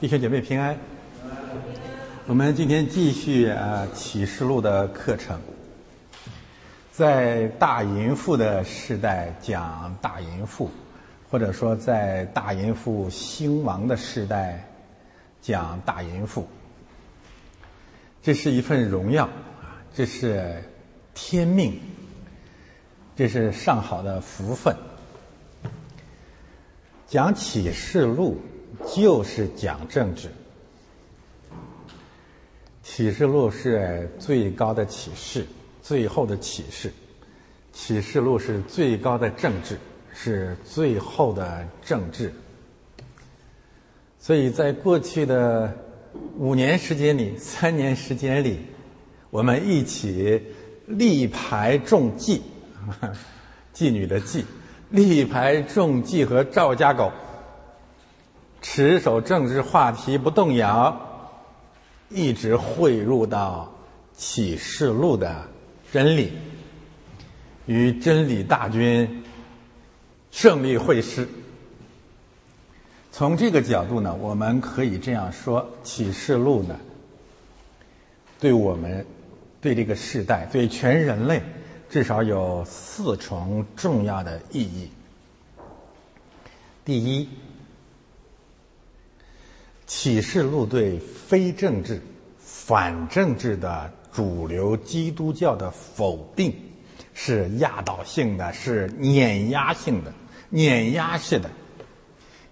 [0.00, 0.78] 弟兄姐妹平安。
[2.28, 5.36] 我们今天继续啊《启示录》的课程，
[6.92, 10.70] 在大淫妇的时代讲大淫妇，
[11.28, 14.64] 或者说在大淫妇兴亡的时代
[15.42, 16.46] 讲大淫妇。
[18.22, 20.62] 这是一份荣耀啊，这是
[21.12, 21.76] 天命，
[23.16, 24.72] 这是上好的福分。
[27.08, 28.40] 讲启示录。
[28.94, 30.28] 就是讲政治，
[32.82, 35.46] 启示录是最高的启示，
[35.82, 36.92] 最后的启示。
[37.72, 39.78] 启示录是最高的政治，
[40.12, 42.32] 是最后的政治。
[44.18, 45.72] 所以在过去的
[46.36, 48.58] 五年时间里，三年时间里，
[49.30, 50.42] 我们一起
[50.86, 52.42] 力排众计，
[53.72, 54.42] 妓女的妓，
[54.90, 57.12] 力排众计和赵家狗。
[58.60, 61.00] 持守政治话题不动摇，
[62.08, 63.72] 一直汇入到
[64.16, 65.48] 启示录的
[65.92, 66.32] 真理，
[67.66, 69.22] 与真理大军
[70.30, 71.28] 胜利会师。
[73.12, 76.78] 从这个角度呢，我们可以这样说：启示录呢，
[78.40, 79.06] 对我们、
[79.60, 81.42] 对这个时代、对全人类，
[81.88, 84.90] 至少有四重重要的意义。
[86.84, 87.28] 第一。
[89.88, 92.00] 启示录对非政治、
[92.38, 96.54] 反政治的主流基督教的否定，
[97.14, 100.12] 是压倒性的，是碾压性的、
[100.50, 101.50] 碾压式的。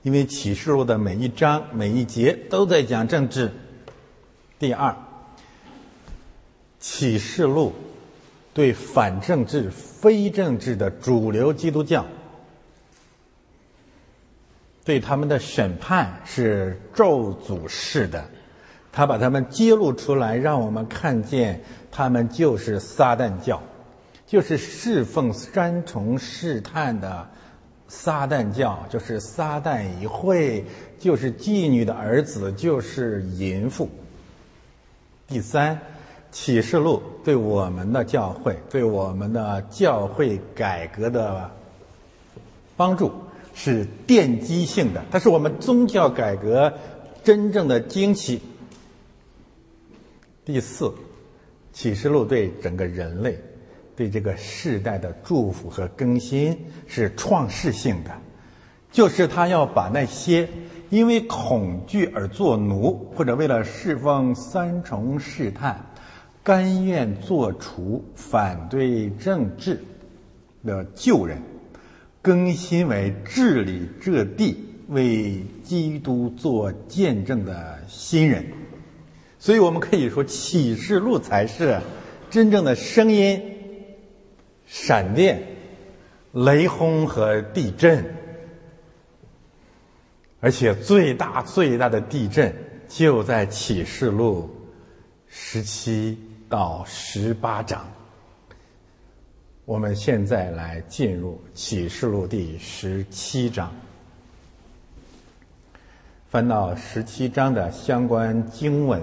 [0.03, 3.53] 因为启示录的每一章、每一节都在讲政治。
[4.59, 4.97] 第二，
[6.81, 7.75] 启示录
[8.55, 12.07] 对反政治、非政治的主流基督教。
[14.87, 18.25] 对他们的审判是咒诅式的，
[18.93, 23.61] 他把他们揭露出来，让我们看见他们就是撒旦教，
[24.29, 27.29] 就是侍奉三重试探的
[27.89, 30.65] 撒旦教，就是撒旦一会，
[31.01, 33.89] 就是妓女的儿子，就是淫妇。
[35.27, 35.77] 第三，
[36.31, 41.51] 启示录对我们的教会，对我们的教会改革的
[42.77, 43.11] 帮助。
[43.59, 46.71] 是奠基性的，它是我们宗教改革
[47.25, 48.39] 真正的惊奇。
[50.45, 50.93] 第四，
[51.73, 53.37] 启示录对整个人类、
[53.97, 56.57] 对这个世代的祝福和更新
[56.87, 58.11] 是创世性的，
[58.93, 60.47] 就是他要把那些
[60.91, 65.85] 因为恐惧而做奴，或者为了侍奉三重试探，
[66.45, 69.83] 甘愿做除反对政治
[70.63, 71.41] 的旧人。
[72.27, 74.57] 更新为治理这地、
[74.89, 78.45] 为基督做见证的新人，
[79.39, 81.81] 所以我们可以说，启示录才是
[82.29, 83.41] 真正的声音、
[84.67, 85.41] 闪电、
[86.33, 88.05] 雷轰和地震，
[90.41, 92.53] 而且最大最大的地震
[92.89, 94.51] 就在启示录
[95.29, 97.96] 十七到十八章。
[99.67, 103.75] 我们现在来进入启示录第十七章，
[106.31, 109.03] 翻到十七章的相关经文。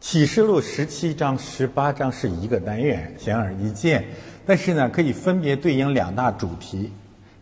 [0.00, 4.04] 启示录十七章、十八章是一个单元，显而易见。
[4.44, 6.92] 但是呢，可以分别对应两大主题。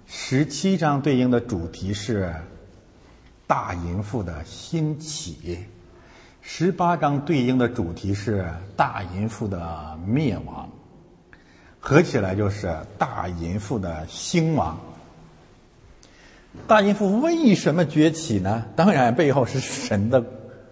[0.07, 2.33] 十七章对应的主题是
[3.49, 5.59] 大淫妇的兴起，
[6.41, 10.71] 十八章对应的主题是大淫妇的灭亡。
[11.81, 14.79] 合起来就是大淫妇的兴亡。
[16.67, 18.67] 大淫妇为什么崛起呢？
[18.77, 20.23] 当然背后是神的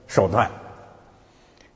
[0.07, 0.51] 手段，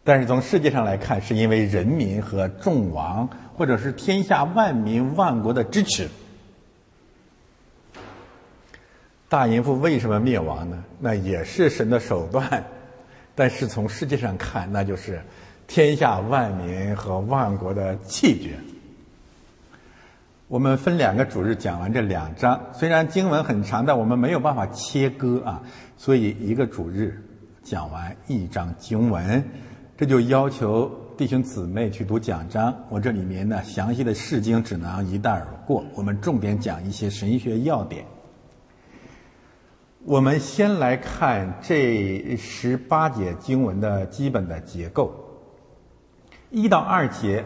[0.05, 6.09] 但是从世界上来看，是因为人民和众王，或者是天下万民万国的支持。
[9.29, 10.85] 大淫妇为什么灭亡呢？
[11.01, 12.63] 那也是神的手段，
[13.35, 15.23] 但是从世界上看，那就是
[15.67, 18.59] 天下万民和万国的气绝。
[20.53, 25.63] 我们分两个主日讲完这两章，虽然经文很长，但我们没有办法切割啊，
[25.97, 27.25] 所以一个主日
[27.63, 29.43] 讲完一章经文，
[29.97, 32.85] 这就要求弟兄姊妹去读讲章。
[32.91, 38.05] 我这里面呢详细的释经只能一带而过，我们重点讲一些神学要点。
[40.05, 45.15] 我们先来看这十八节经文的基本的结构，
[46.51, 47.43] 一到二节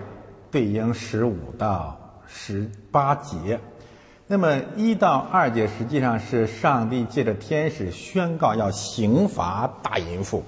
[0.50, 2.00] 对应十五到。
[2.26, 3.60] 十八节，
[4.26, 10.44] 那么一到二节实际上是上帝借着天使宣告要刑罚大淫妇。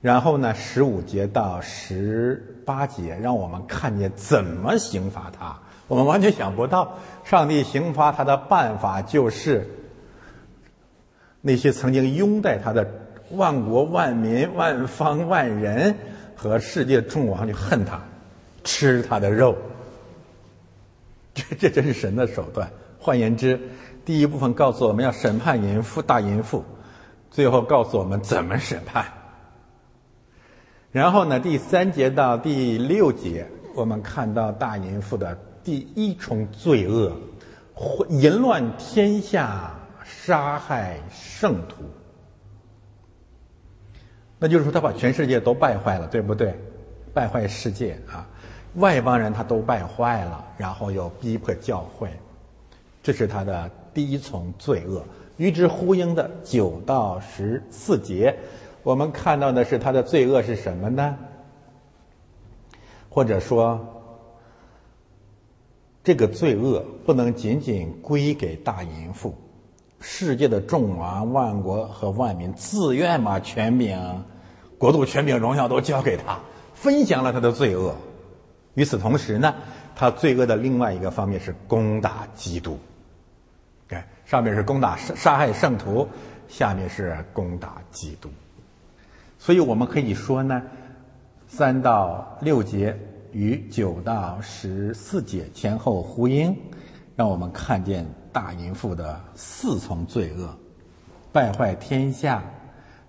[0.00, 5.58] 然后呢，十五节到十八节让我们看见怎么刑罚他。
[5.88, 9.68] 我们完全想不到，上帝刑罚他的办法就是
[11.42, 12.88] 那些曾经拥戴他的
[13.32, 15.94] 万国万民万方万人
[16.34, 18.00] 和世界众王就恨他，
[18.64, 19.56] 吃他的肉。
[21.34, 22.70] 这 这真是神的手段。
[22.98, 23.58] 换言之，
[24.04, 26.64] 第一部分告诉我们要审判淫妇大淫妇，
[27.30, 29.06] 最后告诉我们怎么审判。
[30.92, 37.16] 然后呢，第三节到第六节，我们看到大淫妇的第一重罪恶：
[38.08, 39.72] 淫乱天下，
[40.04, 41.84] 杀害圣徒。
[44.38, 46.58] 那就是说，他把全世界都败坏了，对不对？
[47.14, 48.26] 败坏世界啊，
[48.74, 52.08] 外邦人他都败坏了，然后又逼迫教会，
[53.02, 55.04] 这是他的第一重罪恶。
[55.36, 58.36] 与之呼应的九到十四节。
[58.82, 61.16] 我们看到的是他的罪恶是什么呢？
[63.10, 63.78] 或者说，
[66.02, 69.34] 这个罪恶不能仅仅归给大淫妇，
[70.00, 74.24] 世界的众王、万国和万民自愿把权柄、
[74.78, 76.38] 国度、权柄、荣耀都交给他，
[76.72, 77.94] 分享了他的罪恶。
[78.74, 79.54] 与此同时呢，
[79.94, 82.78] 他罪恶的另外一个方面是攻打基督。
[83.88, 86.08] 对，上面是攻打杀害圣徒，
[86.48, 88.30] 下面是攻打基督。
[89.38, 90.62] 所以我们可以说呢，
[91.48, 92.96] 三到六节
[93.32, 96.56] 与九到十四节前后呼应，
[97.16, 100.56] 让我们看见大淫妇的四重罪恶：
[101.32, 102.42] 败坏天下、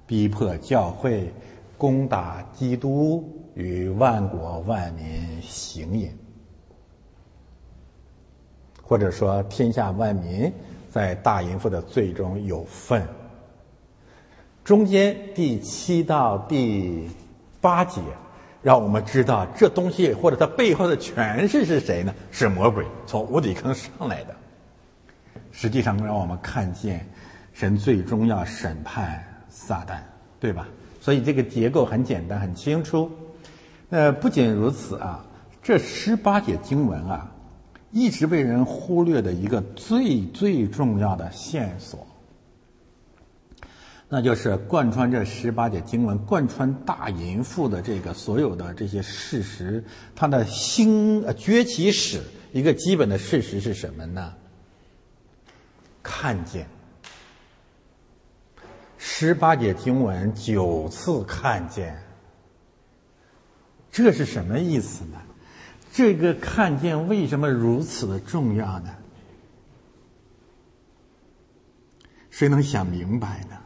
[0.08, 1.32] 逼迫教会、
[1.78, 6.10] 攻打基督与万国万民行淫，
[8.82, 10.52] 或者说天下万民
[10.90, 13.06] 在大淫妇的罪中有份。
[14.64, 17.10] 中间第七到第
[17.60, 18.00] 八节，
[18.62, 22.14] 让我们知道这东西或者它背后的权势是谁呢？
[22.32, 24.36] 是魔鬼从无底坑上来的。
[25.52, 27.06] 实际上，让我们看见
[27.52, 30.00] 神最终要审判撒旦，
[30.40, 30.68] 对吧？
[31.02, 33.12] 所以这个结构很简单、很清楚。
[33.92, 35.26] 呃，不仅如此啊，
[35.62, 37.30] 这十八节经文啊，
[37.92, 42.08] 一直被人忽略的一个最最重要的线索。
[44.08, 49.84] 那就是贯穿这十八节经文，贯穿大淫妇的这个所有的这些事实，
[50.16, 52.22] 它的兴呃崛起史
[52.54, 54.34] 一个基本的事实是什么呢？
[56.02, 56.66] 看见
[58.98, 62.02] 十八节经文九次看见，
[63.92, 65.22] 这是什么意思呢？
[65.94, 68.96] 这个看见为什么如此的重要呢？
[72.30, 73.58] 谁能想明白呢？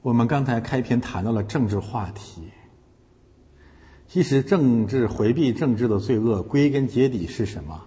[0.00, 2.50] 我们刚才开篇谈到了政治话题，
[4.08, 7.84] 其实政治回避政治的罪恶，归根结底是什么？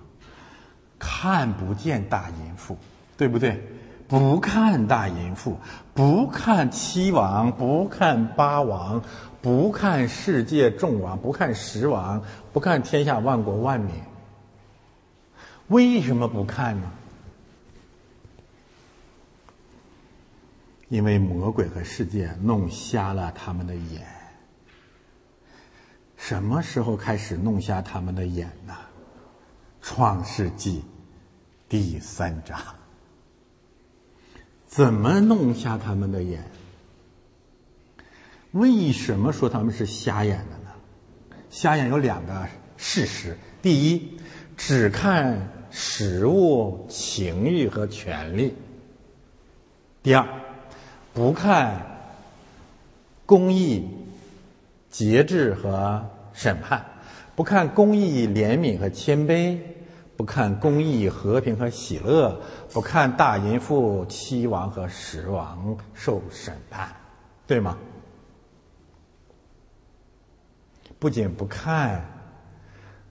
[1.00, 2.78] 看不见大淫妇，
[3.18, 3.62] 对不对？
[4.08, 5.58] 不看大淫妇，
[5.94, 9.02] 不看七王，不看八王，
[9.42, 12.24] 不看世界众王，不看十王，
[12.54, 13.94] 不看天下万国万民。
[15.68, 16.92] 为什么不看呢？
[20.88, 24.06] 因为魔鬼和世界弄瞎了他们的眼。
[26.16, 28.76] 什么时候开始弄瞎他们的眼呢？
[29.82, 30.84] 创世纪
[31.68, 32.60] 第三章。
[34.76, 36.44] 怎么弄瞎他们的眼？
[38.52, 41.38] 为什么说他们是瞎眼的呢？
[41.50, 44.20] 瞎眼有两个事实：第一，
[44.58, 48.50] 只看食物、情欲和权利；
[50.04, 50.28] 第二。
[51.14, 51.86] 不看
[53.26, 53.88] 公义、
[54.90, 56.86] 节制和审判，
[57.34, 59.58] 不看公义、怜悯和谦卑，
[60.18, 62.40] 不看公义、和平和喜乐，
[62.72, 66.88] 不看大淫妇、七王和十王受审判，
[67.46, 67.78] 对吗？
[70.98, 72.04] 不仅不看，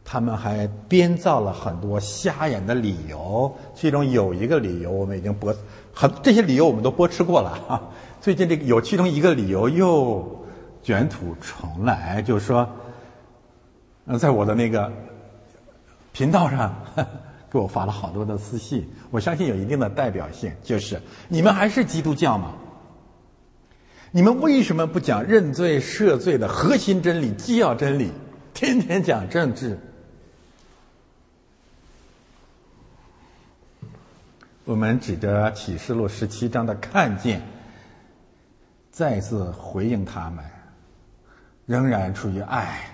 [0.02, 3.54] 他们还编造了很多瞎眼的理由。
[3.74, 5.54] 其中有一个理由，我们已经播。
[5.92, 7.80] 很这些理由我们都驳斥过了啊！
[8.20, 10.44] 最近这个有其中一个理由又
[10.82, 12.66] 卷土重来，就是说，
[14.18, 14.90] 在我的那个
[16.14, 16.72] 频道上
[17.50, 22.54] 给我发了好多的私信，我相信有一定的代表性，就是你们还是基督教吗？
[24.12, 28.12] 你们为什么不讲认罪赦罪的核心真理、基要真理？
[28.54, 29.76] 天天讲政治。
[34.64, 37.42] 我们指着启示录十七章的看见，
[38.92, 40.44] 再次回应他们，
[41.66, 42.93] 仍然出于爱，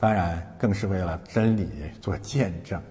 [0.00, 1.68] 当然更是为了真理
[2.00, 2.82] 做见证。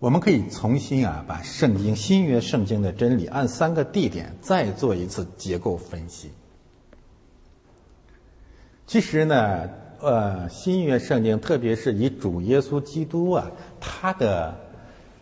[0.00, 6.32] 我们可以重新啊，把圣经新约圣经的真理按三个地点再做一次结构分析。
[8.86, 9.70] 其实呢。
[9.98, 14.54] 呃，新约圣经，特别是以主耶稣基督啊，他的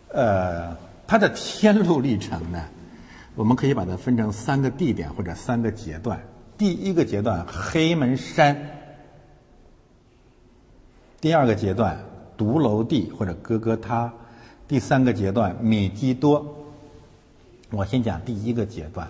[0.08, 0.76] 呃
[1.06, 2.68] 他的天路历程呢，
[3.36, 6.20] 我们可以把它分成三个地点或者三个阶段。
[6.56, 8.54] 第一个阶段，黑门山；
[11.20, 12.04] 第二个阶段，
[12.36, 14.10] 独楼地或者哥哥他；
[14.68, 16.56] 第三个阶段，米基多。
[17.70, 19.08] 我先讲第一个阶段。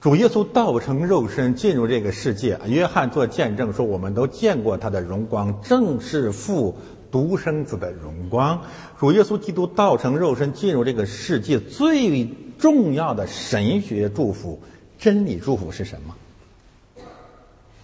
[0.00, 6.74] 主耶稣道成肉身进入这个世界，约翰做见证说：“我们都见过他的荣光，正是父
[7.12, 8.62] 独生子的荣光。”
[8.98, 12.26] 主耶稣基督道成肉身进入这个世界，最
[12.58, 14.58] 重要的神学祝福、
[15.00, 16.14] 真理祝福是什么？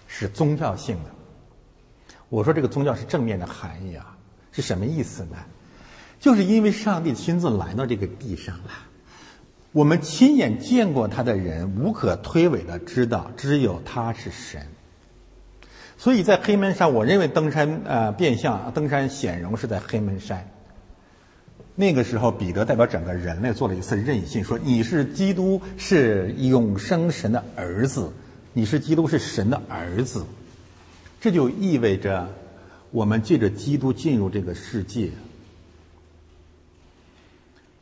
[0.07, 1.09] 是宗教性的。
[2.29, 4.15] 我说这个宗教是正面的含义啊，
[4.51, 5.37] 是什么意思呢？
[6.19, 8.71] 就是因为上帝亲自来到这个地上了。
[9.71, 14.65] 我们亲眼见过他的人，无可推诿的知道，只有他是神。
[15.97, 20.47] 所以在黑门山，我认为登山呃变相登山显荣是在黑门山。
[21.79, 28.11] 那个时候，彼得代表整个人类做了一次任性，说：“你是基督，是永生神的儿子，
[28.51, 30.25] 你是基督，是神的儿子。”
[31.21, 32.27] 这就意味着，
[32.89, 35.11] 我们借着基督进入这个世界，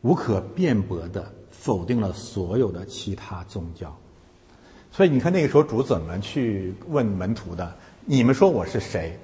[0.01, 1.31] 无可辩驳的。
[1.57, 3.97] 否定了所有的其他宗教，
[4.91, 7.75] 所以你看那个时候主怎么去问门徒的？
[8.05, 9.17] 你们说我是谁？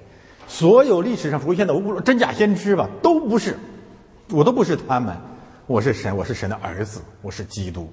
[0.48, 3.56] 所有历史上出现的无真假先知吧，都不是，
[4.32, 5.16] 我都不是他们。
[5.66, 7.88] 我是神，我是神的儿子，我是基督。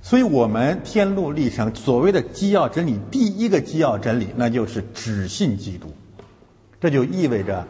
[0.00, 5.88] 所以，我们天路历程所谓的基要真理，第一个基要真理，那就是只信基督。
[6.80, 7.66] 这就意味着。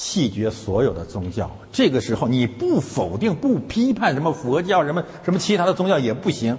[0.00, 6.56] 弃绝所有的宗教，这个时候你不否定、不批判什么佛教、什么什么其他的宗教也不行，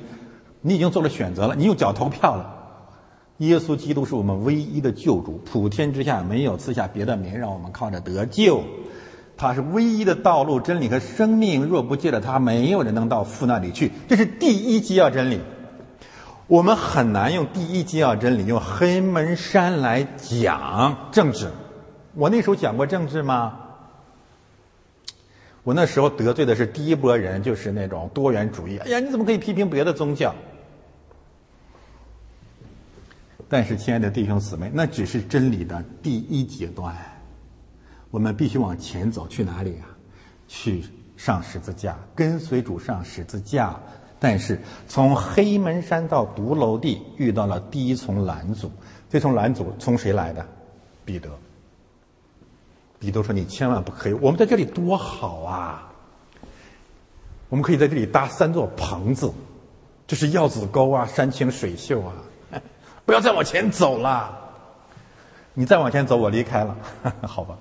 [0.60, 2.54] 你已经做了选择了，你用脚投票了。
[3.38, 8.62] 耶稣基督是我们唯一的救主，普天之下没有赐下别的名让我们靠着得救，
[9.40, 11.66] 他是唯一的道路、真理和生命。
[11.66, 13.90] 若不借着他，没有人能到父那里去。
[14.10, 15.40] 这是第一基要真理。
[16.48, 21.50] 我们很难用第一基要真理用黑门山来讲政治。
[22.16, 23.60] 我那时候讲过政治吗？
[25.64, 28.78] 我那时候得罪的是第一波人，就是那种多元主义。
[28.80, 30.36] 哎呀，你怎么可以批评别的宗教？
[33.48, 36.94] 但是，亲爱的弟兄姊妹，那只是真理的第一阶段。
[38.12, 39.88] 我们必须往前走，去哪里啊？
[40.48, 40.84] 去
[41.16, 43.80] 上十字架，跟随主上十字架。
[44.20, 48.72] 但是，从黑门山到独楼地，遇到了第一重拦阻。
[49.10, 50.46] 这重拦阻从谁来的？
[51.06, 51.30] 彼得。
[53.00, 54.14] 彼得说：“你千万不可以！
[54.14, 55.90] 我们在这里多好啊！
[57.48, 59.32] 我们可以在这里搭三座棚子，
[60.06, 62.14] 这是耀子沟啊，山清水秀啊！
[63.06, 64.38] 不要再往前走了，
[65.54, 66.76] 你再往前走，我离开了，
[67.24, 67.58] 好吧？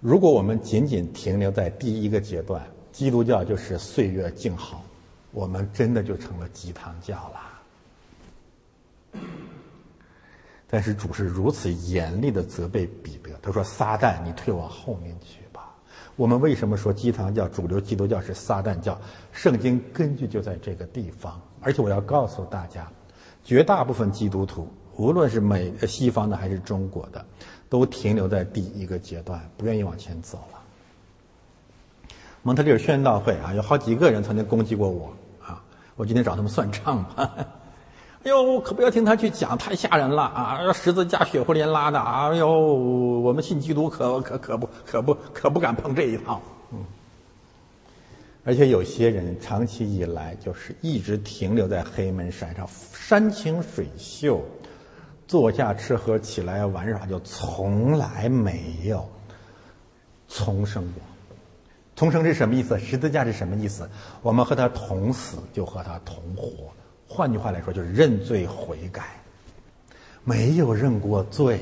[0.00, 4.82] 如果我们仅仅停留在第一个阶段，基督教就是岁月静好，
[5.30, 9.20] 我们真的就成了鸡汤教了。”
[10.72, 15.74] 但是主是如此严厉的责备彼得，他说：“撒旦，你退往后面去吧。”
[16.16, 18.98] 我们为什么说鸡汤教、主流基督教是撒旦教？
[19.32, 21.40] 圣经根据就在这个地方。
[21.60, 22.90] 而且我要告诉大家，
[23.42, 27.26] 绝大部分基督徒，无论是美西方的还是中国的，
[27.70, 30.58] 都停留在第一个阶段，不愿意往前走了。
[32.42, 35.10] 蒙特利尔宣道会啊，有好几个人曾经攻击过我
[35.42, 35.62] 啊，
[35.96, 37.30] 我今天找他们算账吧。
[38.22, 40.70] 哎呦，可不要听他去讲，太吓人了啊！
[40.74, 46.38] 十字架血呼连拉的，哎呦，我们信基督可可可不可不可不敢碰这一套。
[46.70, 46.84] 嗯，
[48.44, 54.44] 而且有些人长期以来就是一直停留在黑门山上，山清水秀，
[55.30, 59.08] 坐下吃喝起来玩耍，就从来没有
[60.26, 61.00] 重生过。
[61.94, 62.76] 重生是什么意思？
[62.80, 63.88] 十字架是什么意思？
[64.22, 66.50] 我们和他同死，就和他同活。
[67.06, 69.04] 换句话来说，就是认罪悔改，
[70.24, 71.60] 没有认过罪，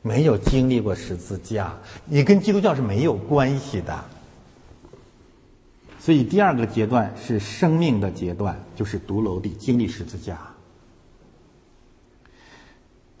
[0.00, 1.74] 没有经历过十字架，
[2.06, 4.02] 你跟基督教是没有关系的。
[6.00, 10.51] 所以第二个阶段是生命的阶段，就是独楼地经历十字架。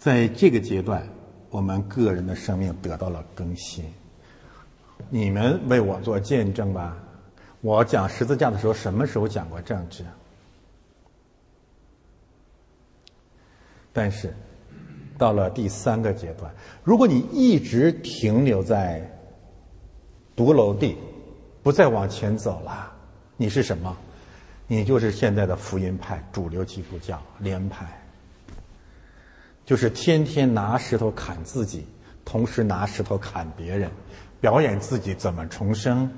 [0.02, 1.08] 在这个阶段，
[1.48, 3.84] 我们个人的生命得到了更新。
[5.08, 6.96] 你们为我做见证吧。
[7.60, 10.04] 我讲十字架的时候，什么时候讲过政治？
[13.92, 14.34] 但是，
[15.16, 19.08] 到了第三个阶段，如果你一直停留在
[20.34, 20.96] 独楼地，
[21.62, 22.92] 不再往前走了，
[23.36, 23.96] 你是什么？
[24.66, 28.01] 你就是现在的福音派、主流基督教联派，
[29.64, 31.86] 就是天天拿石头砍自己，
[32.24, 33.90] 同时拿石头砍别人，
[34.40, 36.10] 表演自己怎么重生，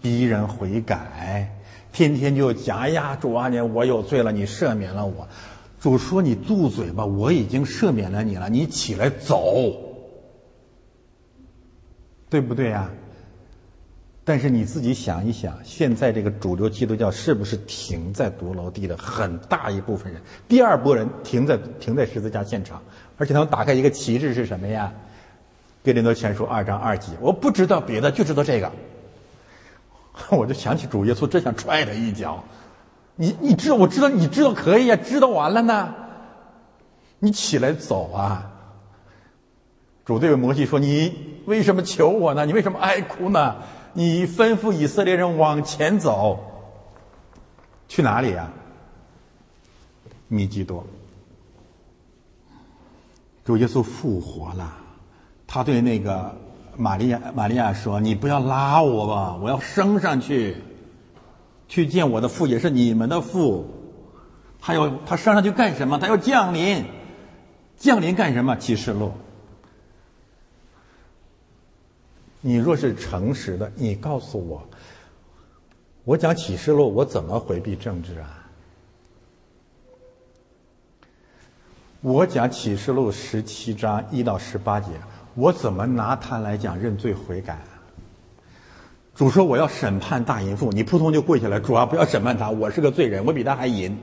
[0.00, 1.54] 逼人悔改，
[1.92, 5.28] 天天就讲：“呀，主啊，你我有罪了，你赦免了我。”
[5.78, 7.04] 主说：“你住嘴吧！
[7.04, 9.72] 我已经赦免了你了，你起来走，
[12.30, 12.90] 对不对呀？”
[14.28, 20.20] 但是你自己想一想，现在这个主流基督教是不是停在独楼地的很大一部分人？
[20.48, 22.82] 第二波人停在停在十字架现场，
[23.18, 24.92] 而且他们打开一个旗帜是什么呀？
[25.86, 28.72] 《哥林多前书》二章二节，我不知道别的，就知道这个。
[30.36, 32.42] 我就想起主耶稣，真想踹他一脚。
[33.14, 35.94] 你你知道我知道你知道可以呀，知道完了呢，
[37.20, 38.50] 你起来走啊！
[40.04, 42.44] 主对摩西说：“你为什么求我呢？
[42.44, 43.56] 你为什么哀哭呢？
[43.96, 46.38] 你吩咐以色列人往前走，
[47.88, 48.52] 去哪里呀？
[50.28, 50.84] 米基多。
[53.42, 54.70] 主耶稣复活了，
[55.46, 56.36] 他对那个
[56.76, 60.58] 玛利亚玛利亚说：‘你不要拉我吧，我要升上去。’”
[61.66, 63.66] 去见我的父也是你们的父，
[64.60, 65.98] 他要他升上去干什么？
[65.98, 66.84] 他要降临，
[67.78, 68.56] 降临干什么？
[68.56, 69.12] 启示录。
[72.46, 74.64] 你若是诚实的，你告诉我，
[76.04, 78.46] 我讲启示录，我怎么回避政治啊？
[82.02, 84.92] 我讲启示录十七章一到十八节，
[85.34, 87.58] 我怎么拿它来讲认罪悔改？
[89.16, 91.58] 主说：“我要审判大淫妇，你扑通就跪下来。
[91.58, 93.98] 主啊，不要审判他，我是个罪人，我比他还淫。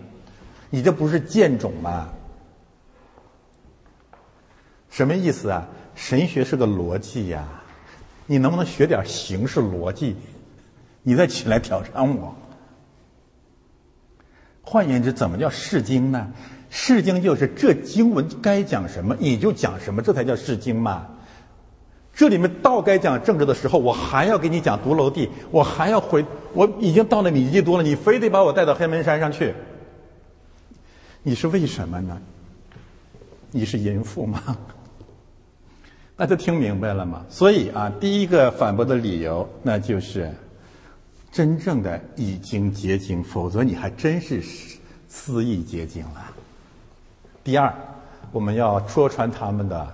[0.70, 2.10] 你这不是贱种吗？
[4.90, 5.66] 什么意思啊？
[5.96, 7.48] 神学是个逻辑呀，
[8.26, 10.16] 你能不能学点形式逻辑？
[11.02, 12.36] 你再起来挑战我。
[14.62, 16.32] 换言之，怎么叫释经呢？
[16.70, 21.08] 释经就是这经文该讲什么，你就讲什么，这才叫释经嘛。”
[22.16, 29.54] 这里面到该讲政治的时候，我还要给你讲独楼地，我还要回，我已经到了米基多了，你非得把我带到黑门山上去，
[31.24, 32.22] 你是为什么呢？
[33.52, 34.42] 你是淫妇吗？
[36.24, 37.26] 大家听明白了吗？
[37.30, 40.32] 所以啊，第一个反驳的理由，那就是
[41.34, 44.42] 真正的已经结晶，否则你还真是
[45.10, 46.34] 肆意结晶了。
[47.44, 47.76] 第二，
[48.32, 49.86] 我们要戳穿他们的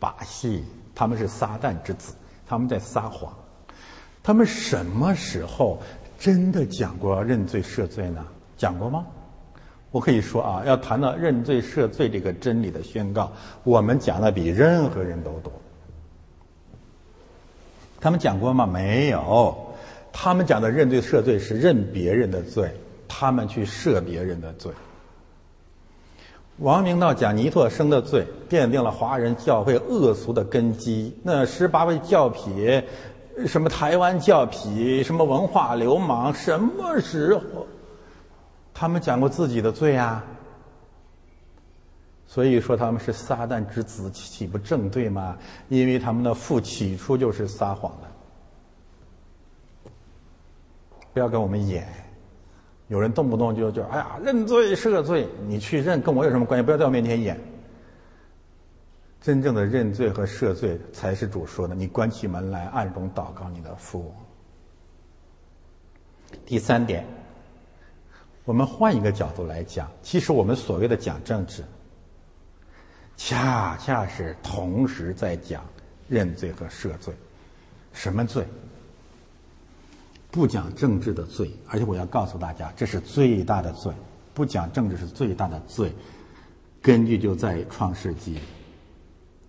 [0.00, 0.64] 把戏。
[0.96, 2.12] 他们是撒旦之子，
[2.44, 3.32] 他们在撒谎。
[4.20, 5.80] 他们什么时候
[6.18, 8.26] 真的讲过认罪赦罪呢？
[8.56, 9.06] 讲过吗？
[9.92, 13.30] 我可以说啊，要谈到认罪赦罪这个真理的宣告，
[13.62, 15.52] 我们讲的比任何人都多。
[18.00, 18.66] 他们讲过吗？
[18.66, 19.54] 没有。
[20.12, 22.70] 他们讲的认罪赦罪是认别人的罪，
[23.06, 24.72] 他们去赦别人的罪。
[26.58, 31.16] 王明道讲尼特生的罪，奠定了华人教会恶俗的根基。
[31.22, 32.84] 那十八位教痞，
[33.46, 37.66] 什么台湾教痞，什么文化流氓，什么时候
[38.74, 40.24] 他们讲过自己的罪啊？
[42.26, 45.36] 所以说他们是撒旦之子，岂不正对吗？
[45.68, 49.90] 因为他们的父起初就是撒谎的。
[51.12, 51.86] 不要跟我们演。
[52.88, 56.64] 有人动不动就就哎呀认罪赦罪，你去认跟我有什么关系？
[56.64, 57.38] 不要在我面前演。
[59.20, 61.74] 真正的认罪和赦罪才是主说的。
[61.74, 64.12] 你关起门来暗中祷告你的父。
[66.44, 67.06] 第三点，
[68.44, 71.64] 我们换一个角度来讲，其实我们所谓的讲政治，
[73.16, 75.64] 恰恰是同时在讲
[76.08, 77.14] 认罪和赦罪。
[77.92, 78.44] 什么罪？
[80.30, 83.92] 不讲政治的罪，而且我要告诉大家，这是最大的罪。
[84.34, 85.92] 不讲政治是最大的罪，
[86.80, 88.38] 根据就在创世纪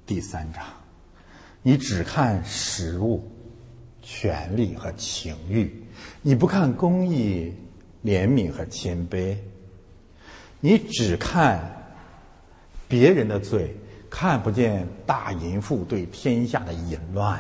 [0.06, 0.62] 第三章。
[1.62, 3.26] 你只看食物、
[4.02, 5.84] 权力和情欲，
[6.22, 7.54] 你不看公义、
[8.04, 9.36] 怜悯和谦卑，
[10.60, 11.62] 你只看
[12.88, 13.76] 别人的罪，
[14.10, 17.40] 看不见大淫妇对天下的淫乱。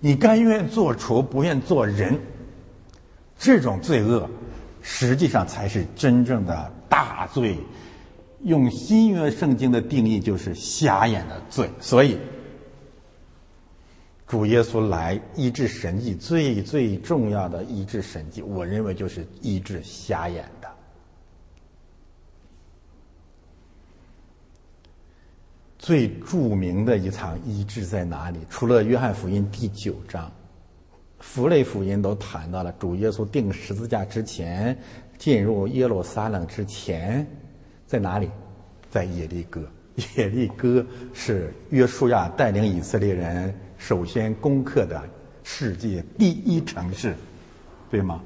[0.00, 2.18] 你甘愿做厨，不愿做人，
[3.38, 4.28] 这种罪恶，
[4.82, 7.56] 实际上才是真正的大罪。
[8.42, 11.70] 用新约圣经的定义，就是瞎眼的罪。
[11.80, 12.18] 所以，
[14.26, 20.68] 主耶稣来医治神迹，最最重要的医治神迹，我认为就是医治瞎眼的。
[25.78, 28.38] 最著名的一场医治在哪里？
[28.48, 30.32] 除了约翰福音第九章，
[31.18, 34.76] 福类福音都谈到了主耶稣钉十字架之前，
[35.18, 37.26] 进入耶路撒冷之前。
[37.86, 38.30] 在哪里？
[38.88, 39.60] 在耶利哥。
[40.16, 43.54] 耶利哥是约书亚带领以色列人
[43.86, 44.98] 首先攻克的
[45.42, 47.14] 世界第一城市，
[47.90, 48.18] 对吗？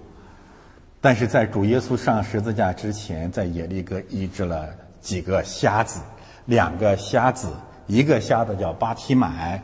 [1.01, 4.69] 但是在主耶稣上十字架之前，在耶利哥医治了
[5.01, 5.99] 几个瞎子，
[6.45, 7.49] 两个瞎子，
[7.89, 9.61] 一个瞎子叫巴提买，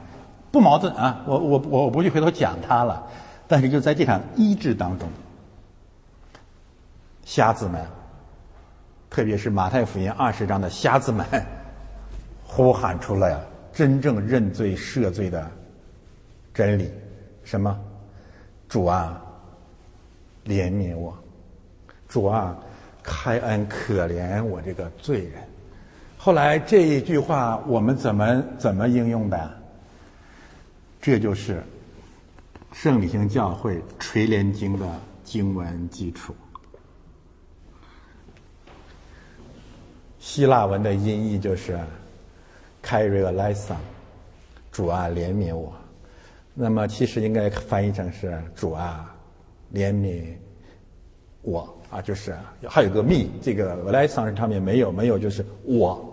[0.50, 1.22] 不矛盾啊！
[1.26, 3.07] 我我我不去回头讲他了，
[3.46, 5.09] 但是就在这场医治当中，
[7.24, 7.80] 瞎子们。
[9.11, 11.24] 特别是马太福音二十章的瞎子们，
[12.42, 15.48] 呼喊出了真正认罪赦罪的
[16.55, 16.88] 真理，
[17.43, 17.77] 什么？
[18.69, 19.21] 主啊，
[20.47, 21.14] 怜悯我！
[22.09, 22.57] 主啊，
[23.03, 25.43] 开恩可怜我这个罪人。
[26.17, 29.61] 后来这一句话我们怎么怎么应用的？
[31.03, 31.62] 这就是
[32.73, 34.88] 圣理性教会垂帘经的
[35.23, 36.35] 经文基础。
[40.19, 41.79] 希腊文的音译就是
[42.83, 43.77] “c a r a l i s a
[44.73, 45.75] 主啊，怜悯我。
[46.55, 49.12] 那么其实应该翻译成是“主啊，
[49.73, 50.25] 怜悯
[51.43, 52.35] 我”啊，就是
[52.69, 56.11] 还有个 “me”，这个 l i s 上面没有，没有就是我。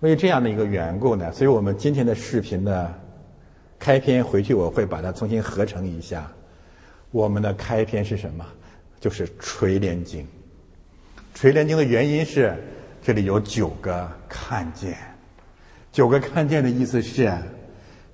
[0.00, 2.92] 为这样的一个缘故呢，所以我们今天的视频的
[3.78, 6.30] 开篇回去我会把它重新合成一下。
[7.12, 8.44] 我们的开篇是什么？
[9.00, 10.26] 就是垂帘经。
[11.34, 12.54] 垂帘经的原因是，
[13.00, 14.96] 这里有九个看见，
[15.90, 17.32] 九个看见的意思是，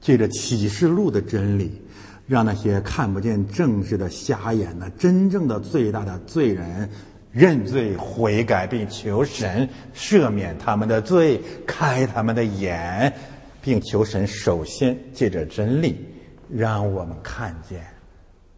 [0.00, 1.80] 借着启示录的真理，
[2.26, 6.88] 让那些看不见正直的瞎眼的真正的最大的罪人
[7.32, 13.12] 认罪悔改，并求神赦免他们的罪，开他们的眼，
[13.60, 16.06] 并求神首先借着真理
[16.50, 17.84] 让我们看见。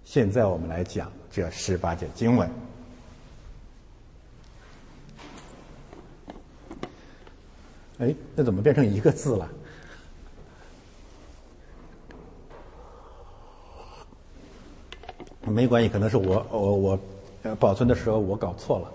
[0.04, 2.48] 现在我们来讲这十八节经文。
[7.98, 9.48] 哎，那怎么变成一个字了？
[15.46, 17.00] 没关系，可能是我我我
[17.58, 18.92] 保存的时候我搞错了。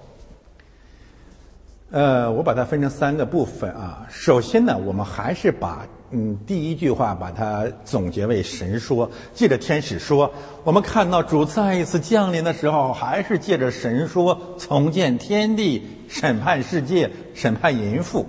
[1.92, 4.08] 呃，我把它分成三个部分啊。
[4.10, 10.34] 首先呢，我们还是把嗯第一句话把它总结为神说，借着天使说。
[10.64, 18.26] 我们看到主再一次降临的时候，还是借着神说重建天地、审判世界、审判淫妇。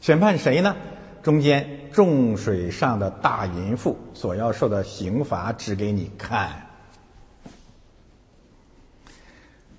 [0.00, 0.76] 审判谁呢？
[1.22, 6.67] 中间重水上的大淫妇所要受的刑罚，指给你看。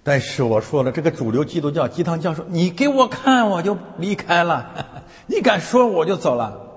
[0.03, 4.65] 但是我说了，这个主流基督教鸡汤教授，你给我看，我就离开了；
[5.27, 6.67] 你敢说，我就走了。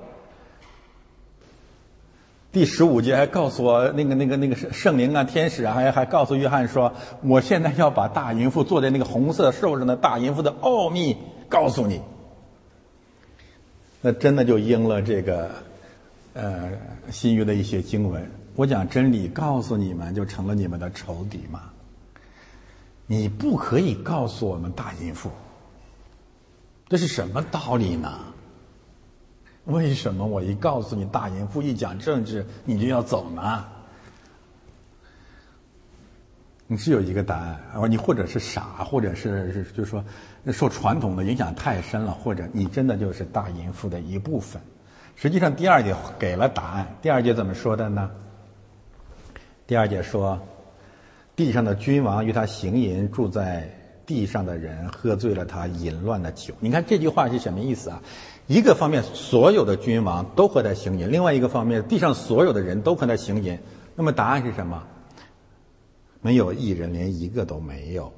[2.51, 11.17] 第十五节还告诉我，那个、那个、那个圣灵啊，天使啊，还还告诉约翰说，我现在要把大淫妇坐在那个红色兽上的大淫妇的奥秘
[11.49, 12.03] 告诉你。
[14.03, 15.51] 那真的就应了这个，
[16.35, 16.73] 呃，
[17.11, 18.31] 新约的一些经文。
[18.55, 21.72] 我讲真理，告诉你们，就成了你们的仇敌嘛？
[23.13, 25.31] 你不可以告诉我们大淫妇，
[26.89, 28.19] 这是什么道理呢？
[29.67, 33.67] 为什么我一告诉你大淫妇，一讲政治，你就要走呢？
[36.67, 40.03] 你是有一个答案，啊，你或者是傻，或者是是就是说。
[40.51, 44.61] 受传统的影响太深了，或者你真的就是大淫妇的一部分。
[45.17, 46.97] 实际上，第二节给了答案。
[47.03, 48.11] 第二节怎么说的呢？
[49.67, 50.41] 第二节说
[51.43, 53.69] ：“地上的君王与他行淫，住在
[54.07, 58.01] 地上的人喝醉了他淫乱的酒。”你看这句话是什么意思啊？
[58.47, 63.59] 一个方面，所有的君王都和他行淫；另外一个方面，地上所有的人都和他行淫。
[63.97, 64.85] 那么答案是什么？
[66.21, 68.13] 没有一人，连一个都没有。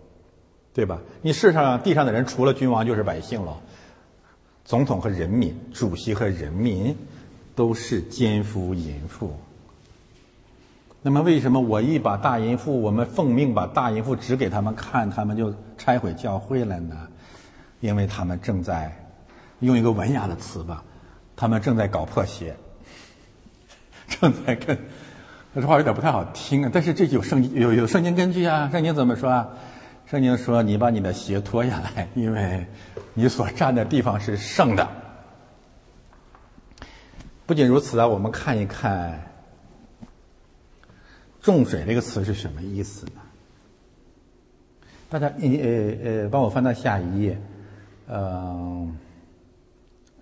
[0.75, 1.01] 对吧？
[1.23, 3.59] 你世上地上的人，除了君王就是百姓了。
[4.67, 6.95] 总统和人民，主席和人民，
[7.55, 9.33] 都是奸夫淫妇。
[11.07, 16.97] 那么，为什么我一把大淫妇，我们奉命把大淫妇指给他们看，他们就拆毁教会了呢？
[17.81, 18.91] 因为他们正在
[19.61, 20.83] 用一个文雅的词吧，
[21.37, 22.57] 他们正在搞破鞋，
[24.09, 24.79] 正在跟
[25.55, 28.71] 这话有点不太好听啊，但是这有圣有有圣经根据啊。
[28.73, 29.47] 圣经怎么说啊？
[30.07, 32.67] 圣经说：“你把你的鞋脱下来，因为
[33.13, 34.89] 你所站的地方是圣的。”
[37.45, 39.21] 不仅如此啊，我们看一看
[41.45, 43.21] “重水”这个词是什么意思呢？
[45.11, 47.39] 大家，你呃呃，帮我翻到下一页，
[48.09, 48.97] 嗯，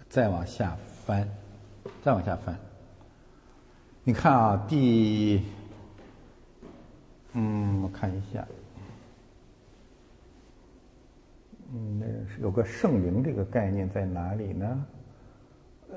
[0.09, 1.27] 再往下翻，
[2.03, 2.59] 再往下翻。
[4.03, 5.41] 你看啊，第，
[7.35, 8.45] 嗯，我看一下。
[11.73, 14.85] 嗯，那有个圣灵这个概念在哪里呢？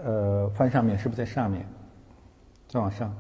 [0.04, 1.66] 呃，翻上面是不是在上面？
[2.68, 3.14] 再往上，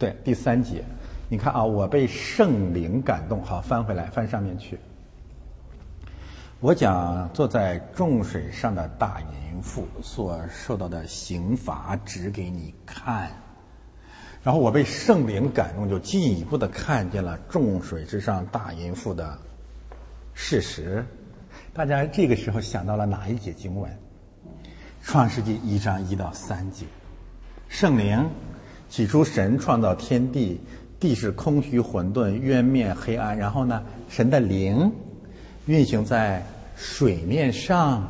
[0.00, 0.82] 对，第三节，
[1.28, 4.78] 你看啊，我被圣灵感动，好，翻回来，翻上面去。
[6.58, 13.30] 我讲坐在众水上的大淫妇所受到的刑罚，指给你看。
[14.42, 19.36] 然后我被圣灵感动，就进一步的看见了众水之上大淫妇的
[20.32, 21.04] 事实。
[21.74, 23.94] 大家这个时候想到了哪一节经文？
[25.02, 26.86] 创世纪一章一到三节。
[27.68, 28.30] 圣灵，
[28.90, 30.60] 起初神创造天地，
[30.98, 33.38] 地是空虚混沌，渊面黑暗。
[33.38, 34.92] 然后呢，神的灵
[35.66, 36.44] 运行在
[36.76, 38.06] 水面上。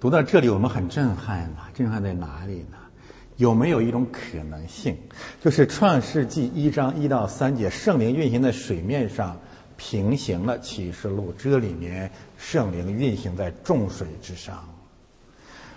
[0.00, 1.70] 读到这里，我们很震撼啊！
[1.74, 2.78] 震撼在哪里呢？
[3.36, 4.96] 有没有一种可能性，
[5.42, 9.38] 就是创世纪一章一到三节，圣灵运行在水面上？
[9.76, 14.68] 平行了启示录，这里面圣灵运行在众水之上。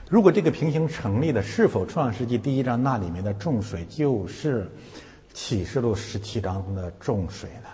[0.09, 4.69] 如果这个平行成立的，是否创世纪第一章那里面的众水就是
[5.33, 7.69] 启示录十七章中的众水呢？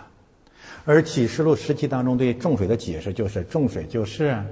[0.86, 4.42] 而启示录十七当中对众水的解释就是众水就是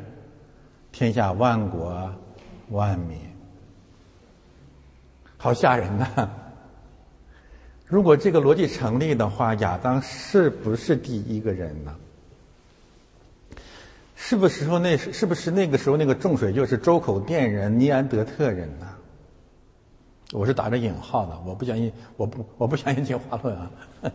[0.93, 2.15] 天下万国
[2.69, 3.17] 万民，
[5.39, 6.29] 好吓人呐！
[7.87, 11.97] 如果这个逻辑成立的话，亚当是不是第一个人呢？
[14.21, 18.87] 是不是说那是是不是那个时候那个众水就是周口店人、尼安德特人呢？
[20.33, 23.71] 我是打着引号的，我不相信，我不我不相信进化论啊。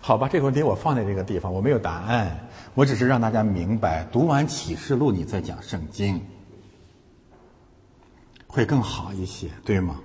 [0.00, 6.22] 好吧，这个问题我放在这个地方，我没有答案，我只是让大家明白，读完启示录你再讲圣经
[8.46, 10.00] 会更好一些，对吗？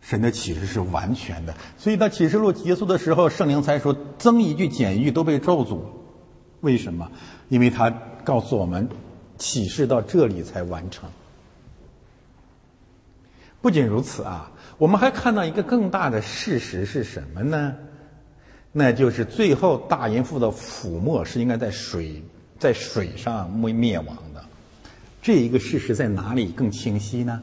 [0.00, 5.80] 神的启示是完全的，所以到启示录结束的时候，圣灵才说增一句减一句都被咒诅。
[6.60, 7.10] 为什么？
[7.48, 7.90] 因为他
[8.28, 8.86] 告诉我们，
[9.38, 11.08] 启示到这里才完成。
[13.62, 17.74] 不仅如此啊，我们还看到一个更大的事实是什么呢？
[18.70, 22.22] 那就是最后大淫妇的覆没是应该在水
[22.58, 24.44] 在水上灭灭亡的。
[25.22, 27.42] 这一个事实在哪里更清晰呢？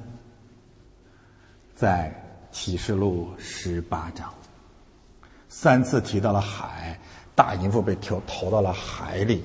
[1.76, 2.21] 在。
[2.52, 4.34] 启示录十八章，
[5.50, 6.98] 三次提到了海，
[7.36, 9.43] 大淫妇被投投到了海里。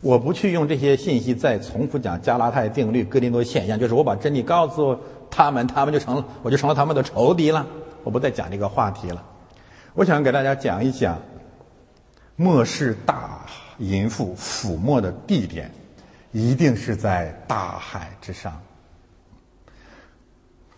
[0.00, 4.98] 我不去用这些信息再重复讲加拉太定律、哥林多现象，就是我把真理告诉
[5.30, 7.66] 他们，他们就成了，我就成了他们的仇敌了。
[8.02, 9.22] 我不再讲这个话题了。
[9.92, 11.20] 我想给大家讲一讲，
[12.36, 13.44] 末世大
[13.78, 15.70] 淫妇覆没的地点，
[16.32, 18.58] 一定是在大海之上。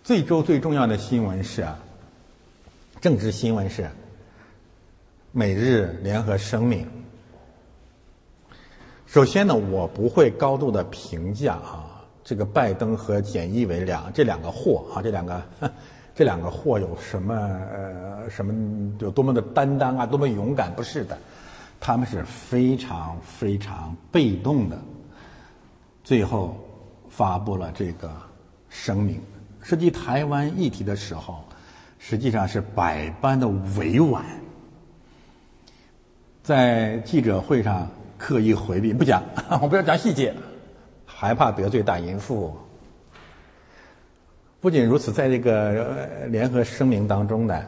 [0.02, 1.78] 最周最重要的新闻是啊，
[3.00, 3.88] 政治新闻是
[5.30, 7.01] 美日联合声明。
[9.12, 15.42] 首先呢，我不会高度的评价啊，这个拜登和简易伟两这两个货啊，这两个
[16.16, 20.74] 这两个货有什么呃什么有多么的担当啊，多么勇敢？
[20.74, 21.18] 不是的，
[21.78, 24.78] 他们是非常非常被动的，
[26.02, 26.56] 最后
[27.10, 28.10] 发布了这个
[28.70, 29.20] 声明。
[29.62, 31.44] 涉及台湾议题的时候，
[31.98, 33.46] 实际上是百般的
[33.76, 34.24] 委婉，
[36.42, 37.86] 在记者会上
[38.22, 39.20] 刻意回避不讲，
[39.60, 40.32] 我不要讲细节，
[41.04, 42.56] 害怕得罪大淫妇。
[44.60, 47.64] 不仅如此，在这个联合声明当中呢，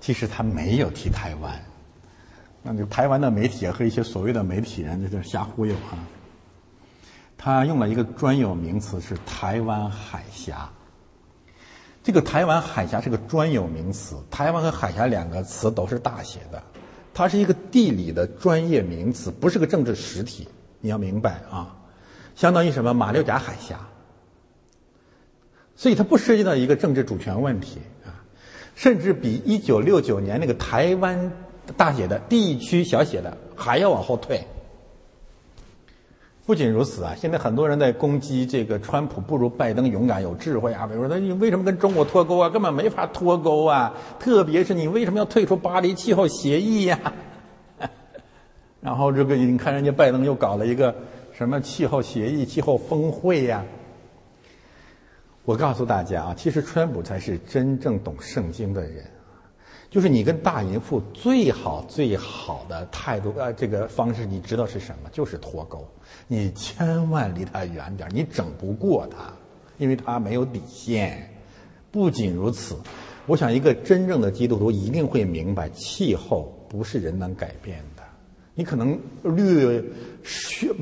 [0.00, 1.60] 其实他没有提台湾，
[2.62, 5.98] 那就台湾的媒体和一些所谓的媒体人在这瞎忽悠啊。
[7.36, 10.70] 他用了一个专有名词是台湾海峡。
[12.04, 16.62] 这个台湾海峡是个专有名词，台湾和海峡两个词都是大写的，
[17.16, 20.46] 它是一个地理的专业名词，不是个政治实体。
[20.82, 21.74] 你要明白啊，
[22.34, 23.88] 相当于什么马六甲海峡，
[25.74, 28.20] 所以它不涉及到一个政治主权问题啊，
[28.74, 31.32] 甚至比一九六九年那个台湾
[31.74, 34.46] 大写的地区小写的还要往后退。
[36.46, 42.48] 不仅如此啊，现在很多人在攻击这个川普不如拜登勇敢有智慧啊，比如说他你为什么跟中国脱钩啊？
[42.48, 43.92] 根本没法脱钩啊！
[44.20, 47.12] 特别是你为什么要退出巴黎气候协议呀？
[48.80, 50.94] 然后这个你看人家拜登又搞了一个
[51.32, 53.64] 什么气候协议、气候峰会呀？
[55.44, 59.04] 我告诉大家啊，其实川普才是真正懂圣经的人。
[59.90, 65.08] 就是你跟大淫妇最好最好的态度，呃，这个方式你知道是什么？
[65.12, 65.86] 就是脱钩。
[66.26, 69.32] 你千万离他远点，你整不过他，
[69.78, 71.32] 因为他没有底线。
[71.90, 72.76] 不仅如此，
[73.26, 78.02] 我想一个真正的基督徒一定会明白，气候不是人能改变的。
[78.54, 79.82] 你可能略
[80.24, 80.74] 削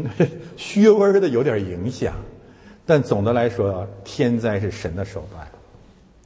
[0.57, 2.15] 削 微的有点影响，
[2.87, 5.47] 但总的来说，天灾是神的手段。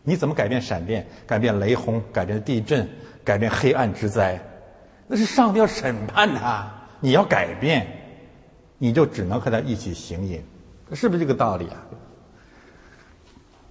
[0.08, 1.06] 你怎么改变闪电？
[1.26, 2.02] 改变雷轰？
[2.10, 2.88] 改变地震？
[3.22, 4.40] 改变黑暗之灾？
[5.06, 6.72] 那是上帝要审判他。
[7.00, 7.86] 你要改变，
[8.78, 10.42] 你就只能和他一起行淫，
[10.94, 11.76] 是不是这个道理啊？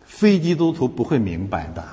[0.06, 1.84] 非基督徒不会明白的。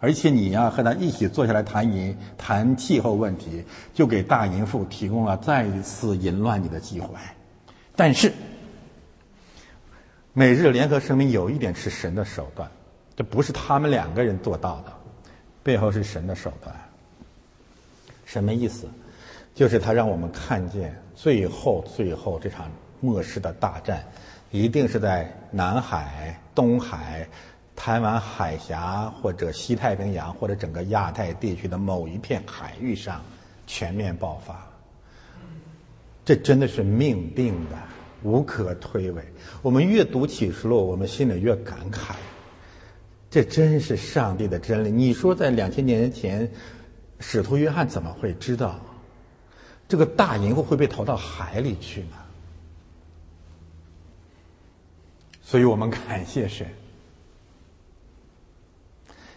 [0.00, 7.08] 而且你要和他一起坐下来谈淫、谈气候问题，就给大淫妇提供了再一次淫乱你的机会。
[7.96, 8.32] 但是，
[10.32, 12.68] 美日联合声明有一点是神的手段。
[13.16, 14.92] 这不是他们两个人做到的，
[15.62, 16.74] 背后是神的手段。
[18.24, 18.88] 什么意思？
[19.54, 22.68] 就是他让我们看见，最后最后这场
[23.00, 24.04] 末世的大战，
[24.50, 27.28] 一定是在南海、东海、
[27.76, 33.22] 台湾海峡或者西太平洋或者整个亚太地区的某一片海域上
[33.64, 34.60] 全面爆发。
[36.24, 37.76] 这真的是命定的，
[38.24, 39.20] 无可推诿。
[39.62, 42.14] 我们越读启示录，我们心里越感慨。
[43.34, 44.92] 这真是上帝的真理。
[44.92, 46.48] 你说，在两千年前，
[47.18, 48.78] 使徒约翰怎么会知道
[49.88, 52.16] 这个大淫妇会被投到海里去呢？
[55.42, 56.64] 所以我们感谢神。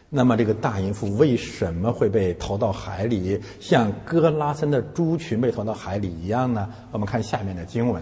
[0.09, 6.71] 那么，这个大淫妇为什么会被投到海里，像哥拉森的猪群被投到海里一样呢？
[6.91, 7.99] 我们看下面的经文：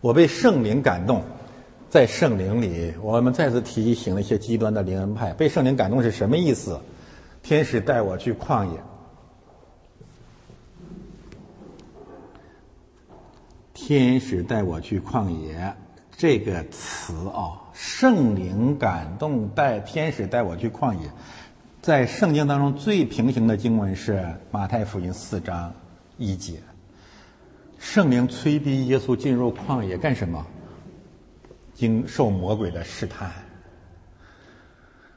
[0.00, 1.24] 我被圣灵感动。
[1.90, 5.32] 在圣灵里，我们再次提醒了一些极端的灵恩派。
[5.32, 6.78] 被圣灵感动是什么意思？
[7.42, 8.78] 天使带我去旷野。
[13.72, 15.74] 天使带我去旷野
[16.14, 21.10] 这个词啊，圣灵感动带天使带我去旷野，
[21.80, 25.72] 在圣经当中最平行的经文是马太福音四章
[26.18, 26.60] 一节。
[27.78, 30.44] 圣灵催逼耶稣进入旷野干什么？
[31.78, 33.30] 经受魔鬼的试探，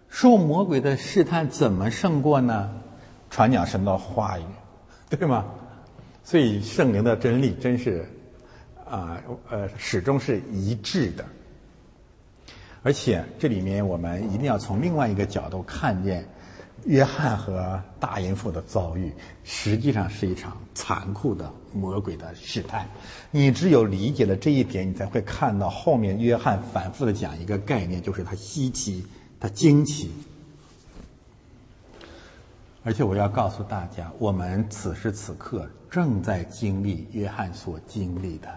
[0.08, 2.71] 受魔鬼的试探怎么胜过呢？
[3.32, 4.43] 传讲神的话语，
[5.10, 5.45] 对吗？
[6.24, 8.08] 所以圣灵的真理真是
[8.88, 9.19] 啊
[9.50, 11.26] 呃始终是一致的。
[12.84, 16.28] 而且这里面我们一定要从另外一个角度看见。
[16.86, 19.12] 约翰和大淫妇的遭遇，
[19.44, 22.88] 实际上是一场残酷的魔鬼的试探。
[23.30, 29.06] 你只有理解了这一点，你才会看到后面约翰反复的讲一个概念，就是他稀奇，
[29.39, 30.12] 他惊奇。
[32.84, 38.48] 而且我要告诉大家，我们此时此刻正在经历约翰所经历的。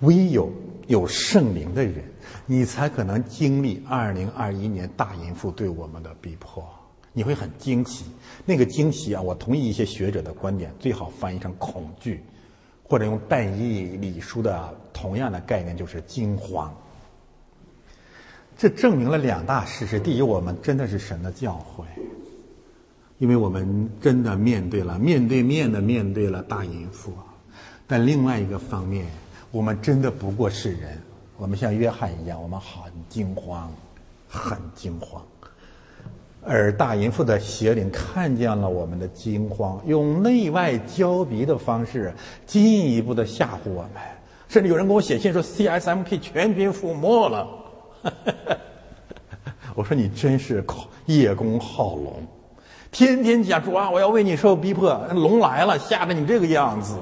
[0.00, 0.50] 唯有
[0.88, 2.02] 有圣灵的人，
[2.46, 6.64] 你才可能经历二零二一年大淫妇对我们的逼迫。
[7.12, 8.04] 你会很惊奇，
[8.46, 9.20] 那个惊奇啊！
[9.20, 12.22] 我同意一些学者的观点，最好翻译成恐惧，
[12.84, 16.72] 或者用但以理书的同样的概念，就是惊慌。
[18.56, 21.84] 这证明了两大事实：第一，我们真的是神的教诲，
[23.18, 27.10] 因为我们真的面对了面对面的面对了大淫妇；
[27.86, 29.06] 但另外一个方面。
[29.52, 31.02] 我们真的不过是人，
[31.40, 33.72] 我们像约翰一样，我们很惊慌，
[34.28, 35.22] 很惊慌。
[36.44, 42.12] 而大淫妇的邪灵看见了我们的惊慌，用内外交逼的方式
[42.44, 44.02] 进一步的吓唬我们，
[44.48, 47.48] 甚至有人给我写信说 CSMP 全军覆没了。
[49.74, 50.62] 我说你真是
[51.06, 52.22] 叶公好龙，
[52.90, 56.98] 天天讲主啊，我要为你受逼迫，龙来了，吓得你这个样子。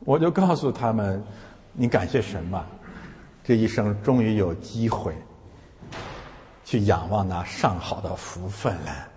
[0.00, 1.22] 我就告诉他们
[1.74, 2.66] ：“你感谢神吧，
[3.42, 5.12] 这一生终于有机会
[6.64, 9.08] 去仰望那上好的福分了。”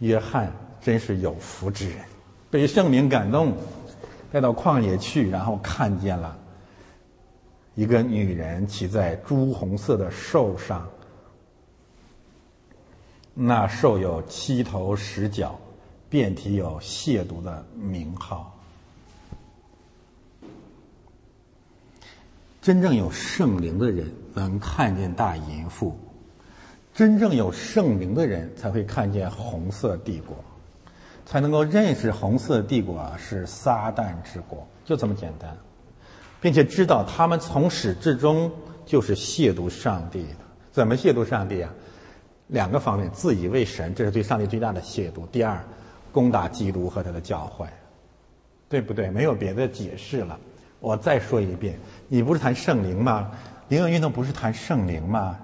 [0.00, 2.04] 约翰真是有福之人，
[2.50, 3.56] 被圣灵感动，
[4.30, 6.36] 带到旷野去，然后看见了
[7.74, 10.86] 一个女人骑在朱红色的兽上，
[13.32, 15.58] 那兽有七头十角，
[16.10, 18.55] 遍体有亵渎的名号。
[22.66, 25.96] 真正有圣灵的人能看见大淫妇，
[26.92, 30.36] 真正有圣灵的人才会看见红色帝国，
[31.24, 35.56] 才能够认识红色帝国是撒旦之国，就这么简单，
[36.40, 38.50] 并且知道他们从始至终
[38.84, 40.38] 就是亵渎上帝的。
[40.72, 41.72] 怎么亵渎上帝啊？
[42.48, 45.64] 两个方面：自以为神，这是对上帝最大的亵渎；第二，
[46.10, 47.64] 攻打基督和他的教会，
[48.68, 49.08] 对不对？
[49.08, 50.36] 没有别的解释了。
[50.80, 53.30] 我再说一遍，你不是谈圣灵吗？
[53.68, 55.38] 灵恩运动不是谈圣灵吗？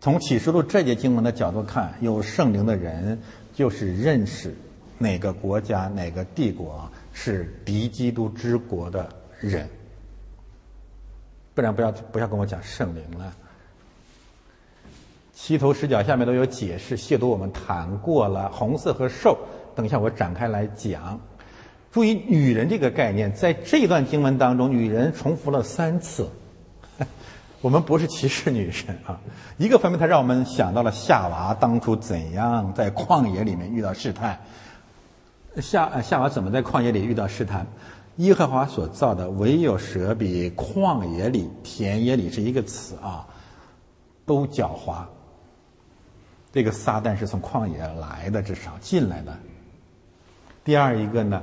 [0.00, 3.20] 从启示录这节经文的角度看，有圣灵的人
[3.52, 4.54] 就是认识
[4.98, 9.68] 哪个国家、哪个帝国是敌基督之国的人。
[11.54, 13.34] 不然不要不要跟我讲圣灵了。
[15.34, 19.38] 七头十脚下面都有解释，亵渎我们谈过了，红色和兽，
[19.74, 21.20] 等一下我展开来讲。
[21.92, 26.30] 注意，女人这个概念，在这段经文当中，女人重复了三次。
[27.60, 29.20] 我们不是歧视女人啊，
[29.58, 34.40] 一个方面，它让我们想到了夏娃当初怎样在旷野里面遇到试探。
[35.56, 37.66] 夏夏娃怎么在旷野里遇到试探？
[38.16, 43.26] 耶和华所造的，唯有蛇比旷野里、田野里是一个词啊，
[44.24, 45.04] 都狡猾。
[46.52, 49.36] 这个撒旦是从旷野来的，至少进来的。
[50.64, 51.42] 第二一个呢？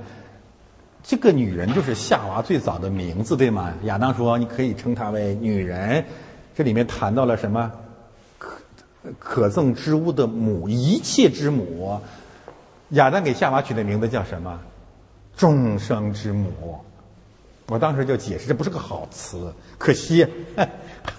[1.07, 3.71] 这个女人就是夏娃最早的名字，对吗？
[3.83, 6.03] 亚当说：“你可以称她为女人。”
[6.53, 7.71] 这里面谈到了什么？
[8.37, 8.51] 可
[9.17, 11.97] 可憎之物的母，一切之母。
[12.89, 14.59] 亚当给夏娃取的名字叫什么？
[15.37, 16.77] 众生之母。
[17.67, 20.27] 我当时就解释，这不是个好词，可惜
[20.57, 20.67] 很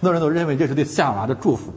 [0.02, 1.72] 多人都认为这是对夏娃的祝福。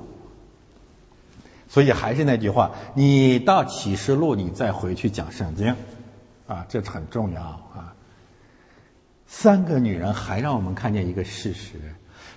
[1.70, 5.74] 所以还是那句话，你到启示录，你再回去讲圣经，
[6.46, 7.91] 啊，这很重要啊。
[9.34, 11.76] 三个女人还让我们看见一个事实，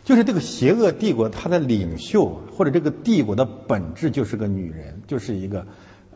[0.05, 5.67] 就是这个邪恶帝国，它的领袖或者这个帝国的本质就是个女人，就是一个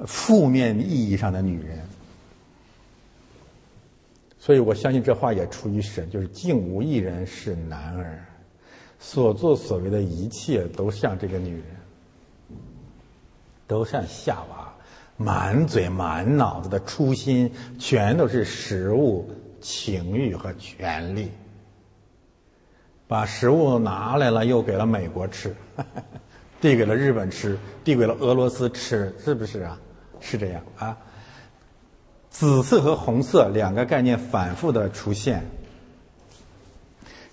[0.07, 1.81] 负面意义上的女人。
[4.39, 8.25] 所以我相信这话也出于神，就是竟无一人是男儿，
[9.01, 11.65] 所作所为的一切都像这个女人，
[13.67, 14.73] 都像夏娃，
[15.17, 17.51] 满嘴满脑子的初心
[17.81, 19.29] 全都是食物。
[19.61, 21.31] 情欲和权力，
[23.07, 25.55] 把食物拿来了，又给了美国吃，
[26.61, 29.79] 递给了日本吃，递给了俄罗斯吃，是不是啊？
[30.21, 30.97] 是这样啊。
[32.31, 35.45] 紫色和红色两个概念反复的出现，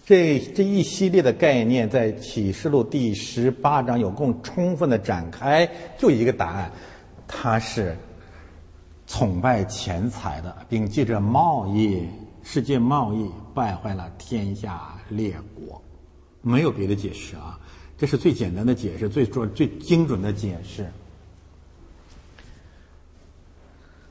[0.05, 6.71] 这这一系列的概念在启示录第十八章有更充分的展开，就一个答案，
[7.27, 7.95] 它是。
[9.17, 12.05] 崇拜钱财的，并借着贸易、
[12.43, 15.81] 世界贸易败坏了天下列国，
[16.41, 17.57] 没有别的解释啊，
[17.97, 20.85] 这是最简单的解释，最准、最精准的解释。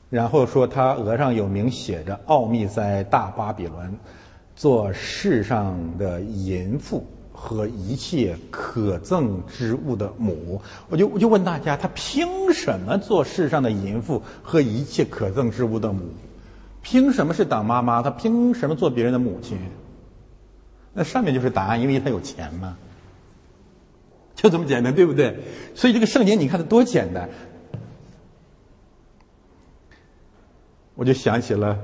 [0.09, 3.95] 然后说他额上有名写着：“奥秘在大巴比伦，
[4.55, 16.01] 做世上的淫妇。”和一切可憎之物的母，我就我就问大家，他凭什么做世上的淫妇和一切可憎之物的母？
[16.81, 18.01] 凭什么是当妈妈？
[18.01, 19.57] 他凭什么做别人的母亲？
[20.93, 22.77] 那上面就是答案，因为他有钱嘛，
[24.33, 25.37] 就这么简单，对不对？
[25.75, 27.29] 所以这个圣经，你看它多简单。
[30.95, 31.77] 我就想起了。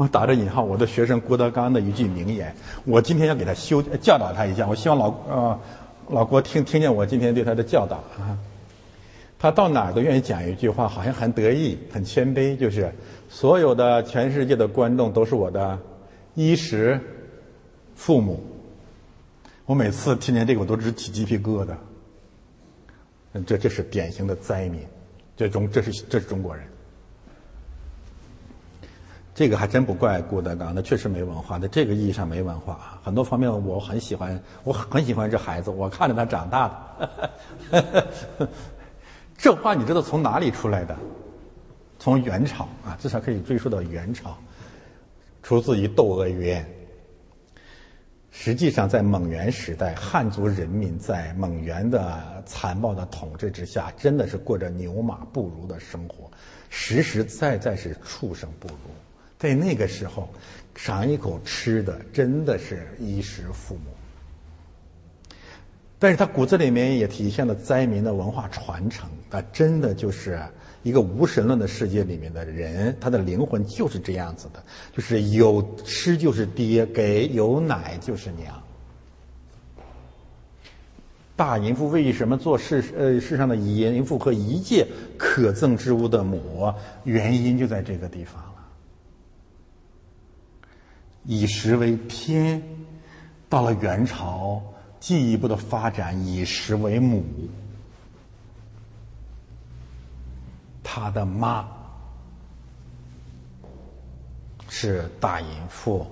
[0.00, 2.54] 我打着引号，我的学生郭德纲的一句名言，
[2.86, 4.66] 我今天要给他修教导他一下。
[4.66, 5.60] 我希望老呃
[6.08, 8.38] 老郭听听见我今天对他的教导啊。
[9.38, 12.90] 他到哪儿都愿意讲一句话，好像很得意、很谦卑，就是
[13.28, 15.78] 所有的全世界的观众都是我的
[16.34, 16.98] 衣食
[17.94, 18.42] 父母。
[19.66, 21.74] 我每次听见这个，我都直起鸡皮疙瘩。
[23.44, 24.80] 这这是典型的灾民，
[25.36, 26.64] 这中这是这是中国人。
[29.40, 33.00] 这个还真不怪郭德纲，他确实没文化，在这个意义上没文化啊。
[33.02, 37.30] 很多方面我很喜欢，我很喜欢这孩子，我看着他长大的。
[39.38, 40.94] 这话你知道从哪里出来的？
[41.98, 44.36] 从元朝啊，至少可以追溯到元朝，
[45.42, 46.62] 出自于《窦娥冤》。
[48.30, 56.30] 实际上，在蒙元时代，汉族人民在蒙元的残暴的统治之下，真的是过着牛马不如的生活，
[56.68, 58.74] 实实在在是畜生不如。
[59.40, 60.28] 在那个时候，
[60.74, 63.90] 尝一口吃的真的是衣食父母。
[65.98, 70.38] 但是他骨子里面也体现了灾民的文化传承，他真的就是
[70.82, 74.62] 一个无神论的世界里面的人，他的灵魂就是这样子的，
[74.94, 78.62] 就是有吃就是爹，给有奶就是娘。
[81.34, 84.86] 大淫妇为什么做世呃世上的淫妇和一切
[85.16, 86.70] 可憎之物的母？
[87.04, 88.44] 原因就在这个地方。
[91.24, 92.62] 以食为天，
[93.48, 94.62] 到了元朝，
[94.98, 97.24] 进一步的发展以食为母。
[100.82, 101.68] 他的妈
[104.68, 106.06] 是大淫妇。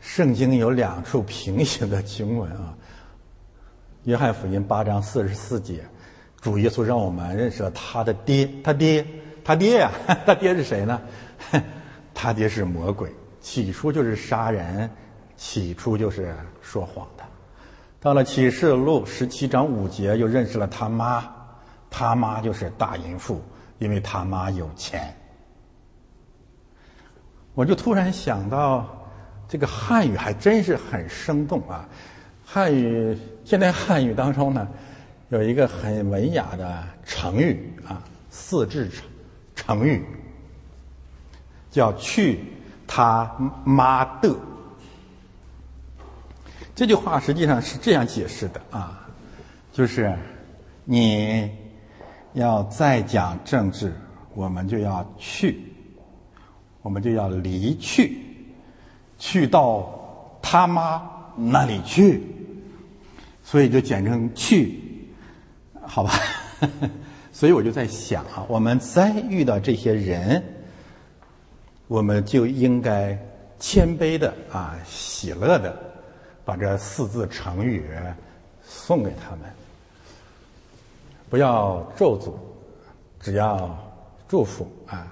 [0.00, 2.74] 圣经有两处平行的经文啊，
[4.04, 5.84] 《约翰福音》八章四十四节，
[6.40, 9.06] 主耶稣让我们认识了他的爹，他爹，
[9.44, 9.92] 他爹呀，
[10.26, 11.00] 他爹是谁呢？
[12.14, 14.88] 他爹是魔鬼，起初就是杀人，
[15.36, 17.24] 起初就是说谎的。
[18.00, 21.24] 到了启示录十七章五节，又认识了他妈，
[21.90, 23.42] 他妈就是大淫妇，
[23.78, 25.14] 因为他妈有钱。
[27.54, 28.98] 我就突然想到。
[29.48, 31.86] 这个汉语还真是很生动啊！
[32.42, 34.66] 汉语现在汉语当中呢，
[35.28, 39.04] 有一个很文雅的成语啊，四字成
[39.54, 40.02] 成语，
[41.72, 42.38] 叫“去
[42.86, 43.28] 他
[43.64, 44.32] 妈的”。
[46.72, 49.08] 这句话实际上是这样解释的啊，
[49.72, 50.16] 就是
[50.84, 51.50] 你
[52.34, 53.92] 要再讲政治，
[54.34, 55.60] 我们就要去，
[56.82, 58.18] 我们就要离去。
[59.18, 59.88] 去到
[60.42, 61.00] 他妈
[61.36, 62.20] 那里去，
[63.44, 64.80] 所以就简称去，
[65.80, 66.10] 好吧？
[67.32, 70.42] 所以我就在想啊，我们再遇到这些人，
[71.92, 73.18] 我们就应该
[73.58, 75.78] 谦卑的啊，喜乐的，
[76.42, 77.84] 把这四字成语
[78.64, 79.40] 送给他们，
[81.28, 82.32] 不要咒诅，
[83.20, 83.78] 只要
[84.26, 85.06] 祝福啊。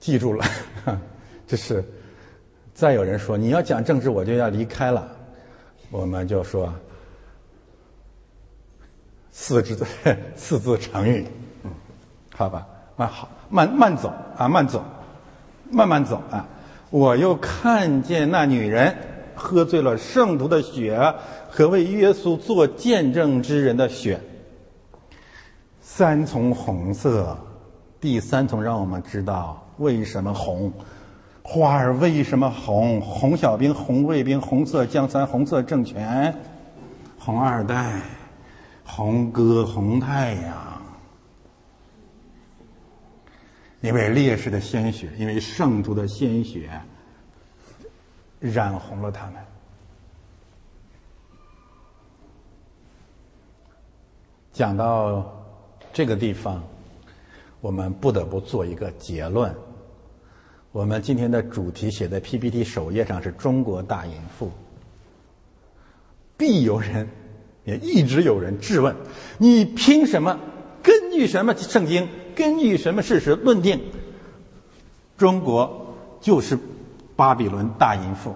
[0.00, 0.44] 记住了，
[1.46, 1.84] 就是，
[2.74, 5.16] 再有人说你要讲政治，我就要离开了，
[5.92, 6.74] 我们就说
[9.30, 9.86] 四字
[10.34, 11.24] 四字成语，
[11.62, 11.70] 嗯，
[12.34, 12.66] 好吧，
[13.00, 14.84] 慢好慢慢走啊，慢走，
[15.70, 16.46] 慢慢走啊。
[16.90, 18.94] 我又看见那女人
[19.34, 21.14] 喝醉了圣徒的血
[21.48, 24.20] 和为耶稣做见证之人的血，
[25.80, 27.34] 三重红色，
[27.98, 29.66] 第三重让我们知道。
[29.78, 30.70] 为什么红？
[31.42, 33.00] 花儿为什么红？
[33.00, 36.34] 红小兵、红卫兵、红色江山、红色政权、
[37.18, 38.02] 红二代、
[38.84, 40.54] 红歌、红太阳，
[43.80, 46.70] 因为烈士的鲜血，因为圣徒的鲜血，
[48.38, 49.34] 染红了他们。
[54.52, 55.32] 讲到
[55.92, 56.62] 这个地方，
[57.62, 59.54] 我们不得不做一个结论。
[60.72, 64.52] 我们今天的主题写在 PPT 首页上是中国大淫妇，
[66.36, 67.08] 必有人，
[67.64, 68.94] 也一直有人质问：
[69.38, 70.38] 你凭什么？
[70.82, 72.08] 根据什么圣经？
[72.40, 73.78] 根据什么事实论定？
[75.18, 76.58] 中国就是
[77.14, 78.34] 巴比伦大淫妇？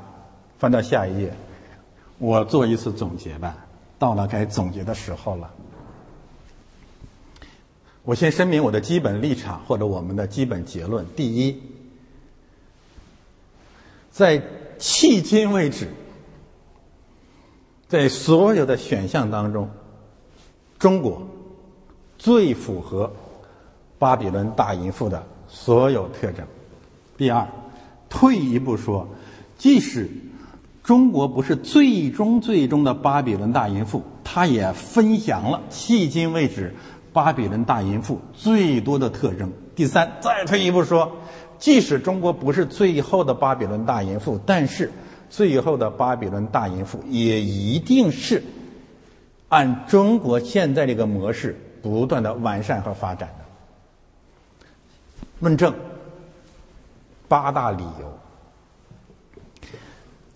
[0.59, 1.35] 翻到下一页，
[2.19, 3.57] 我做一次总结吧。
[3.99, 5.51] 到了该总结的时候了。
[8.03, 11.63] 我先声明我的基本立场或者我们的基本结论：第一。
[14.11, 14.43] 在
[14.79, 15.89] 迄今为止，
[17.89, 19.71] 在所有的选项当中，
[20.79, 21.27] 中国
[22.19, 23.11] 最符合
[23.99, 26.47] 巴比伦大淫妇的所有特征。
[27.17, 27.47] 第二，
[28.09, 29.09] 退一步说，
[29.59, 30.11] 即使
[30.83, 36.75] 中国不是最终最终的巴比伦大淫妇，它也分享了迄今为止
[37.13, 39.53] 巴比伦大淫妇最多的特征。
[39.75, 41.13] 第三，再退一步说。
[41.57, 44.91] 即使中国不是最后的巴比伦大淫妇，但是
[45.31, 48.43] 最后的巴比伦大淫妇也一定是
[49.49, 53.44] 按中国现在这个模式不断的完善和发展的。
[55.45, 55.75] 论证
[57.29, 58.19] 八大理由，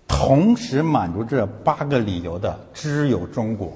[0.07, 3.75] 同时满足这八个理由的只有中国。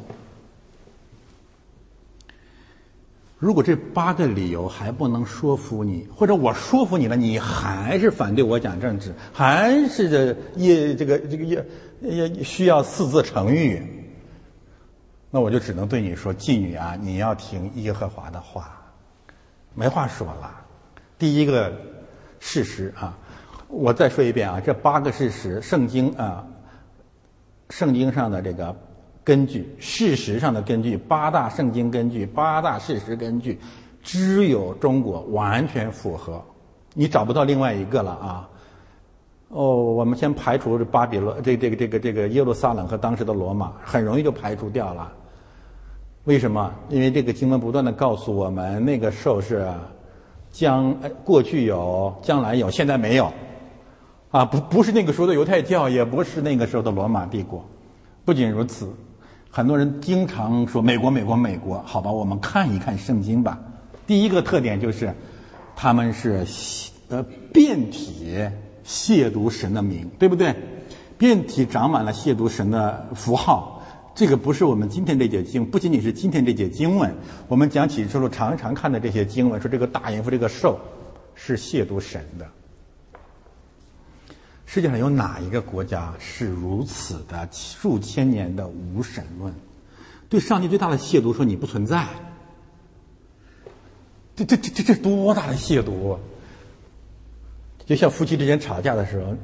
[3.38, 11.64] 如果这八个理由还不能说服你，或者我说服你了，你还是反对我讲政治，还是这也这个这个也
[12.02, 13.82] 也需要四字成语，
[15.30, 18.78] 那我就只能对你说，妓女啊，你要听耶和华的话，
[19.74, 20.58] 没话说了。
[21.22, 21.72] 第一个
[22.40, 23.16] 事实啊，
[23.68, 26.44] 我再说一遍啊，这八个事实，圣经啊，
[27.70, 28.74] 圣经上的这个。
[29.22, 33.56] 根据事实上的根据，八大圣经根据，八大事实根据，
[34.02, 36.42] 只有中国完全符合，
[36.92, 38.50] 你找不到另外一个了啊！
[39.50, 45.12] 哦，我们先排除巴比伦，这这个这个这个耶路撒冷和当时的罗马，很容易就排除掉了。
[46.24, 46.74] 为什么？
[46.88, 49.64] 因为这个经文不断的告诉我们，那个兽是
[50.52, 50.94] 将
[51.24, 53.32] 过去有，将来有，现在没有。
[54.30, 57.64] 啊，不不是那个时候的犹太教，也不是那个时候的罗马帝国。
[58.24, 58.90] 不仅如此，
[59.50, 61.82] 很多人经常说美国，美国，美国。
[61.84, 63.58] 好吧，我们看一看圣经吧。
[64.06, 65.12] 第一个特点就是，
[65.74, 66.46] 他们是
[67.08, 67.22] 呃
[67.52, 68.38] 遍体
[68.86, 70.54] 亵渎神的名，对不对？
[71.18, 73.81] 遍体长满了亵渎神的符号。
[74.14, 77.14] 这个不是我们今天这节经，不仅仅是今天这节经文。
[77.48, 80.78] 我们讲起时候常常看的这些经文，说这个大淫妇这个兽
[81.34, 82.46] 是亵渎神的。
[84.66, 89.52] 世界上有哪一个国家是如此的数千年的无神论？
[90.28, 92.06] 对上帝最大的亵渎，说你不存在。
[94.34, 96.18] 这这这这这多大的亵渎！
[97.84, 99.36] 就像夫妻之间吵架的时候，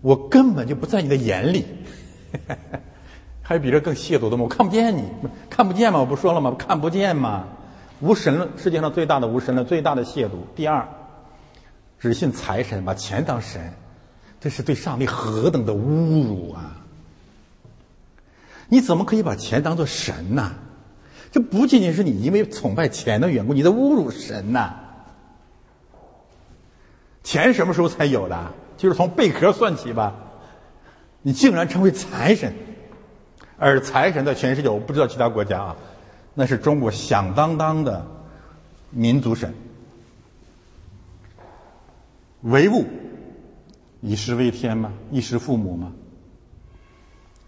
[0.00, 1.64] 我根本就不在你的眼里。
[3.42, 4.44] 还有比这更亵渎的吗？
[4.44, 5.04] 我看不见你，
[5.50, 6.00] 看不见吗？
[6.00, 6.54] 我不说了吗？
[6.58, 7.46] 看不见吗？
[8.00, 10.30] 无神论，世界上最大的无神论，最大的亵渎。
[10.56, 10.88] 第二。
[12.00, 13.74] 只信财神，把钱当神，
[14.40, 16.78] 这是对上帝何等的侮辱啊！
[18.68, 20.52] 你怎么可以把钱当做神呢？
[21.30, 24.74] 这不仅仅是你因为崇拜钱的缘故，你在侮辱神呐！
[27.22, 28.52] 钱什么时候才有的？
[28.76, 30.12] 就是从贝壳算起吧。
[31.22, 32.52] 你竟然成为财神，
[33.56, 35.76] 而财神在全世界，我不知道其他国家啊，
[36.34, 38.04] 那是中国响当当的
[38.90, 39.54] 民族神。
[42.42, 42.84] 唯物
[44.00, 44.92] 以食为天吗？
[45.12, 45.92] 衣食父母吗？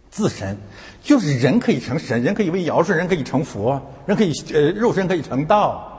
[0.08, 0.56] 自神
[1.02, 5.90] 就是人可以成神，人可以为尧舜，人可以成佛，人可以呃肉身可以成道。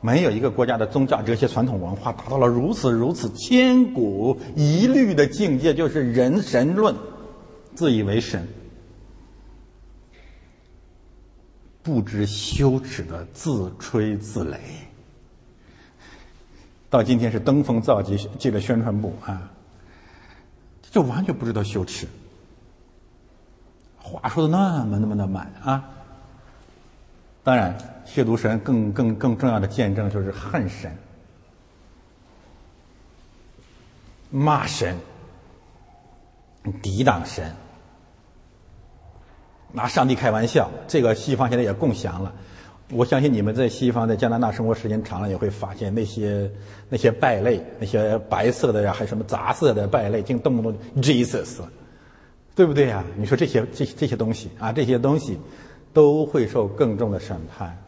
[0.00, 6.96] 没有一个国家的宗教哲学传统文化达到了如此如此千古一律的境界，就是人神论，
[7.80, 8.46] 自以为神，
[11.82, 14.58] 不知羞耻的自吹自擂。
[16.90, 19.50] 到今天是登峰造极，进了宣传部啊，
[20.90, 22.06] 就完全不知道羞耻，
[23.96, 25.88] 话说的那么那么的满啊。
[27.42, 30.94] 当然，亵渎神更更更重要的见证就是恨神、
[34.28, 34.98] 骂神、
[36.82, 37.56] 抵挡神、
[39.72, 42.32] 拿上帝开玩笑，这个西方现在也共享了。
[42.92, 46.50] 我相信你们在西方，在加拿大生活时间长了，也会发现那些
[46.88, 51.60] 那些败类，那些白色的呀，还什么杂色的败类，竟动不动 Jesus，
[52.56, 53.04] 对不对呀？
[53.16, 55.38] 你说这些这这些东西啊，这些东西
[55.92, 57.80] 都会受更重的审判。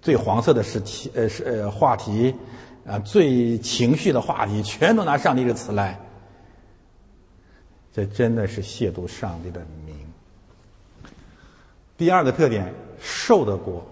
[0.00, 2.32] 最黄色的是题呃是呃话题
[2.86, 5.98] 啊，最情绪的话题，全都拿上帝这个词来，
[7.96, 9.96] 这真的是亵渎上帝的名。
[11.96, 13.86] 第二个特点，兽的国。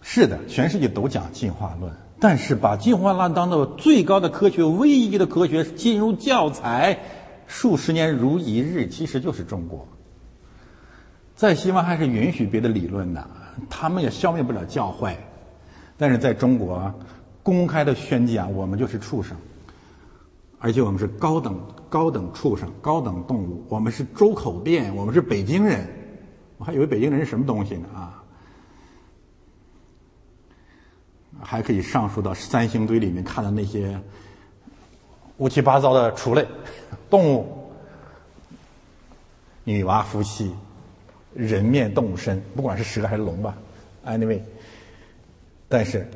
[0.00, 7.00] 是的，全世界都讲进化论，但是把进化论当做最高的科学、唯一的科学进入教材，
[7.48, 9.88] 数十年如一日，其实就是中国。
[11.34, 13.28] 在西方还是允许别的理论的，
[13.68, 15.18] 他们也消灭不了教坏，
[15.98, 16.94] 但是在中国，
[17.42, 19.36] 公开的宣讲我们就是畜生。
[20.60, 21.58] 而且我们是高等
[21.88, 25.88] 高等畜生、高等动物，我们是周口店，我们是北京人，
[26.58, 28.22] 我还以为北京人是什么东西呢啊！
[31.40, 33.98] 还可以上溯到三星堆里面看的那些
[35.38, 36.46] 乌七八糟的畜类、
[37.08, 37.72] 动物、
[39.64, 40.54] 女娲夫妻、
[41.32, 43.56] 人面动物身，不管是蛇还是龙吧
[44.04, 44.42] ，anyway，
[45.66, 46.06] 但是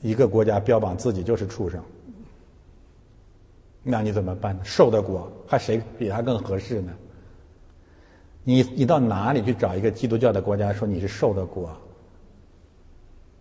[0.00, 1.78] 一个国家标榜自己就是畜生。
[3.82, 4.60] 那你怎么办呢？
[4.64, 6.92] 受的果还谁比他更合适呢？
[8.44, 11.70] 你你到哪里去找一个基督教的国家说你是受的果？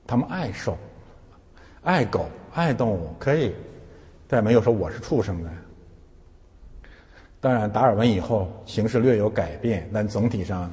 [0.07, 0.77] 他们爱受，
[1.83, 3.53] 爱狗，爱动物可以，
[4.27, 5.49] 但没有说我是畜生的。
[7.39, 10.71] 当然，达尔文以后形势略有改变，但总体上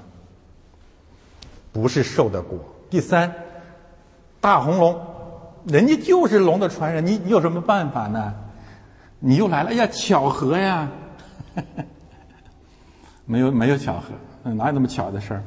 [1.72, 2.58] 不是受的果。
[2.90, 3.32] 第三，
[4.40, 5.00] 大红龙，
[5.66, 8.34] 人家就是龙的传人，你你有什么办法呢？
[9.20, 10.88] 你又来了，哎呀，巧合呀！
[13.26, 15.42] 没有没有巧合，哪有那么巧的事儿？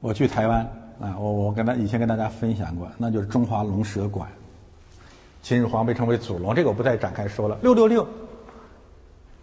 [0.00, 0.60] 我去台湾
[1.00, 4.28] 啊，我我跟他以前跟大家分享过，那就是中华龙蛇馆。
[5.42, 7.58] 秦始皇被称为祖龙，这个我不再展开说了。
[7.62, 8.06] 六六六，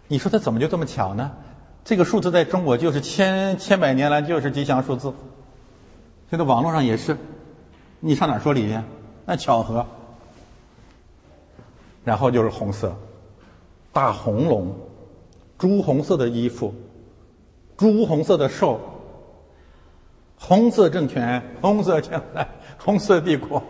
[0.06, 1.32] 你说他怎么就这么巧呢？
[1.84, 5.12] 这个数字在中国就是千千百年来就是吉祥数字，
[6.30, 7.16] 现在网络上也是。
[8.00, 8.80] 你上哪说理去？
[9.26, 9.86] 那巧合。
[12.04, 12.94] 然后就是红色，
[13.92, 14.76] 大红龙，
[15.58, 16.74] 朱红色的衣服，
[17.76, 18.78] 朱红色的兽，
[20.38, 22.46] 红色政权，红色将来，
[22.78, 23.62] 红色帝国。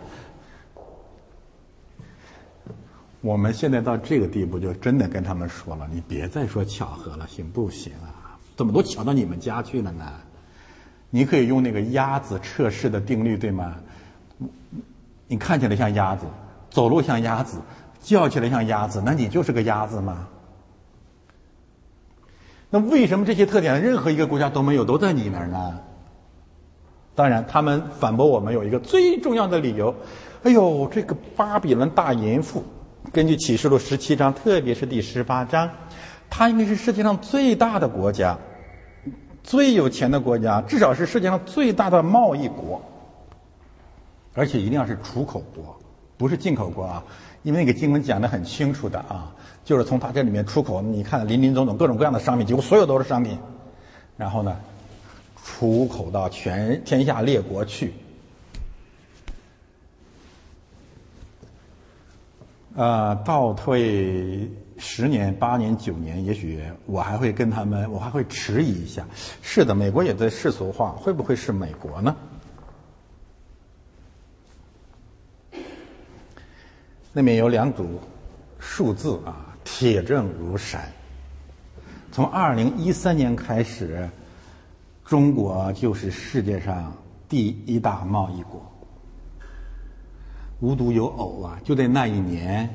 [3.21, 8.37] 我们现在到这个地步，就真的跟他们说了，你别再说巧合了，行不行啊？
[8.55, 10.13] 怎么都巧到你们家去了呢？
[11.09, 13.77] 你可以用那个鸭子测试的定律，对吗？
[15.27, 16.25] 你看起来像鸭子，
[16.69, 17.57] 走路像鸭子。
[18.05, 20.27] 叫起来像鸭子，那你就是个鸭子吗？
[22.69, 25.79] 那为什么这些特点任何一个国家都没有，都在你那儿呢？
[27.15, 29.95] 当然，他们反驳我们有一个最重要的理由：
[30.43, 32.63] 哎呦，这个巴比伦大淫妇，
[33.11, 35.67] 根据启示录十七章，特别是第十八章，
[36.29, 38.37] 它应该是世界上最大的国家，
[39.43, 42.81] 最有钱的国家，至少是世界上最大的贸易国，
[44.35, 45.75] 而且一定要是出口国，
[46.17, 47.03] 不是进口国啊。
[47.45, 49.31] 因为那个经文讲的很清楚的啊，
[49.63, 53.37] 就是从他这里面出口，你看林林总总各种各样的商品，几乎所有都是商品，
[54.17, 54.57] 然后呢，
[55.45, 57.93] 出口到全天下列国去。
[62.75, 69.05] 呃，倒退十年、八年、九年，也许我还会跟他们，我还会迟疑一下。
[69.43, 72.15] 是的，美国也在世俗化，会不会是美国呢？
[77.17, 78.01] 那边有两组
[78.59, 80.85] 数字啊，铁证如山。
[82.11, 84.09] 从二零一三年开始，
[85.05, 86.93] 中国就是世界上
[87.29, 88.61] 第一大贸易国。
[90.59, 92.69] 无独有偶啊，就在那一年，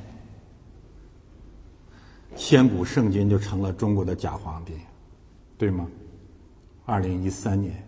[2.34, 4.72] 千古圣君就成了中国的假皇帝，
[5.58, 5.86] 对吗？
[6.86, 7.86] 二零一三年，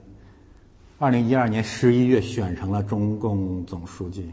[0.99, 4.31] 二零一二年十一月选成了中共总书记。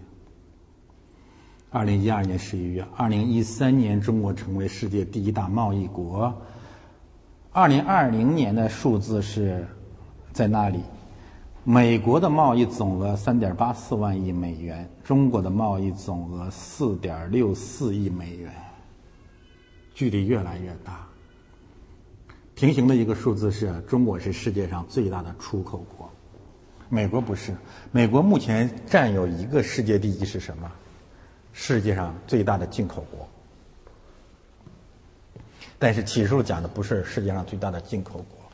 [1.72, 6.34] 二零一二年十一月，二零一三年中国成为世界第一大贸易国。
[7.52, 9.68] 二零二零年的数字是
[10.34, 10.80] 在那里，
[11.64, 18.52] 美国的贸易总额三点八四万亿美元，中国的贸易总额四点六四亿美元，
[19.94, 21.06] 距离越来越大。
[22.56, 26.10] 平行的一个数字是中国是世界上最大的出口国，
[26.90, 27.56] 美国不是，
[27.92, 30.72] 美国目前占有一个世界第一是什么？
[31.62, 33.28] 世界上最大的进口国，
[35.78, 38.50] 但是启示录讲的不是世界上最大的进口国，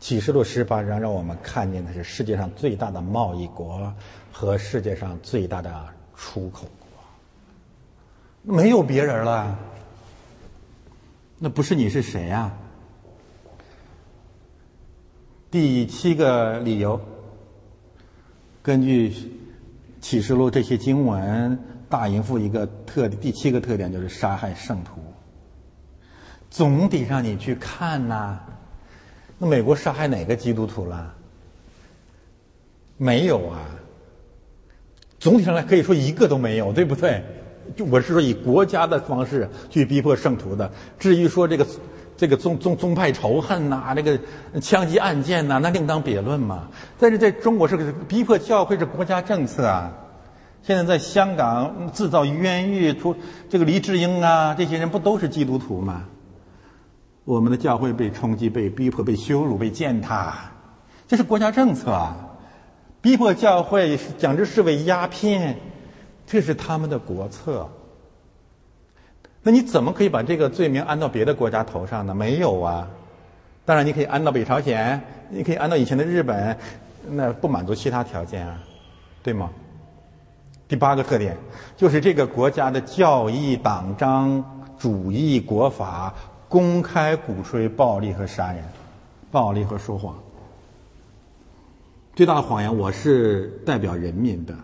[0.00, 3.92] 启示录十八章让我们看见的是世界上最大的贸易国
[4.32, 5.86] 和世界上最大的
[6.16, 9.58] 出口国，没有别人了，
[11.38, 12.50] 那不是你是谁呀？
[15.50, 16.98] 第七个理由，
[18.62, 19.12] 根据
[20.00, 21.75] 启示录这些经文。
[21.88, 25.00] 大淫妇一个特第七个特点就是杀害圣徒。
[26.48, 28.38] 总得让你去看呐，
[29.38, 31.14] 那美国杀害哪个基督徒了？
[32.96, 33.66] 没有啊。
[35.18, 37.22] 总体上来可以说一个都没有，对不对？
[37.74, 40.70] 就我是说以国家的方式去逼迫圣徒的。
[40.98, 41.66] 至于说这个
[42.16, 44.18] 这个宗宗宗派仇恨呐，这个
[44.60, 46.68] 枪击案件呐，那另当别论嘛。
[46.98, 49.92] 但是在中国是逼迫教会是国家政策啊。
[50.66, 53.14] 现在在香港制造冤狱，出
[53.48, 56.06] 这个黎智英啊，这些人不都是基督徒吗？
[57.24, 60.50] 我们的教会被冲击、被逼迫、被羞辱、被践踏，
[61.06, 62.16] 这是国家政策啊！
[63.00, 65.56] 逼迫教会，将之视为鸦片，
[66.26, 67.70] 这是他们的国策。
[69.44, 72.12] 那你怎么可以把这个罪名安到别的国家头上呢？
[72.12, 72.88] 没有啊！
[73.64, 75.00] 当然，你可以安到北朝鲜，
[75.30, 76.58] 你可以安到以前的日本，
[77.08, 78.58] 那不满足其他条件啊，
[79.22, 79.48] 对吗？
[80.68, 81.36] 第八个特点
[81.76, 84.42] 就是这个国家的教义、党章、
[84.76, 86.12] 主义、国法
[86.48, 88.64] 公开鼓吹暴力和杀人，
[89.30, 90.16] 暴力和说谎。
[92.14, 94.56] 最大的谎言，我是代表人民的，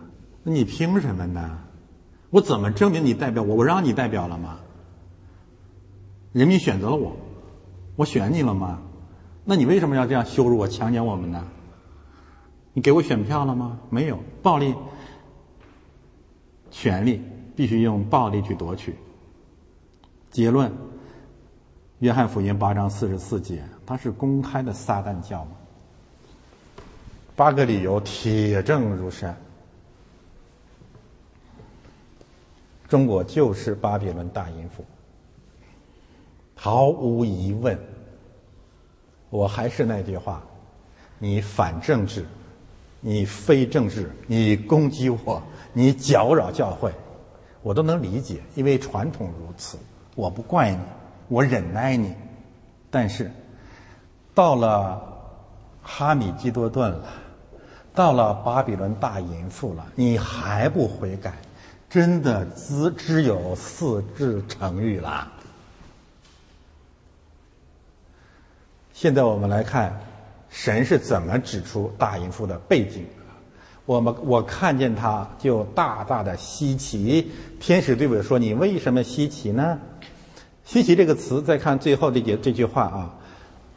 [0.43, 1.59] 那你凭什么呢？
[2.31, 3.55] 我怎么证明你代表我？
[3.55, 4.59] 我让你代表了吗？
[6.33, 7.15] 人民选择了我，
[7.95, 8.81] 我选你了吗？
[9.45, 11.45] 那你为什么要这样羞辱我、强奸我们呢？
[12.73, 13.77] 你给我选票了吗？
[13.89, 14.73] 没有，暴力。
[16.73, 17.21] 权力
[17.55, 18.95] 必须用暴力去夺取。
[20.31, 20.71] 结论：
[21.99, 25.47] 约翰福音八章四十四节，它是公开的撒旦教。
[27.35, 29.37] 八个理由铁证如山。
[32.89, 34.83] 中国就是巴比伦大淫妇，
[36.55, 37.79] 毫无疑问。
[39.29, 40.43] 我还是那句话，
[41.19, 42.25] 你反政治，
[42.99, 45.41] 你非政治，你攻击我，
[45.73, 46.93] 你搅扰教会，
[47.61, 49.77] 我都能理解，因为传统如此。
[50.15, 50.79] 我不怪你，
[51.27, 52.13] 我忍耐你。
[52.91, 53.31] 但是
[54.35, 55.01] 到了
[55.81, 57.03] 哈米基多顿了，
[57.95, 61.33] 到了巴比伦大淫妇了，你还不悔改，
[61.89, 65.31] 真的只只有四字成语了。
[68.93, 69.99] 现在我们来看，
[70.49, 73.07] 神是怎么指出大淫妇的背景？
[73.85, 77.29] 我们我看见他就大大的稀奇。
[77.59, 79.79] 天使对我说：“你为什么稀奇呢？”
[80.65, 83.13] 稀奇这个词，再看最后这节这句话啊，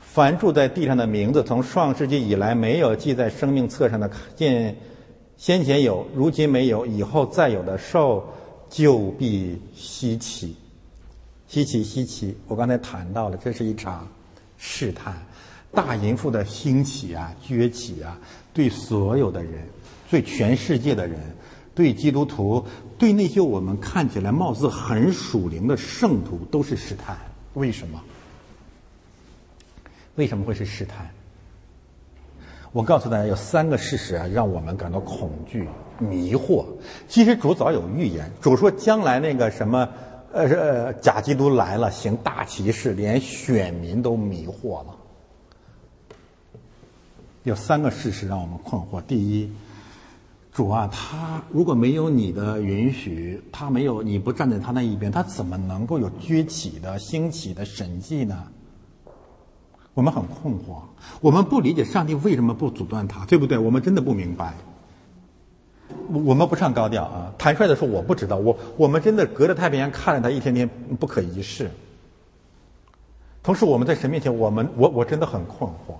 [0.00, 4.76] 凡住在地上的名字，从创世纪以来没有记在生命册上的，见
[5.36, 8.24] 先前有，如今没有，以后再有的受，
[8.70, 10.56] 就必稀奇。
[11.48, 14.06] 稀奇稀奇，我刚才谈到了，这是一场。
[14.58, 15.14] 试探，
[15.70, 18.18] 大淫妇的兴起啊，崛起啊，
[18.54, 19.68] 对所有的人，
[20.10, 21.18] 对全世界的人，
[21.74, 22.64] 对基督徒，
[22.98, 27.16] 对那些我们看起来貌似很属灵的圣徒，都是试探。
[27.54, 28.02] 为什么？
[30.16, 31.10] 为什么会是试探？
[32.72, 36.66] 我告诉大家，有三个事实啊，让我们感到恐惧、迷惑。
[37.08, 39.88] 其实主早有预言，主说将来那个什么。
[40.32, 44.94] 呃，呃，假基督来了，行大奇事，连选民都迷惑了。
[47.44, 49.50] 有三个事实让我们困惑：第一，
[50.56, 58.42] 主啊，他如果没有你的允许，他没有你不站在他那一边，他怎么能够有崛起的、兴起的神迹呢？
[59.92, 60.80] 我们很困惑，
[61.20, 63.58] 我们不理解上帝为什么不阻断他，对不对？
[63.58, 64.54] 我们真的不明白。
[66.08, 67.34] 我们不唱高调啊！
[67.36, 68.36] 坦率的说，我不知道。
[68.36, 70.66] 我我们真的隔着太平洋看着他一天天
[70.98, 71.70] 不可一世。
[73.42, 75.96] 同时，我们在神面前，我们我我真的很困惑，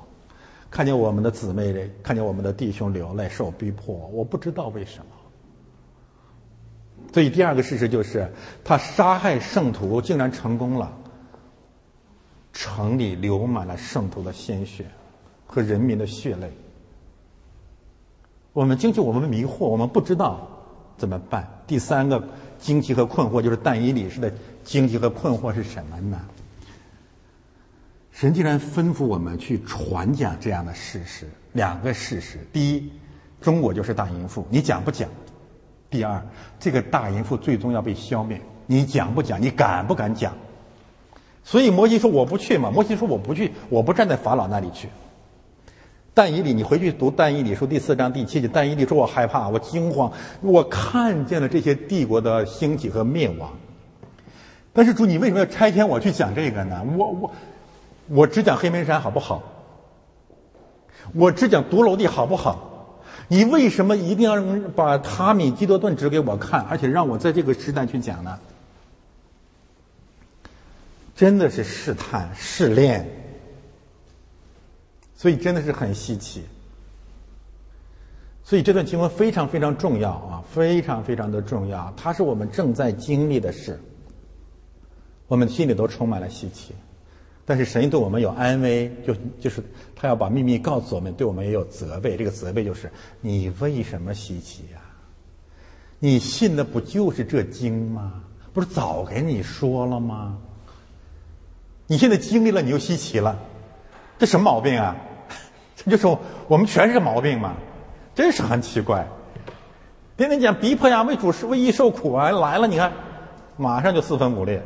[0.76, 5.06] 看见我们的姊妹，看见我们的弟兄流泪受逼迫，我不知道为什么。
[7.14, 8.30] 所以，第二个事实就是，
[8.62, 10.92] 他杀害圣徒竟然成功了。
[12.52, 14.84] 城里流满了圣徒的鲜血
[15.46, 16.52] 和人民的血泪。
[18.52, 20.46] 我们惊奇，我们迷惑，我们不知道
[20.98, 21.48] 怎么办。
[21.66, 22.22] 第三个
[22.58, 24.30] 惊奇和困惑就是但以理式的
[24.62, 26.20] 惊奇和困惑是什么呢？
[28.16, 32.90] 神竟然吩咐我们去传讲这样的事实，两个事实：第一，
[33.42, 35.06] 中国就是大淫妇，你讲不讲？
[35.90, 36.26] 第二，
[36.58, 39.42] 这个大淫妇最终要被消灭，你讲不讲？
[39.42, 40.32] 你敢不敢讲？
[41.44, 44.88] 所以摩西说我不去嘛，摩西说我不去，我不站在法老那里去。
[46.14, 48.48] 但以理，你回去读但以理书第四章第七节。
[48.50, 50.10] 但以理说：“我害怕，我惊慌，
[50.40, 53.50] 我看见了这些帝国的兴起和灭亡。
[54.72, 56.82] 但是主，你为什么要差遣我去讲这个呢？
[56.96, 57.30] 我我
[58.08, 59.42] 我只讲黑门山好不好？
[61.14, 63.00] 我只讲独楼地好不好？
[63.28, 68.38] 你为什么一定要把塔米基多顿指给我看，而且让我在这个时代去讲呢？
[71.14, 73.08] 真的是试探试炼。”
[75.18, 76.44] 所以真的是很稀奇，
[78.44, 81.90] 所以这段经文非常非常重要啊，非常非常的重要。
[81.96, 83.80] 它是我们正在经历的事，
[85.26, 86.74] 我们心里都充满了稀奇。
[87.46, 89.62] 但是神对我们有安慰，就就是
[89.94, 92.16] 他要把秘密告诉我们，对我们也有责备。
[92.16, 92.90] 这个责备就是
[93.20, 94.80] 你为什么稀奇呀？
[96.00, 98.24] 你信的不就是这经吗？
[98.52, 100.38] 不是早给你说了吗？
[101.86, 103.38] 你现在经历了，你又稀奇了。
[104.18, 104.96] 这什么毛病啊？
[105.76, 106.18] 这就是
[106.48, 107.54] 我们全是毛病嘛，
[108.14, 109.06] 真是很奇怪。
[110.16, 112.92] 天天讲逼迫呀，为主是为义受苦啊，来了你看，
[113.56, 114.64] 马上就四分五裂，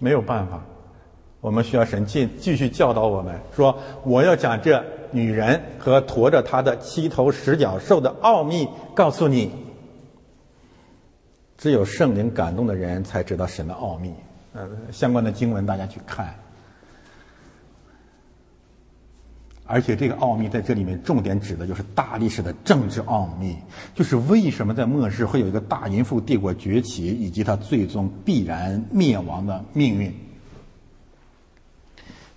[0.00, 0.60] 没有办法，
[1.40, 4.82] 我们需要神继继续教导我们，说我要讲这
[5.12, 9.52] 女人和驮着她的七头十角兽的奥秘，告诉你，
[11.56, 14.12] 只有圣灵感动的人才知道神的奥秘。
[14.54, 16.34] 呃，相关的经文大家去看，
[19.70, 23.56] 而且这个奥秘在这里面重点指的就是大历史的政治奥秘，
[23.94, 30.12] 就是为什么在末世会有一个大淫妇帝国崛起，以及它最终必然灭亡的命运。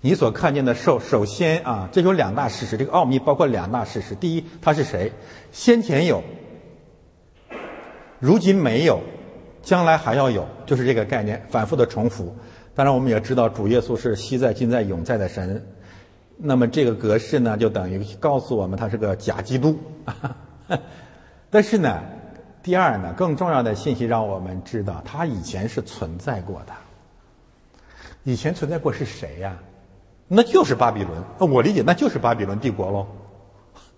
[0.00, 4.14] 你所看见的首首先啊，这有两大事实，这个奥秘包括两大事实。
[4.14, 5.10] 第一，他是谁？
[5.50, 6.22] 先前有，
[8.20, 9.00] 如今没有。
[9.62, 12.36] 将来还要有，就是这个概念反复的重复。
[12.74, 15.64] 当然，我们也知道主耶稣是昔在、今在、永在的神。
[16.36, 19.78] 那么这个格式呢，就等于告诉我们他是个假基督。
[21.50, 22.02] 但是呢，
[22.62, 26.72] 第二呢，更重要的信息让我们知道，他以前是存在过的。
[28.24, 29.56] 以前存在过是谁呀？
[30.26, 31.22] 那就是巴比伦。
[31.52, 33.06] 我理解那就是巴比伦帝国喽，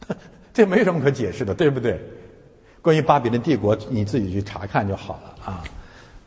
[0.52, 2.00] 这没什么可解释的，对不对？
[2.82, 5.64] 关于巴比伦帝国，你自己去查看就好了啊。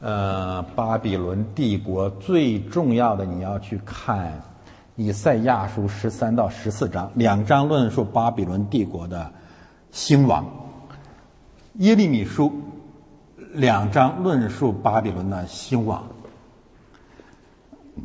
[0.01, 4.41] 呃，巴比伦帝国最重要的你要去看
[4.99, 9.31] 以赛亚书十三到十四章，两章论述巴比伦帝国的
[9.91, 10.43] 兴亡；
[11.75, 12.51] 耶利米书
[13.53, 16.05] 两章论述巴比伦的兴亡。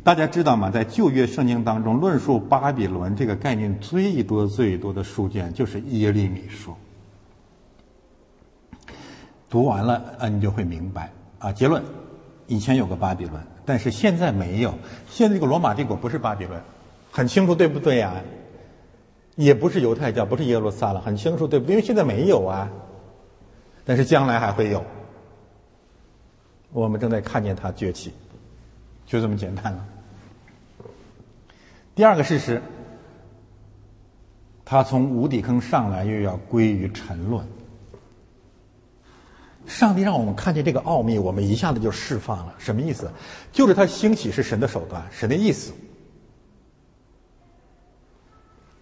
[0.05, 0.71] 大家知道吗？
[0.71, 6.73] 在旧约圣经当中，论述巴比伦这个概念最多最多的书卷就是耶利米书。
[9.49, 11.51] 读完了啊，你就会明白啊。
[11.51, 11.83] 结论：
[12.47, 13.33] 以前有个巴比伦，
[13.65, 14.73] 但是现在没有。
[15.09, 16.61] 现在这个罗马帝国不是巴比伦，
[17.15, 18.21] 很清楚对不对呀？
[19.37, 21.71] 也不是犹太教，不是耶路撒冷，很清楚对不对？
[21.71, 22.69] 因为现在没有啊，
[23.85, 24.83] 但是将来还会有。
[26.73, 28.11] 我们正在看见它崛起。
[29.05, 29.85] 就这么简单了。
[31.95, 32.61] 第二个事实，
[34.65, 37.47] 他从无底坑上来，又要归于沉沦。
[39.65, 42.55] 上帝让我们看见这个奥秘，我们一下子就释放了。
[42.57, 43.09] 什么意思？
[43.53, 45.71] 就是他兴起是神的手段，神的意思。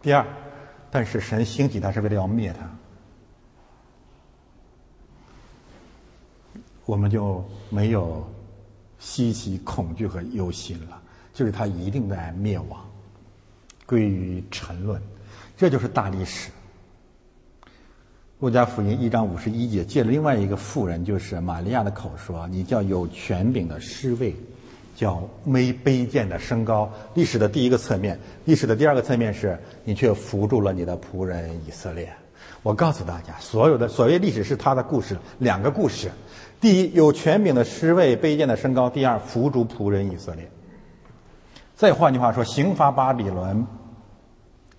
[0.04, 0.24] 第二，
[0.92, 2.70] 但是神兴起他是为了要灭他，
[6.86, 8.24] 我们就没有。
[9.00, 11.02] 稀奇、恐惧和忧心了，
[11.34, 12.90] 就是他一定在灭亡，
[13.86, 15.02] 归于沉沦，
[15.58, 16.50] 这就是大历史。
[18.40, 24.34] 路加福音一章五十一节借了另外一个妇人，就是玛利亚的口说：“你叫有权柄的侍卫，
[24.96, 32.12] 叫没卑贱的升高。”历史的第一个侧面，历史的第二个侧面是你却扶住了你的仆人以色列。
[32.62, 36.10] 我告诉大家，所有的所谓历史是他的故事，两个故事。
[36.62, 40.50] 第一，有权柄的失位，卑贱的升高；第二，扶助仆人以色列。
[41.76, 43.68] 再换句话说，刑罚巴比伦，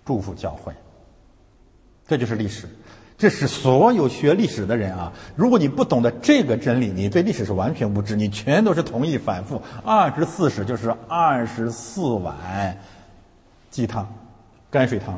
[0.03, 0.73] 祝福教会。
[2.07, 2.67] 这就是历史，
[3.17, 5.13] 这是所有学历史的人啊！
[5.37, 9.61] 如果你不懂得这个真理，你对历史是完全无知，你全都是同意反复。
[9.85, 12.77] 二十四史就是二十四碗
[13.71, 14.05] 鸡汤，
[14.69, 15.17] 泔水汤，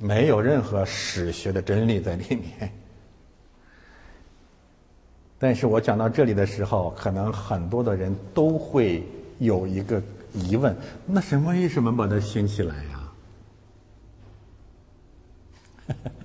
[0.00, 2.72] 没有任何史学的真理在里面。
[5.38, 9.06] 但是我讲到这里的时候，可能很多的人都会
[9.38, 10.02] 有一个
[10.34, 10.76] 疑问：
[11.06, 13.12] 那神为什么把它兴起来呀？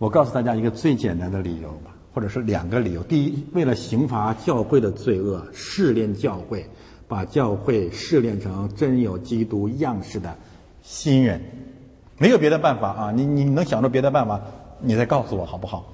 [0.00, 3.02] 我告诉大家一个最简单的理由吧，或者是两个理由。
[3.02, 6.66] 第一，为了刑罚教会的罪恶，试炼教会，
[7.06, 10.34] 把教会试炼成真有基督样式的
[10.80, 11.38] 新人，
[12.16, 13.12] 没有别的办法啊！
[13.12, 14.40] 你你能想出别的办法，
[14.80, 15.92] 你再告诉我好不好？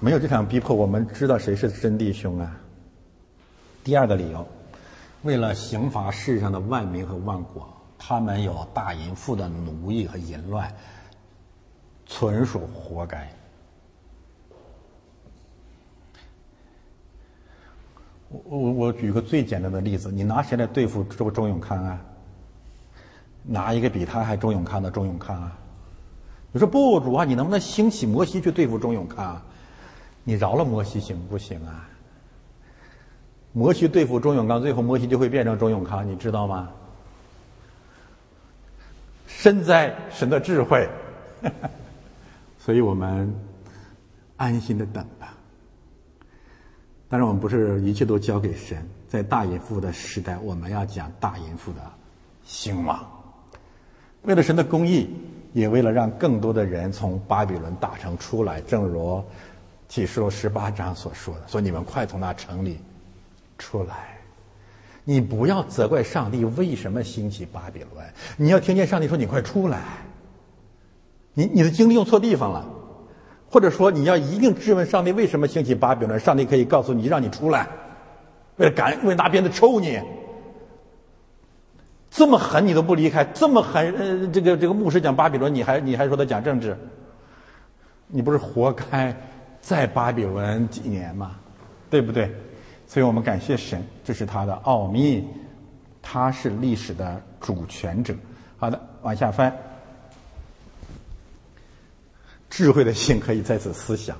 [0.00, 2.60] 没有这场逼迫，我们知道谁是真弟兄啊？
[3.84, 4.44] 第二个理由，
[5.22, 7.64] 为了刑罚世上的万民和万国，
[7.96, 10.68] 他们有大淫妇的奴役和淫乱，
[12.08, 13.30] 纯属活该。
[18.28, 22.00] 我我我举个最简单的例子，你拿谁来对付周周永康啊？
[23.44, 25.56] 拿一个比他还周永康的周永康啊？
[26.52, 29.40] 你说不主啊，你能不能兴起摩西去对付周永康？
[30.24, 31.88] 你饶了摩西行不行啊？
[33.52, 36.68] 摩西对付钟永康，最后摩西就会变成钟永康，你知道吗？
[39.26, 40.86] 身在神的智慧，
[42.68, 43.34] 所以我们
[44.36, 45.34] 安心的等吧。
[47.08, 48.86] 当然，我们不是一切都交给神。
[49.08, 51.80] 在大淫妇的时代，我们要讲大淫妇的
[52.44, 53.02] 兴亡。
[54.24, 55.08] 为了神的公义，
[55.54, 59.24] 也为了让更多的人从巴比伦大城出来，正如。
[59.88, 62.78] 启示录十八章所说的，说你们快从那城里
[63.56, 64.18] 出来，
[65.04, 68.06] 你不要责怪上帝为什么兴起巴比伦，
[68.36, 69.80] 你要听见上帝说你快出来。
[71.38, 72.66] 你你的精力用错地方了，
[73.48, 77.68] 或者说你要一定质问上帝为什么兴起巴比伦，上帝可以告诉你让你出来，
[78.56, 80.00] 为了赶为了拿鞭子抽你，
[82.10, 86.76] 这么狠你都不离开，这么狠呃这个这个牧师讲巴比伦，你还你还说他讲政治，
[88.08, 89.14] 你不是活该。
[89.60, 91.32] 在巴比伦几年吗，
[91.90, 92.32] 对不对？
[92.86, 95.26] 所以我们感谢神，这是他的奥秘，
[96.00, 98.14] 他是历史的主权者。
[98.56, 99.54] 好的，往下翻，
[102.50, 104.16] 智慧的心可以在此思想，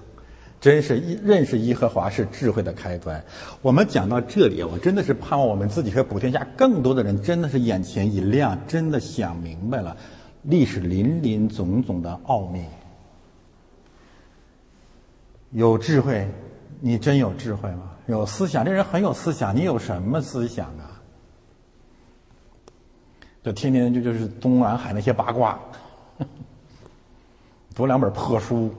[0.61, 3.25] 真是认识耶和华是智慧的开端。
[3.63, 9.97] 我们讲到这里，我真的是盼望我们自己和普天下更多的人，真的是眼前一亮，真的想明白了
[10.43, 12.65] 历史林林总总的奥秘。
[15.53, 16.29] 有智慧，
[16.81, 17.93] 你真有智慧吗？
[18.07, 19.55] 有思想，这人很有思想。
[19.55, 21.01] 你有什么思想啊？
[23.43, 25.59] 就天天就就是东南海那些八卦，
[27.79, 28.75] 读两本破书。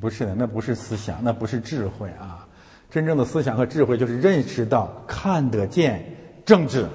[0.00, 2.46] 不是的，那不是思想，那不是智慧啊！
[2.92, 6.14] 真正的思想和智慧就是认识到、看得见
[6.46, 6.86] 政治。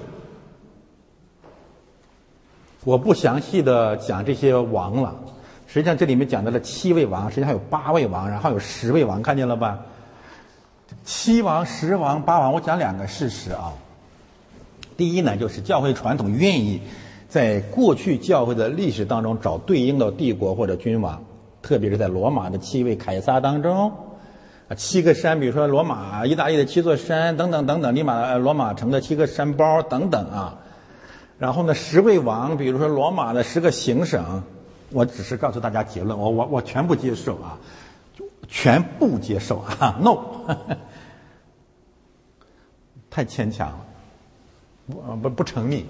[2.84, 5.14] 我不详细的讲这些王了，
[5.66, 9.78] 实际上这里面讲到了七位王，实际上还有八位王，然后有十位王，看见了吧？
[11.04, 13.74] 七王、十王、八王，我讲两个事实啊。
[14.96, 16.80] 第一呢，就是教会传统愿意
[17.28, 21.24] 在过去教会的历史当中找对应的帝国或者君王。
[21.60, 23.92] 特别是在罗马的七位凯撒当中，
[24.68, 30.60] 啊，七个山，比如说罗马、意大利的七座山等等等等，利马罗马城的七个山包等等啊。
[31.36, 34.44] 然后呢，十位王，比如说罗马的十个行省，
[34.92, 37.58] 我只是告诉大家结论，我我我全部接受啊，
[38.46, 40.16] 全部接受啊， no，
[43.10, 43.84] 太牵强了，
[44.86, 45.84] 不不不成立。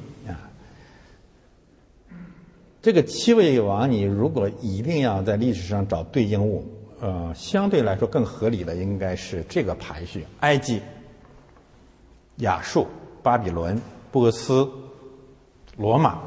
[2.88, 6.64] 这个七位王，你如果一定要在历史上找对应物，
[7.00, 10.80] 呃，相对来说更合理的应该是这个排序：埃及、
[12.36, 12.86] 亚述、
[13.22, 13.78] 巴比伦、
[14.10, 14.66] 波斯、
[15.76, 16.18] 罗马，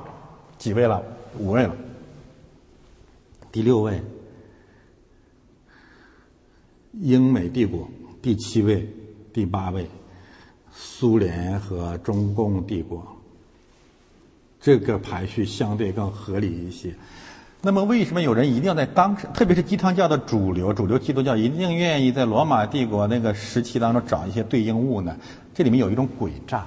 [0.60, 1.04] 几位了？
[1.40, 1.76] 五位了。
[3.52, 4.00] 第六位，
[6.92, 7.88] 英美帝国；
[8.22, 8.88] 第七位、
[9.34, 9.88] 第八位，
[10.72, 13.04] 苏联和中共帝国。
[14.62, 16.94] 这个排序相对更合理一些。
[17.64, 25.16] 那么，为什么有人一定要在当时，特别是鸡汤教的主流、主流基督教，一定愿意在罗马帝国那个时期当中找一些对应物呢？
[25.54, 26.66] 这里面有一种诡诈。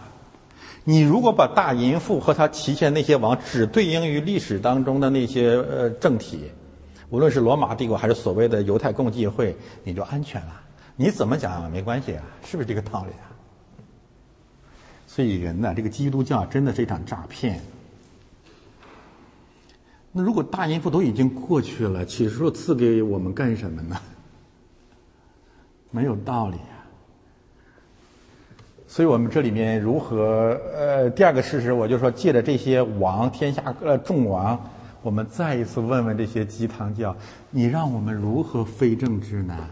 [0.84, 6.50] 你如果把大淫妇和他旗下那些王只对应于历史当中的那些呃政体，
[7.10, 10.60] 无论是罗马帝国还是所谓的犹太共济会，你就安全了。
[10.94, 12.22] 你怎么讲没关系啊？
[12.44, 13.26] 是不是这个道理啊？
[15.08, 17.60] 所以人呢，这个基督教真的是一场诈骗。
[20.16, 24.00] 那如果大音符都已经过去了，启示录赐给我们干什么呢？
[25.90, 26.86] 没有道理啊！
[28.86, 30.56] 所以我们这里面如何？
[30.72, 34.70] 呃，第二个事实，我就说，借着这些王，天下呃众王，
[35.02, 37.16] 我们再一次问问这些鸡汤教：
[37.50, 39.68] 你让我们如何非政治呢？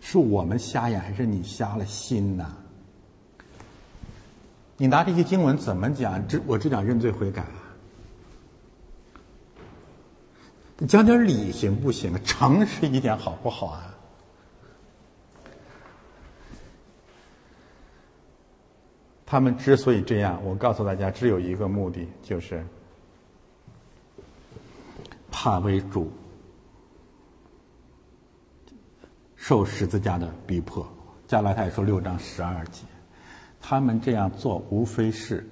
[0.00, 2.56] 是我们瞎眼，还是你瞎了心呢？
[4.76, 6.26] 你拿这些经文怎么讲？
[6.26, 7.65] 这我这讲认罪悔改啊。
[10.78, 12.12] 你讲点理行不行？
[12.24, 13.94] 诚实一点好不好啊？
[19.24, 22.64] 他们之所以这样，我告诉大家，只有一个目的，就是
[25.30, 26.12] 怕为主
[29.34, 30.86] 受十字架的逼迫。
[31.26, 32.82] 加拉太书六章十二节，
[33.60, 35.48] 他们这样做，无非是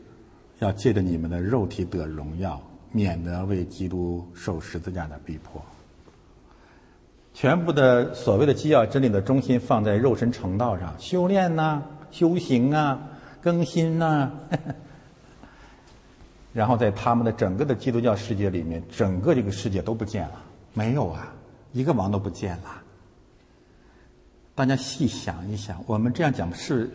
[0.58, 2.62] 要借着你们的肉体得荣耀。
[2.94, 5.60] 免得为基督受十字架的逼迫。
[7.34, 11.82] 全部的所谓的基要真理的中心放在肉身成道上，修炼呐，
[12.12, 12.96] 修行啊，
[13.42, 14.30] 更新呐。
[16.54, 20.40] 然后在他们的整个的基督教世界里面，整个这个世界都不见了，
[20.72, 21.34] 没有啊，
[21.72, 22.80] 一个王都不见了。
[24.54, 26.88] 大家细想一想，我们这样讲是，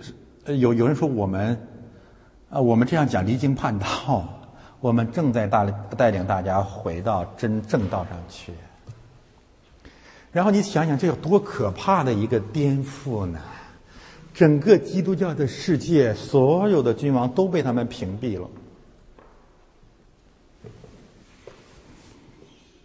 [0.45, 1.67] 有有人说我们，
[2.49, 4.38] 啊，我们这样讲离经叛道。
[4.81, 5.65] 我们正在大
[5.97, 8.53] 带领大家回到真正道上去，
[10.31, 13.39] 然后你想想，这有多可怕的一个颠覆呢？
[14.33, 18.49] 整个基督教的世界，所有的君王都被他们屏蔽了。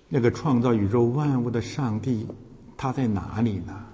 [0.09, 2.27] 那个创造宇宙万物的上帝，
[2.77, 3.85] 他在哪里呢？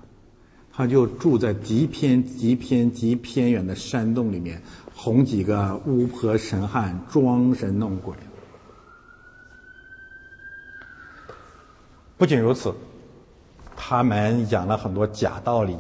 [0.73, 4.63] 他就住在极偏、极偏、极偏远的山洞里面。
[5.03, 8.15] 哄几个巫婆神汉装神弄鬼。
[12.19, 12.75] 不仅如此，
[13.75, 15.75] 他们讲了很多假道理。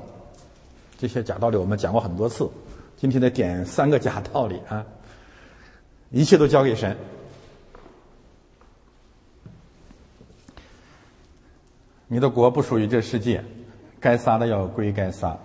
[0.96, 2.48] 这些假道理我们讲过很多次，
[2.96, 4.82] 今天得点三个假道理啊！
[6.08, 6.96] 一切都交给神。
[12.06, 13.44] 你的国不属于这世界，
[14.00, 15.36] 该杀的要归该杀。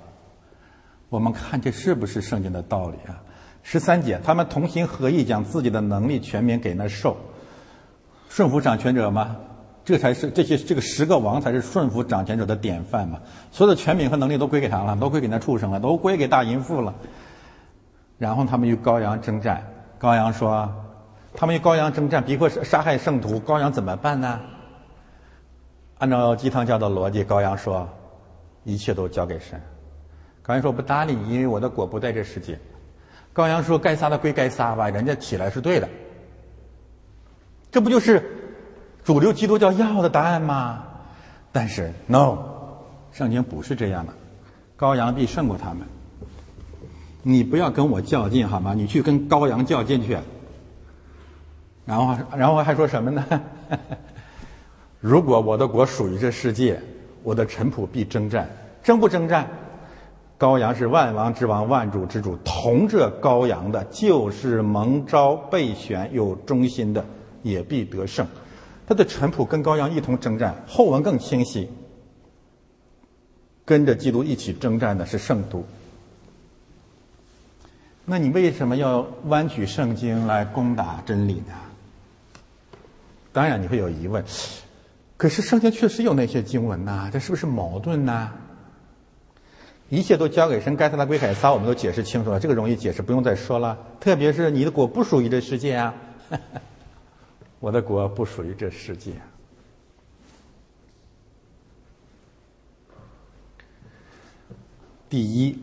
[1.10, 3.22] 我们看这是不是圣经的道理啊？
[3.68, 7.18] 十三节，他们同心合意，将自己的能力全面给那兽，
[8.30, 9.36] 顺服掌权者吗？
[9.84, 13.20] 这才是这些这个十个王才是顺服掌权者的典范嘛。
[13.52, 16.94] 所有的权柄和能力都归给他了，都归给那畜生了，都归给大淫妇了。
[18.20, 19.64] 然后他们与羔羊征战，
[20.00, 20.72] 羔羊说
[21.34, 24.40] ：“他们与羔羊征战，逼迫杀害圣徒，羔羊怎么办呢？”
[25.98, 27.90] 按照鸡汤教的逻辑，羔羊说
[28.64, 29.60] ：“一切都交给神。”
[30.46, 32.60] 羔羊说：“不搭理，因为我的果不在这世界。”
[33.36, 35.90] 羔羊说：“该杀的归该杀吧，人家起来是对的。”
[37.70, 38.24] 这不就是
[39.04, 40.84] 主流基督教要的答案吗？
[41.52, 42.38] 但是，no，
[43.12, 44.14] 圣经不是这样的，
[44.78, 45.80] 羔羊必胜过他们。
[47.22, 48.74] 你不要跟我较劲好吗？
[48.74, 50.18] 你去跟羔羊较劲去。
[51.86, 53.42] 然后，然后还说什么呢？
[55.02, 56.82] 如果我的国属于这世界，
[57.22, 58.50] 我的臣仆必征战，
[58.82, 59.48] 征不征战？
[60.38, 67.06] 羔羊是万王之王，万主之主，同这羔羊的，就是蒙召备选有忠心的，
[67.42, 68.28] 也必得胜。
[68.86, 70.64] 他的臣仆跟羔羊一同征战。
[70.68, 71.70] 后文更清晰，
[73.64, 75.66] 跟着基督一起征战的是圣徒。
[78.04, 81.54] 那你为什么要弯曲圣经来攻打真理呢？
[83.32, 84.24] 当然你会有疑问，
[85.18, 88.32] 可是圣经确实有那些经文呐，这是不是矛盾呢？
[89.88, 93.78] 一切都交给神，该撒的归海撒，我们都解释清楚了，这个容易解释，不用再说了。
[94.00, 95.94] 特别是你的果不属于这世界啊，
[97.62, 99.12] 我的果不属于这世界。
[105.08, 105.56] 第一，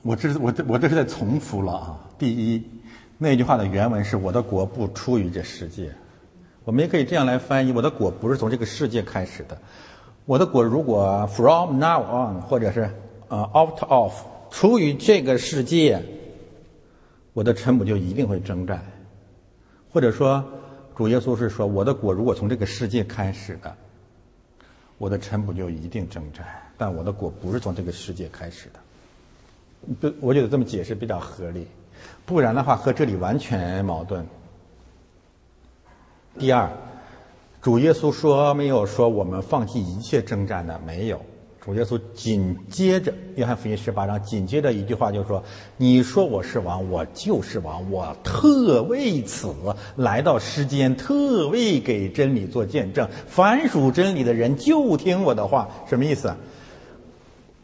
[0.00, 2.00] 我这是我这我这是在重复了啊。
[2.18, 2.64] 第一，
[3.18, 5.92] 那句话的原文是我的果不出于这世界，
[6.64, 9.58] 我们也可以这样来翻译：我的果不是从这个世界开始的。
[10.24, 12.90] 我的果如果 from now on，或者是。
[13.28, 14.12] 啊，out of，
[14.50, 16.02] 出于这个世界，
[17.34, 18.82] 我的臣仆就一定会征战，
[19.92, 20.42] 或者说，
[20.96, 23.74] 主耶稣是说，我的国如果从这个世界开始的，
[24.96, 26.46] 我的臣仆就一定征战，
[26.76, 28.80] 但我的国不是从这个世界开始的。
[30.00, 31.66] 不，我觉得这么解释比较合理，
[32.24, 34.26] 不然的话和这里完全矛盾。
[36.38, 36.70] 第二，
[37.60, 41.20] 主耶稣说没有说我们放弃一切征战的，没有。
[41.68, 45.44] 主耶稣紧接着《约翰福音》十八章紧接着一句话就是说
[45.76, 49.54] ：“你说我是王，我就是王，我特为此
[49.94, 53.06] 来到世间，特为给真理做见证。
[53.26, 56.34] 凡属真理的人就听我的话。”什么意思？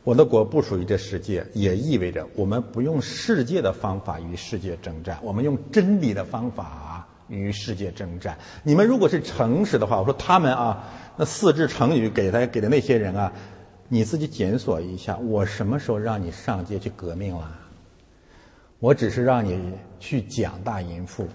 [0.02, 8.36] 我的国不属于这世界，也意味着我们不用世界的方法与世界征战，我们用真理的方法与世界征战。
[8.64, 10.84] 你们如果是诚实的话，我说他们啊，
[11.16, 13.32] 那四字成语给他给的那些人啊。
[13.88, 17.50] 你自己检索一下，我什么时候让你上街去革命了？
[18.80, 19.58] 我只是让你
[20.00, 21.26] 去讲大淫妇，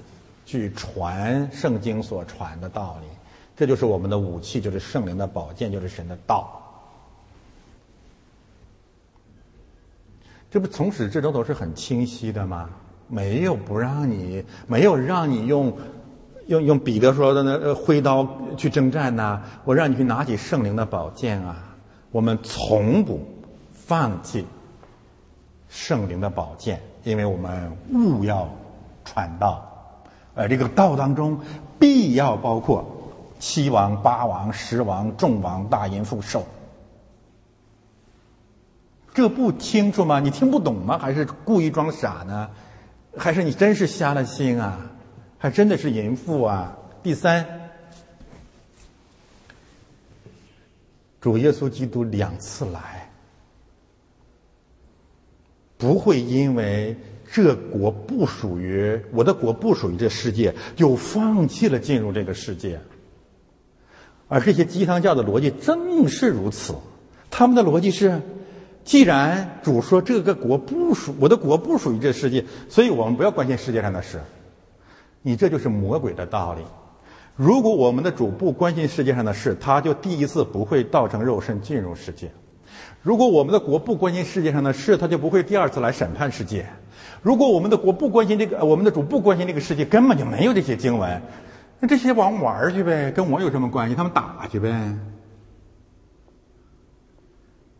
[0.45, 3.07] 去传圣经所传的道理，
[3.55, 6.55] 这就是我们的武器，就是圣灵的宝剑，就是神的道。
[10.51, 12.69] 这不从始至终都是很清晰的吗？
[13.07, 15.75] 没有不让你，没有让你用
[16.47, 18.27] 用用彼得说的那挥刀
[18.57, 21.68] 去征战呐，我让你去拿起圣灵的宝剑啊。
[22.11, 23.19] 我们从不
[23.71, 24.45] 放弃
[25.69, 28.49] 圣灵的宝剑，因为我们务要
[29.05, 29.63] 传道，
[30.33, 31.39] 而这个道当中
[31.77, 32.83] 必要包括
[33.37, 36.43] 七王、八王、十王、众王、大淫妇、兽。
[39.13, 40.19] 这不清楚吗？
[40.19, 40.97] 你听不懂吗？
[40.97, 42.49] 还是故意装傻呢？
[43.17, 44.79] 还是你真是瞎了心啊？
[45.37, 46.75] 还真的是淫妇啊？
[47.03, 47.58] 第三。
[51.21, 53.11] 主耶稣基督两次来，
[55.77, 56.95] 不会因为
[57.31, 62.79] 这国不属于我的国不属于这世界，就放弃了进入这个世界。
[64.27, 66.73] 而这些鸡汤教的逻辑正是如此，
[67.29, 68.21] 他们的逻辑是：
[68.83, 74.21] 既然主说这个国不属我的国不属于这世界，所以我们不要关心世界上的事。
[75.21, 76.61] 你这就是魔鬼的道理。
[77.39, 82.27] 如果我们的主不关心世界上的事，他就第一次不会造成肉身进入世界；
[83.01, 86.65] 如果我们的国不关心世界上的事，他就不会第二次来审判世界；
[87.21, 91.21] 如果我们的国不关心这个，我们的主不关心这个世界，根本就没有这些经文。
[91.79, 93.95] 那这些王玩去呗，跟我有什么关系？
[93.95, 94.97] 他们打去呗。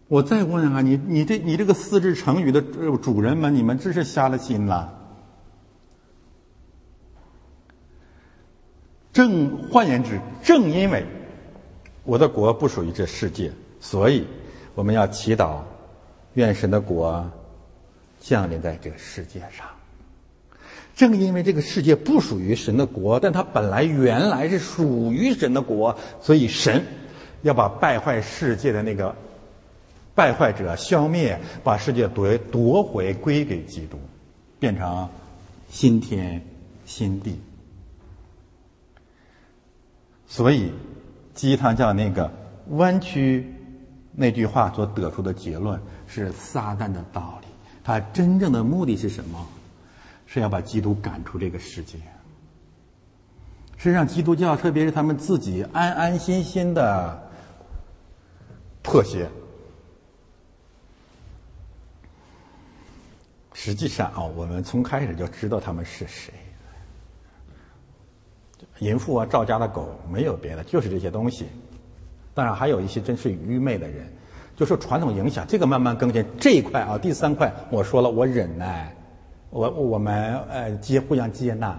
[0.08, 2.62] 我再问啊，你你这你这个四字成语的
[3.02, 4.99] 主人们，你们真是瞎了心了。
[9.12, 11.04] 正换言之，正因为
[12.04, 14.26] 我的国不属于这世界，所以
[14.76, 15.60] 我们要祈祷，
[16.36, 17.30] 愿神的国
[18.20, 19.68] 降临在这个世界上。
[20.96, 26.84] 正因为这个世界不属于神的国，但它本来原来是属于神的国，所以神
[27.42, 29.16] 要把败坏世界的那个
[30.14, 33.98] 败坏者消灭，把世界夺夺回归给基督，
[34.60, 35.08] 变成
[35.70, 36.46] 新天
[36.86, 37.40] 新地。
[40.30, 40.72] 所以，
[41.34, 42.32] 鸡汤教那个
[42.70, 43.52] 弯曲
[44.14, 45.78] 那句话所得出的结论
[46.08, 47.48] 是撒旦的道理。
[47.84, 49.46] 他真正的目的是什么？
[50.28, 51.98] 是要把基督赶出这个世界，
[53.78, 57.20] 是让基督教，特别是他们自己安安心心的
[58.84, 59.28] 妥协。
[63.56, 66.32] 实际上啊，我们从开始就知道他们是谁。
[68.80, 71.46] 淫妇啊，赵家的狗，没有别的，就是这些东西。
[72.34, 74.08] 当然，还有一些真是愚昧的人，
[74.56, 76.26] 就受传统影响，这个慢慢更新。
[76.40, 78.96] 这一块啊，第三块，我说了，我忍耐，
[79.50, 81.78] 我我们呃接互相接纳。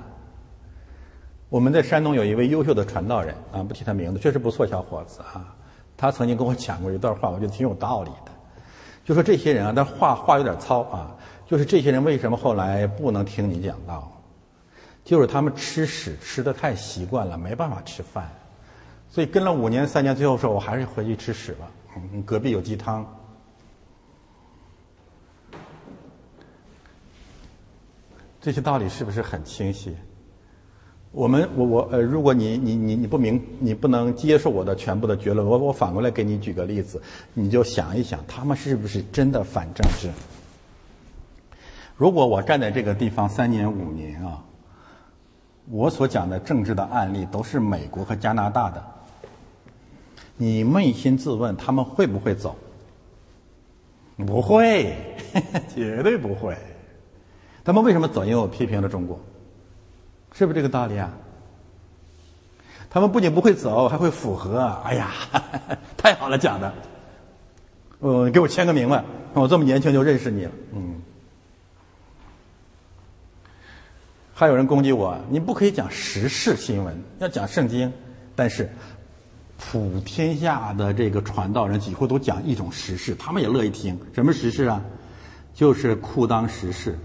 [1.48, 5.56] 我们在山东有一位优秀的传道人啊，不提他名字，确实不错，小伙子啊。
[5.96, 8.32] 他曾经跟我讲过一段话，我觉得挺有道理的。
[9.04, 11.16] 就说这些人啊，但话话有点糙啊。
[11.46, 14.09] 就是这些人为什么后来不能听你讲道？
[15.10, 18.30] 就是他们吃屎吃的太习惯了，没办法吃饭，
[19.08, 21.68] 所以跟了五年三年，最后说我还是回去吃屎吧。
[21.96, 23.04] 嗯，隔壁有鸡汤。
[28.40, 29.96] 这些道理是不是很清晰？
[31.10, 37.02] 我们我我呃，如果你你你你不明你不能接受我的全部的结论，我我反过来给你举个例子，
[37.34, 40.08] 你就想一想，他们是不是真的反政治？
[41.96, 44.44] 如果我站在这个地方三年五年啊，
[45.68, 48.82] 我所讲的政治的案例都是美国和加拿大的，
[50.36, 52.56] 你扪心自问，他们会不会走？
[54.26, 54.96] 不会，
[55.74, 56.56] 绝对不会。
[57.64, 58.24] 他们为什么走？
[58.24, 59.18] 因为我批评了中国，
[60.32, 61.10] 是不是这个道理啊？
[62.88, 64.60] 他们不仅不会走，还会符合。
[64.84, 65.10] 哎呀，
[65.96, 66.72] 太好了，讲的。
[68.00, 69.04] 呃，给我签个名吧，
[69.34, 70.50] 我这么年轻就认识你了。
[70.72, 71.00] 嗯。
[74.40, 77.92] 还有人攻击我，你不可以讲时事新闻，要讲圣经。
[78.34, 78.70] 但是，
[79.58, 84.00] 普天下的这个传道人几乎都讲一种时事，他们也乐意听。
[84.14, 84.82] 什么时事啊？
[85.52, 86.98] 就是裤裆时事。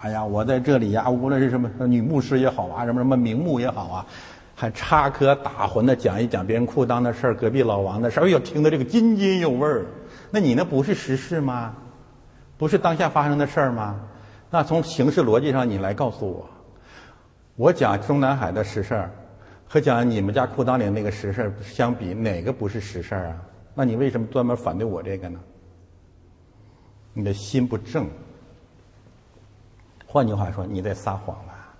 [0.00, 4.06] 哎呀，我在这里呀，无论是什么女牧师也好啊，什么什么名牧也好啊，
[4.54, 9.86] 还插科打诨的讲一讲别人裤裆的事儿，隔壁老王的事儿，哎呦，听得这个津津有味儿。
[10.30, 11.74] 那你那不是时事吗？
[12.58, 13.98] 不是当下发生的事儿吗？
[14.50, 16.50] 那从形式逻辑上，你来告诉我。
[17.56, 19.10] 我讲中南海的实事儿，
[19.66, 23.42] 和讲你们家裤裆里那个实事儿相比，哪个不是实事儿啊？
[23.74, 25.40] 那你为什么专门反对我这个呢？
[27.14, 28.06] 你的心不正。
[30.06, 31.74] 换句话说，你在撒谎啊！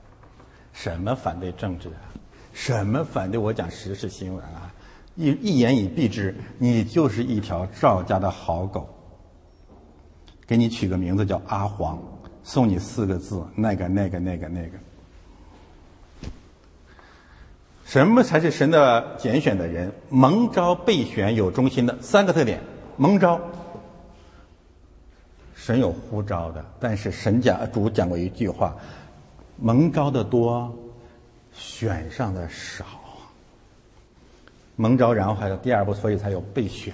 [0.72, 2.08] 什么反对政治啊？
[2.52, 4.72] 什么反对我讲时事新闻啊？
[5.14, 8.88] 一一言以蔽之，你就是一条赵家的好狗。
[10.46, 12.02] 给你取个名字叫阿黄，
[12.42, 14.78] 送你四个字：那个那个那个那个。
[17.86, 19.92] 什么才是神的拣选的人？
[20.08, 22.60] 蒙召备选有忠心的三个特点。
[22.96, 23.40] 蒙召，
[25.54, 28.76] 神有呼召的，但是神讲主讲过一句话：
[29.56, 30.76] 蒙召的多，
[31.52, 32.84] 选上的少。
[34.74, 36.92] 蒙召，然后还有第二步，所以才有备选。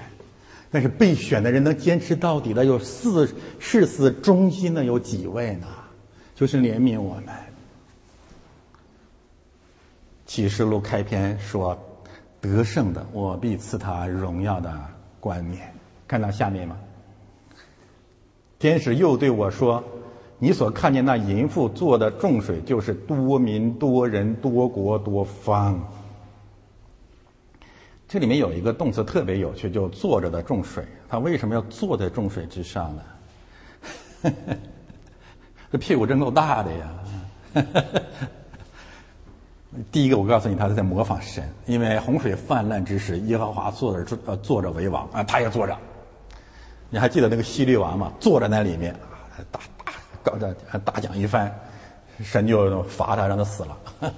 [0.71, 5.67] 但是备选的人能坚持到底的，有四誓死忠心的有几位呢？
[6.35, 7.29] 就是怜悯我们。
[10.33, 11.79] 启示录开篇说
[12.41, 14.75] ：“得胜的，我必赐他荣耀的
[15.21, 15.71] 冠冕。”
[16.09, 16.75] 看到下面吗？
[18.59, 19.85] 天使又对我说
[20.41, 25.79] ：“你所看见那淫妇坐的重水，就是多民、多人、多国、多方。”
[28.09, 30.83] 这里面有一个动词特别有趣，就坐着的重水。
[31.11, 33.03] 他为什么要坐在重水之上呢？
[35.71, 36.89] 这屁股真够大的呀！
[39.91, 45.75] 第一个，我告诉你，他是在模仿神，因为洪水泛滥之时，耶和华坐着呃坐着为王啊，他也坐着。
[46.91, 48.13] 你还记得那个希律王吗？
[48.21, 48.95] 坐在那里面，
[49.51, 49.93] 大大
[50.23, 50.55] 搞着
[50.85, 51.51] 大讲一番，
[52.21, 54.13] 神就罚他，让他死了。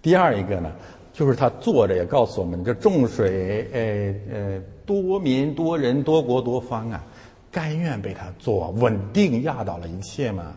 [0.00, 0.72] 第二一个呢，
[1.12, 7.04] 就是他坐着也告诉我们，这众水呃呃多民多人多国多方啊，
[7.52, 10.54] 甘愿被他坐，稳定压倒了一切嘛。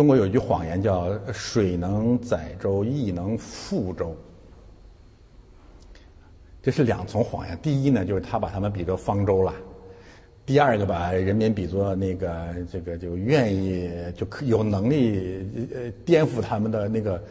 [0.00, 4.16] 中国有一句谎言叫“水能载舟，亦能覆舟”，
[6.62, 7.58] 这是两重谎言。
[7.60, 9.52] 第一呢，就是他把他们比作方舟了；
[10.46, 17.22] 第二个把人民比作那个这个就愿意就可有能力呃颠覆他们的那个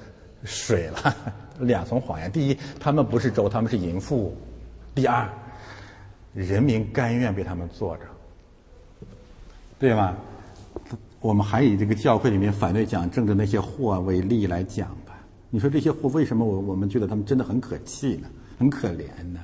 [0.44, 1.16] 水了。
[1.62, 4.32] 两重谎言：第一，他们不是舟，他们是淫妇；
[4.94, 5.28] 第二，
[6.36, 8.04] 人民甘愿被他们坐着，
[9.80, 10.16] 对吗？
[11.22, 15.18] 我们还以这个教会里面反对讲政治那些货为例来讲吧。
[15.50, 18.28] 你说这些货为什么我我们觉得他们真的很可气呢？
[18.58, 19.40] 很可怜呢？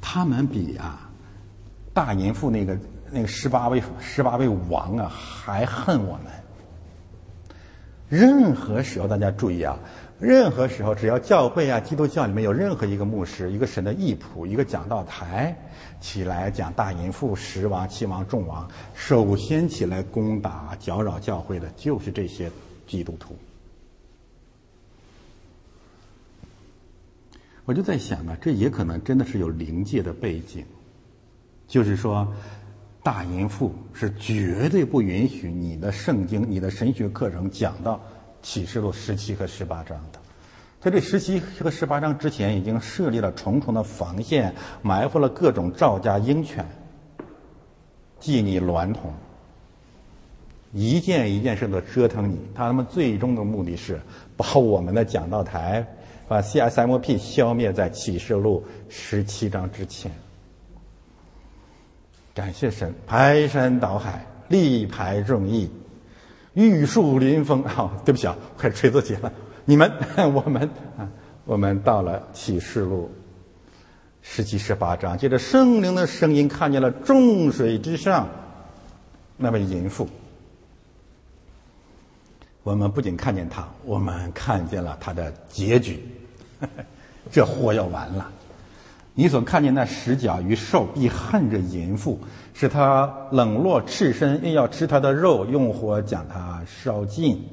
[0.00, 1.10] 他们比啊
[1.92, 2.78] 大淫妇那个
[3.12, 6.32] 那个十八位十八位王啊，还恨我们。
[8.08, 9.78] 任何时候，大家注意啊，
[10.20, 15.56] 任何时候，只要教会啊，基督教里面有任何一个牧师、一个神的义仆、一个讲道台
[15.98, 22.50] 起来讲大淫妇、十王、七王、众王，首先起来攻打、搅扰教会的，就是这些
[22.86, 23.34] 基督徒。
[27.64, 30.64] 我就在想啊，这也可能真的是有灵界的背景，
[31.66, 32.30] 就是说，
[33.02, 37.98] 大淫妇是绝对不允许你的圣经、你的神学课程讲到
[38.42, 40.18] 启示录十七和十八章的。
[40.80, 46.66] 在这十七和十八章之前，已经设立了重重的防线，埋伏了各种赵家鹰犬，
[48.18, 49.12] 系你娈童，
[50.72, 52.38] 一件一件事的折腾你。
[52.54, 54.00] 他们最终的目的是
[54.36, 55.86] 把我们的讲道台。
[56.28, 60.12] 把 CSMP 消灭在启示录十七章之前。
[62.32, 65.68] 感谢神，排山倒海，力排众议，
[66.68, 67.62] 玉树临风。
[67.68, 69.32] 好，对不起啊，快吹自己了。
[69.64, 69.90] 你们，
[70.34, 71.08] 我们啊，
[71.44, 73.10] 我们到了启示录
[74.22, 78.28] 十七、十八章，借着圣灵的声音，看见了众水之上
[79.36, 80.08] 那位淫妇。
[82.62, 85.98] 我们不仅看见他，我们看见了他的结局。
[87.32, 88.30] 这祸要完了！
[89.14, 92.18] 你所看见那十角与兽必恨着淫妇，
[92.60, 97.48] 使他冷落赤身，又要吃他的肉，用火将他烧尽。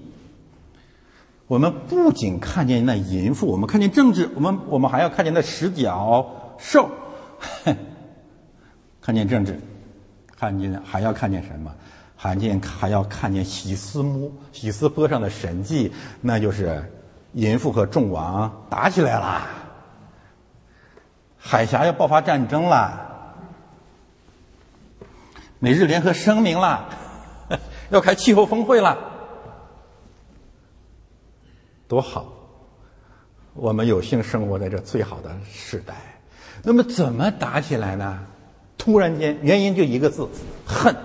[1.47, 6.89] 我们不仅看见那淫妇，我们看见政治，我们我们还要看见那十角兽，
[8.99, 9.57] 看见政治，
[10.37, 11.73] 看见还要看见什么？
[12.19, 16.83] 看见还要看见喜斯木喜斯坡上的神迹，那就是。
[17.33, 19.41] 淫妇和众王打起来了，
[21.37, 23.16] 海峡要爆发战争了，
[25.59, 26.87] 美日联合声明了，
[27.89, 28.97] 要开气候峰会了，
[31.87, 32.33] 多好！
[33.53, 35.95] 我们有幸生活在这最好的时代。
[36.63, 38.19] 那么怎么打起来呢？
[38.77, 40.27] 突然间，原因就一个字：
[40.65, 40.95] 恨。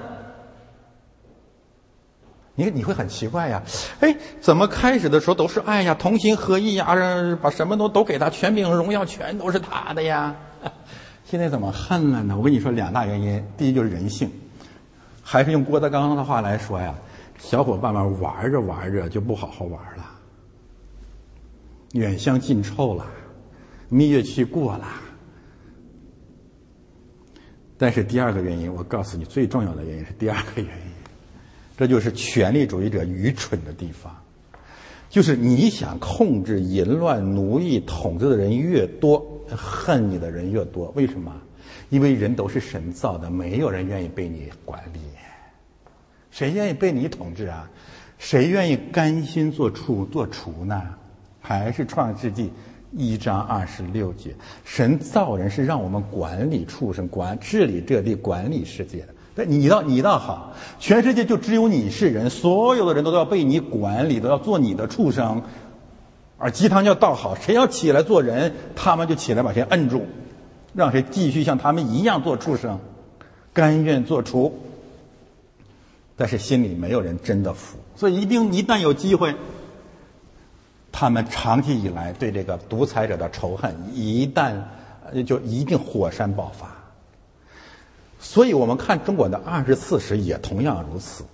[2.55, 3.63] 你你会很奇怪呀，
[4.01, 6.87] 哎，怎么开始的时候都是爱呀，同心合意呀，
[7.41, 10.37] 把什么都都给他，权柄荣耀全都是他的呀，
[11.25, 12.37] 现在怎么恨了呢？
[12.37, 14.31] 我跟你说两大原因，第一就是人性，
[15.23, 16.95] 还是用郭德纲的话来说呀，
[17.39, 20.05] 小伙伴们玩着玩着就不好好玩了，
[21.93, 23.07] 远香近臭了，
[23.89, 24.87] 蜜月期过了。
[27.79, 30.93] 但是第二个原因，我告诉你，最重要的原因是第二个原因。
[31.77, 34.15] 这就是权力主义者愚蠢的地方，
[35.09, 40.93] 就是你想控制淫乱、奴役、统治的人越多，恨你的人越多。
[40.95, 41.35] 为什么？
[41.93, 45.01] 因为人都是神造的，没有人愿意被你管理。
[46.31, 47.69] 谁愿意被你统治啊？
[48.19, 50.83] 谁愿意甘心做畜做厨呢？
[51.39, 52.51] 还是创世纪
[52.97, 59.09] 一章二十六节，神造人是让我们管理畜生、管治理这地、管理世界的。
[59.35, 65.43] 但你倒你倒好，全世界就只有你是人，所有的人都要被你管理，都要做你的畜生，
[66.39, 70.07] 而鸡汤要倒好，谁要起来做人，他们就起来把谁摁住，
[70.75, 72.79] 让谁继续像他们一样做畜生，
[73.53, 74.53] 甘愿做畜。
[76.15, 79.35] 但是心里没有人真的服，所以一定一旦有机会，
[80.93, 84.55] 他们长期以来对这个独裁者的仇恨，一旦
[85.27, 86.71] 就一定火山爆发。
[88.21, 91.25] 所以我们看中国的二十四史也同样如此。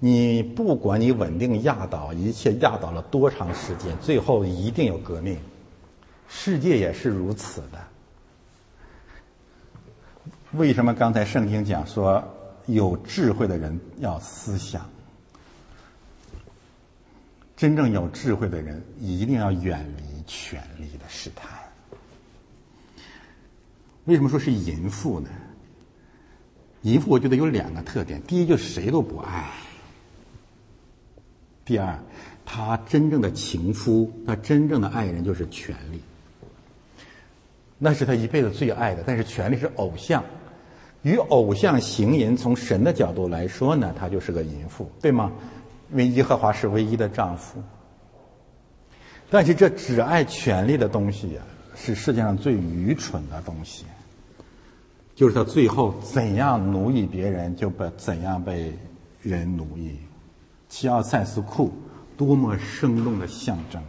[0.00, 5.38] 你不管你稳定压倒一切，压倒了多长时间，最后一定有革命。
[6.28, 7.86] 世界也是如此的。
[10.52, 12.22] 为什么刚才圣经讲说
[12.66, 14.88] 有智慧的人要思想？
[17.56, 21.50] 真正有智慧的人一定要远离权力的试探。
[24.04, 25.28] 为什么说是淫妇呢？
[26.82, 29.42] 淫妇我觉得有两个特点：第一，就是谁都不爱；
[31.64, 31.98] 第二，
[32.46, 36.00] 他真正的情夫，他真正的爱人就是权力，
[37.78, 39.02] 那是他一辈子最爱的。
[39.06, 40.22] 但是权力是偶像，
[41.02, 45.32] 与偶像行淫，从神的角度来说呢，他就是个淫妇，对吗？
[45.90, 47.62] 因为耶和华是唯一的丈夫。
[49.30, 51.42] 但是这只爱权力的东西呀，
[51.74, 53.84] 是世界上最愚蠢的东西。
[55.14, 58.72] 就是他最后怎样奴役别人，就被怎样被
[59.20, 59.98] 人奴役。
[60.68, 61.72] 齐奥塞斯库
[62.16, 63.82] 多么生动的象征。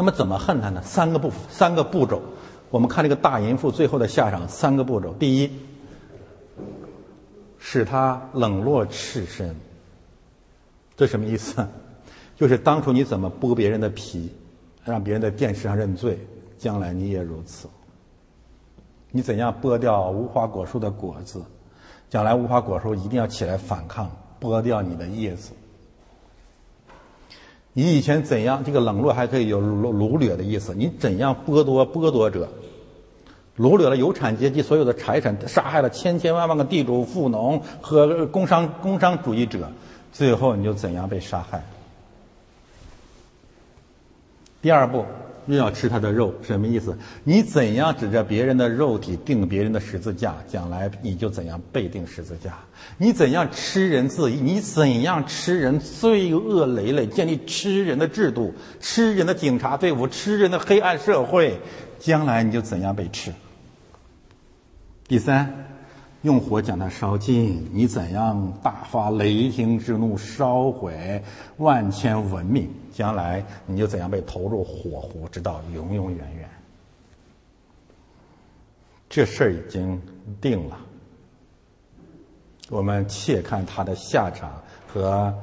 [0.00, 0.80] 那么怎么恨他呢？
[0.80, 2.22] 三个步三个步骤。
[2.70, 5.12] 我们看这个大淫妇最后的下场，三个步骤。
[5.12, 5.50] 第一，
[7.58, 9.54] 使他冷落赤身。
[10.96, 11.68] 这什么意思？
[12.34, 14.34] 就是当初你怎么剥别人的皮，
[14.84, 16.18] 让别人在电视上认罪，
[16.56, 17.68] 将来你也如此。
[19.10, 21.42] 你怎样剥掉无花果树的果子，
[22.08, 24.10] 将来无花果树一定要起来反抗，
[24.40, 25.52] 剥掉你的叶子。
[27.72, 28.64] 你以前怎样？
[28.64, 30.74] 这个冷落还可以有掳掳掠的意思。
[30.74, 32.48] 你怎样剥夺剥夺者，
[33.56, 39.70] 掳掠了有产阶级所有的财产，杀害了千千万万个地主、富农和工商工商主义者，
[40.12, 41.64] 最后你就怎样被杀害？
[44.60, 45.04] 第二步。
[45.50, 46.96] 又要吃他的肉，什么意思？
[47.24, 52.58] 你怎样指着别人的肉体定别人的十字架，将来你就怎样被定十字架。
[52.98, 61.58] 你怎样吃人自义，你怎样吃人罪恶累累，建立吃人的制度，吃人的警察队伍，吃人的黑暗社会，
[61.98, 63.32] 将来你就怎样被吃。
[65.06, 65.69] 第三。
[66.22, 71.22] 用火将它烧尽，你怎样大发雷霆之怒，烧毁
[71.56, 72.68] 万千文明？
[72.92, 76.48] 将来你就怎样被投入火湖，直到永永远远。
[79.08, 80.00] 这事儿已经
[80.40, 80.78] 定了，
[82.68, 85.34] 我们且看他的下场和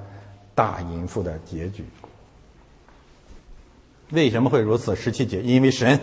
[0.53, 1.83] 大淫妇的结局。
[4.11, 4.95] 为什么会如此？
[4.95, 5.99] 十七节，因为神，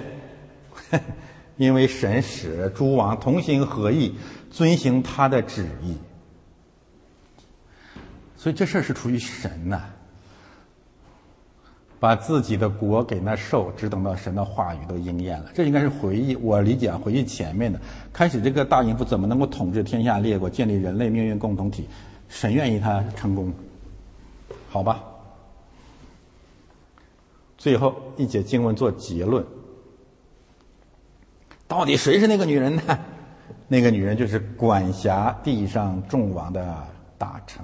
[1.57, 4.15] 因为神使诸王同心合意。
[4.55, 5.97] 遵行他的旨意，
[8.37, 9.83] 所以这事儿是出于神呐。
[11.99, 15.51] 把自己的国给那兽，只等到神的话语都应验了。
[15.53, 17.81] 这应该是回忆，我理解回忆前面的。
[18.13, 21.89] 开始这个大淫妇怎么能够统治天下列国，建立人类命运共同体？
[22.29, 23.53] 神愿意他成功，
[24.71, 25.03] 好吧？
[27.59, 29.45] 最后一节经文做结论：
[31.77, 32.83] 到底谁是那个女人呢？
[33.67, 36.87] 那个女人就是管辖地上众王的
[37.19, 37.61] 大臣。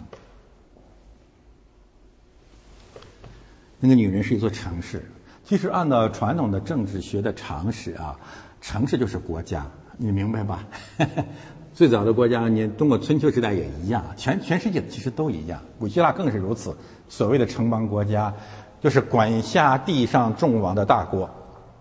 [3.79, 5.09] 那个女人是一座城市。
[5.45, 8.19] 其实按照传统的政治学的常识啊，
[8.61, 9.65] 城市就是国家，
[9.97, 10.65] 你明白吧？
[11.73, 16.77] 最早的国家，你中国春秋时代也一样，全全世界其实都一样，古希腊更是如此。
[17.09, 18.35] 所谓的城邦国家，
[18.81, 21.31] 就是管辖地上众王的大国，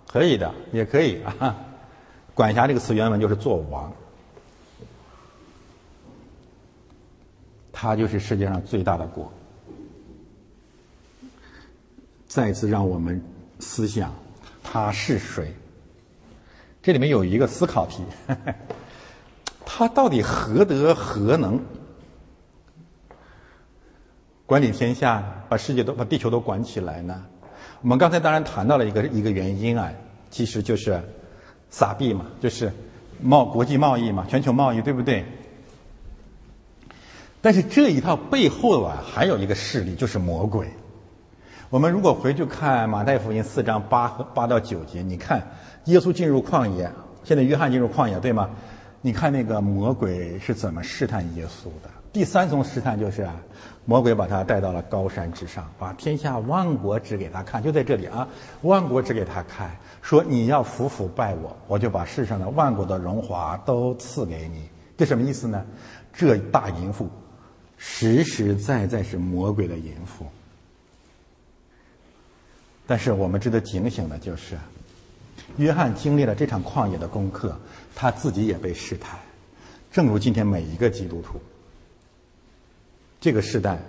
[0.07, 1.65] 可以的，也可以啊。
[2.39, 3.91] 管辖这个词原文就是做王。
[7.73, 9.29] 他就是世界上最大的国。
[12.27, 13.21] 再次让我们
[13.59, 14.15] 思想，
[14.63, 15.53] 他是谁？
[16.81, 18.03] 这里面有一个思考题：
[19.65, 21.59] 他到底何德何能，
[24.45, 27.25] 管理天下，把世界都把地球都管起来呢？
[27.81, 29.91] 我们刚才当然谈到了一个一个原因啊，
[30.29, 31.03] 其实就是
[31.69, 32.71] 撒币嘛，就是
[33.21, 35.25] 贸国际贸易嘛，全球贸易，对不对？
[37.41, 40.67] 但是这一套背后啊，还有一个势力，就是魔鬼。
[41.69, 45.47] 我们如果回去看马太福音四章八和八到九节，你看
[45.85, 46.91] 耶稣进入旷野，
[47.23, 48.49] 现在约翰进入旷野，对吗？
[49.01, 51.89] 你看那个魔鬼是怎么试探耶稣的？
[52.11, 53.35] 第三重试探就是啊，
[53.85, 58.27] 魔鬼把他带到了高山之上，把天下万国指给他看，就在这里啊，
[58.63, 64.69] 万国指给他看，说你要服服拜我，我就把世上的万国的荣华都赐给你。
[64.97, 65.65] 这什么意思呢？
[66.13, 67.09] 这大淫妇。
[67.81, 70.25] 实实在在是魔鬼的淫妇，
[72.85, 74.57] 但是我们值得警醒的就是，
[75.55, 77.57] 约翰经历了这场旷野的功课，
[77.95, 79.17] 他自己也被试探，
[79.89, 81.39] 正如今天每一个基督徒。
[83.21, 83.79] 这个时代，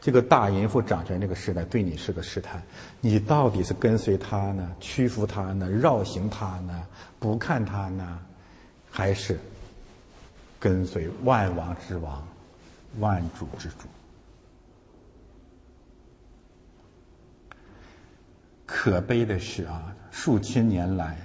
[0.00, 2.62] 这个大淫妇掌权这个时代，对你是个试探，
[3.00, 6.86] 你到底是跟随他呢，屈服他呢，绕行他呢，
[7.18, 8.18] 不看他呢，
[8.90, 9.38] 还是
[10.58, 12.26] 跟随万王之王？
[12.98, 13.86] 万主之主，
[18.66, 21.16] 可悲的是啊，数千年来、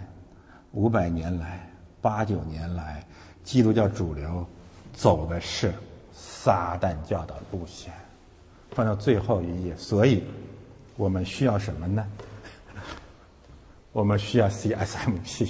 [0.73, 1.67] 五百年来、
[2.01, 3.03] 八九年来，
[3.43, 4.45] 基督教主流
[4.93, 5.73] 走的是
[6.13, 7.91] 撒旦教的路线。
[8.75, 10.21] 放到最后一页，所以
[10.97, 12.05] 我们需要什么呢？
[13.93, 15.49] 我们需要 CSMP。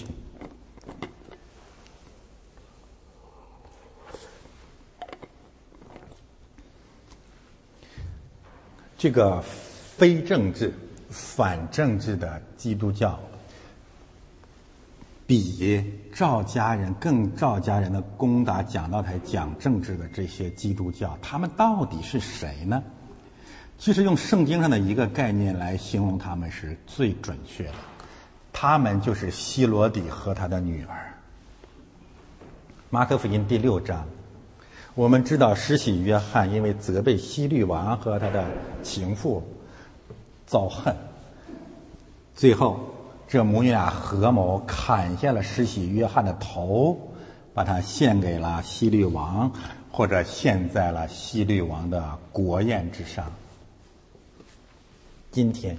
[8.96, 10.72] 这个非政治、
[11.10, 13.20] 反政治的基督教，
[15.26, 15.84] 比
[16.14, 22.84] 赵家人更赵家人的攻打讲道台讲政治的这些基督教，他们到底是谁呢？
[23.78, 27.74] 其实用圣经上的一个概念来形容他们是最准确的，
[28.52, 31.14] 他们就是希罗底和他的女儿。
[32.90, 34.06] 马可福音第六章。
[34.96, 38.46] 我们知道，施洗约翰因为责备希律王和他的
[38.82, 39.44] 情妇，
[40.48, 40.96] 遭恨。
[42.34, 42.80] 最后，
[43.28, 46.98] 这母女俩合谋砍下了施洗约翰的头，
[47.54, 49.52] 把他献给了希律王，
[49.92, 53.30] 或者献在了希律王的国宴之上。
[55.36, 55.78] 今天，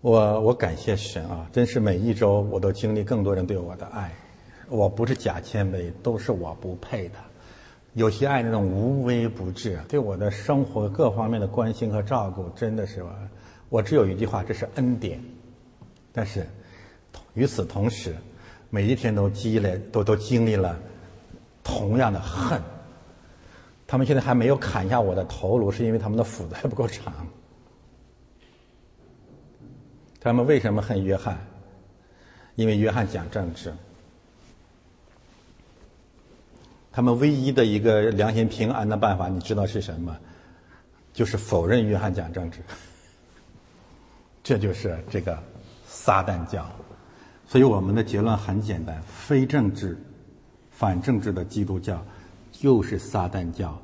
[0.00, 1.50] 我我感谢神啊！
[1.52, 4.14] 真是每一周我都经历更多人对我的爱。
[4.68, 7.16] 我不是假谦卑，都是我不配的。
[7.94, 13.04] 有些爱那种无微不至，对我的生活各方面的关心和照顾，真的是
[13.70, 15.20] 我，只有一句话，这是恩典。
[16.12, 16.46] 但是
[17.32, 18.14] 与此同时，
[18.70, 20.78] 每一天都积累，都都经历了
[21.64, 22.62] 同样的恨。
[23.84, 27.12] 他们现在还没有砍下我的头颅，是因为他们的斧子还不够长。
[30.24, 31.38] 他们为什么恨约翰？
[32.54, 33.70] 因为约翰讲政治。
[36.90, 40.16] 他们唯一的一个良心平安的办法，你知道是什么？
[41.12, 42.60] 就是否认约翰讲政治。
[44.42, 45.38] 这就是这个
[45.86, 46.66] 撒旦教。
[47.46, 49.94] 所以我们的结论很简单：非政治、
[50.70, 52.02] 反政治的基督教
[52.50, 53.78] 就是撒旦教。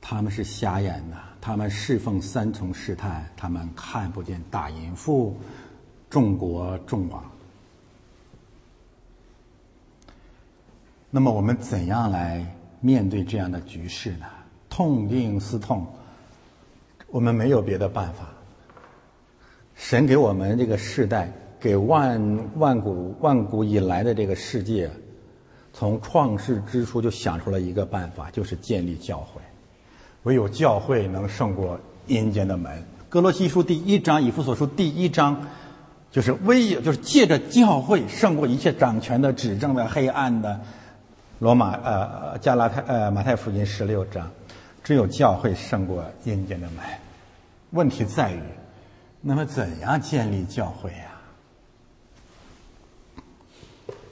[0.00, 5.34] 他们是瞎眼的，他们侍奉三重试探，他们看不见大淫妇、
[6.14, 7.24] 众国众王。
[11.10, 12.46] 那么我们怎样来
[12.80, 14.26] 面对这样的局势呢？
[14.70, 15.84] 痛定思痛，
[17.08, 18.28] 我们没有别的办法。
[19.74, 24.88] 神给我们这个世代，给万万古万古以来的这个世界，
[25.72, 29.40] 从创世之初就想出了一个办法，就是建立教会。
[30.22, 31.76] 唯有教会能胜过
[32.06, 32.80] 阴间的门。
[33.08, 35.44] 哥罗西书第一章，以弗所书第一章，
[36.14, 40.60] 就是唯有就是借着教会胜过一切掌权的、指证的、黑暗的。
[41.40, 44.30] 罗马呃加拉太呃马太福音十六章，
[44.84, 46.84] 只有教会胜过阴间的门。
[47.70, 48.40] 问题在于，
[49.20, 51.10] 那么怎样建立教会呀？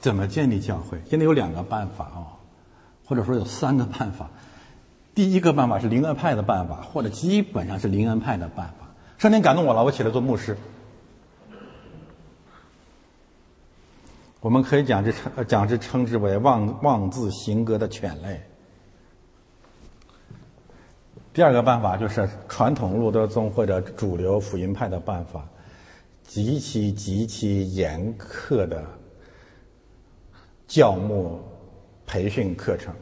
[0.01, 1.01] 怎么建立教会？
[1.09, 2.27] 现在有两个办法哦，
[3.05, 4.29] 或者说有三个办法。
[5.15, 8.89] 第一个办法是灵恩派的办法，或者基本上是灵恩派的办法。
[9.17, 10.57] 上天感动我了，我起来做牧师。
[14.43, 18.41] 我们可以讲之称，讲之称之为妄妄自行格的犬类。
[21.31, 25.47] 第二个办法就是传统路德宗或者主流福音派的办法，
[26.23, 28.85] 极其极其严苛的
[30.67, 31.39] 教牧
[32.05, 32.93] 培训课程。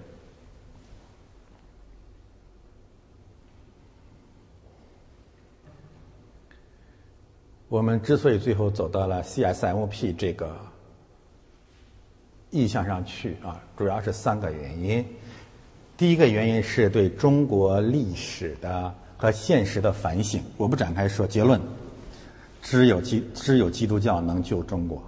[7.67, 10.70] 我们之所以最后走到了 CSMP 这个。
[12.51, 15.03] 意向上去啊，主要是三个原因。
[15.97, 20.43] 第一个原因是对中国历史的和现实的反省。
[20.57, 21.59] 我不展开说结论，
[22.61, 25.01] 只有基只有基督教能救中国。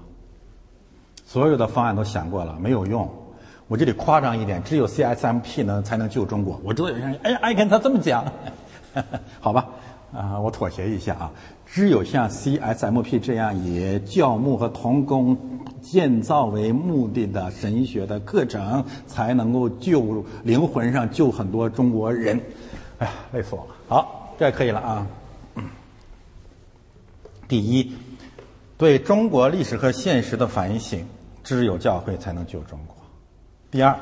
[1.26, 3.10] 所有的方案都想过了，没有用。
[3.68, 6.60] 我这里夸张一点，只有 CSMP 能才能救中国。
[6.64, 8.26] 我知道有些人，哎呀，艾肯他这么讲，
[9.40, 9.70] 好吧。
[10.14, 11.32] 啊，我妥协一下啊！
[11.74, 15.36] 只有像 CSMP 这样以教牧和童工
[15.82, 22.40] 建造为目的的神学的课程，才能够救灵魂上救很多中国人。
[23.00, 23.76] 哎呀，累死我了！
[23.88, 25.08] 好，这可以了啊。
[27.48, 27.92] 第一，
[28.78, 31.04] 对中国历史和现实的反省，
[31.44, 32.96] 只有教会才能救中国。
[33.72, 33.98] 第二，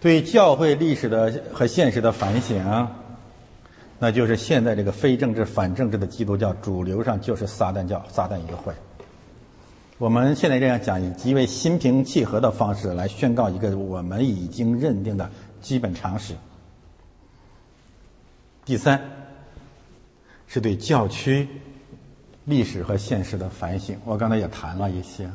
[0.00, 2.60] 对教会历史的和现实的反省。
[4.02, 8.72] 那就是现在这个非政治反政治的基督教主流上就是撒旦教、撒旦一个会。
[9.98, 16.34] 我们现在这样讲，以极为心平气和的方式来宣告一个我们已经认定的基本常识。
[18.64, 18.98] 第三，
[20.46, 21.46] 是对教区
[22.46, 23.94] 历史和现实的反省。
[24.06, 25.30] 我刚才也谈了一些，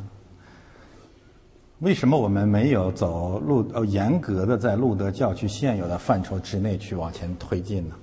[1.81, 7.93] 为什么我们没有走路呃严格的在路德教区现有的范畴之内去往前推进呢？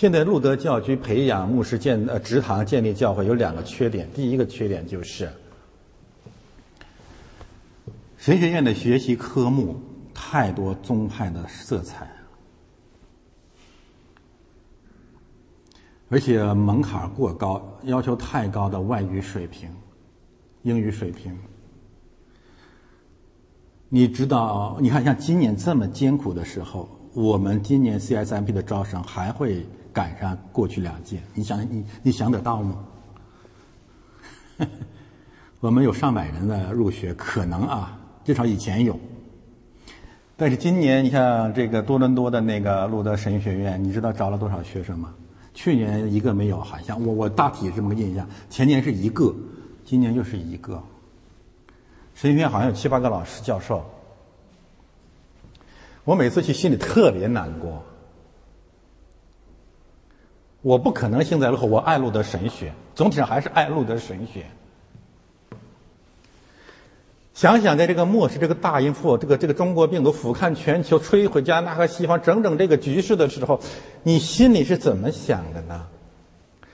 [0.00, 5.28] 现在路德教区培养牧师建呃职堂建立教会有两个缺点，第一个缺点就是
[8.16, 9.78] 神学院的学习科目
[10.14, 12.10] 太多宗派的色彩，
[16.08, 19.68] 而且门槛过高，要求太高的外语水平、
[20.62, 21.38] 英语水平。
[23.90, 29.66] 你知道，你看像今年这么艰苦的时候，我们今年 CSMP 的招生还会。
[29.92, 32.84] 赶上过去两届，你想你你想得到吗？
[35.60, 38.98] 我们有上百人的入学，可能啊，至少以前有。
[40.36, 45.14] 但是今年你像这个多伦多的那个路德神学院，你知道招了多少学生吗？
[45.52, 48.26] 去年一个没有，好像我我大体这么个印象。
[48.48, 49.34] 前年是一个，
[49.84, 50.82] 今年又是一个。
[52.14, 53.84] 神学院好像有七八个老师教授。
[56.04, 57.84] 我每次去心里特别难过。
[60.62, 64.44] 我不可能幸灾乐祸，我爱路德神学，总体上还是爱路德神学。
[67.32, 73.58] 想想在这个末世、这个大阴覆、这个这个中国病毒俯瞰全球、摧毁加拿大和西方整整这个局势的时候，
[74.02, 75.86] 你心里是怎么想的呢？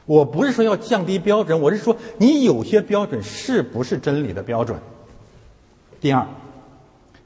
[0.07, 4.79] 我不是说要降低标准，我是说你有些标准是不是真理的标准？
[6.01, 6.27] 第二，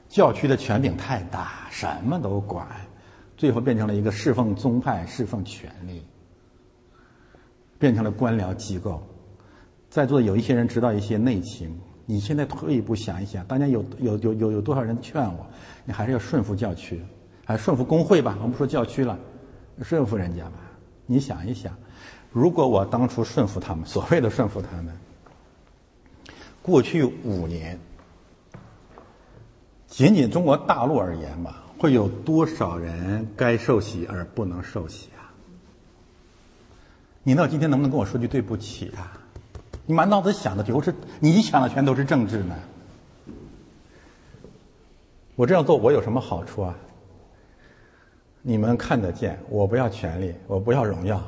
[0.07, 2.67] 教区的权柄太大，什么都管，
[3.37, 6.03] 最后变成了一个侍奉宗派、侍奉权力，
[7.81, 9.01] 变成了官僚机构。
[9.89, 11.75] 在座有一些人知道一些内情。
[12.05, 15.45] 你现在退一步想一想，当年有有有有有多少人劝我，
[15.85, 17.01] 你还是要顺服教区，
[17.45, 18.35] 还顺服工会吧？
[18.39, 19.17] 我们不说教区了，
[19.81, 20.53] 顺服人家吧。
[21.05, 21.73] 你想一想，
[22.31, 24.93] 如果我当初顺服他们，所谓的顺服他们，
[26.61, 27.79] 过去五年，
[29.87, 35.20] 仅仅中国大陆而言吧，会有多少人该受洗而不能受洗啊？
[37.23, 39.17] 你到今天能不能跟我说句对不起啊？
[39.85, 42.55] 你满脑子想的就是，你想的全都是政治呢。
[45.35, 46.75] 我这样做，我有什么好处啊？
[48.41, 51.21] 你们看得见，我不要权力，我不要荣耀，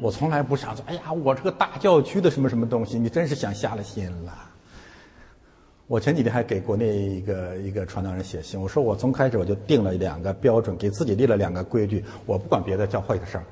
[0.00, 4.32] 我从来不想说，哎呀，我这个大教区的什么什么东西，你真是想瞎了心了。
[5.86, 13.44] 我前几天还给国内一个一个传道人写信，我说我从开始我就定了两个标准，给自己立了两个规矩，我不管别的教会的事儿，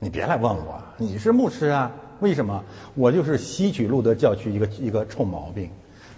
[0.00, 1.90] 你别来问我，你是牧师啊。
[2.20, 2.62] 为什么
[2.94, 5.68] 我就是吸取路德教区一个一个臭毛病？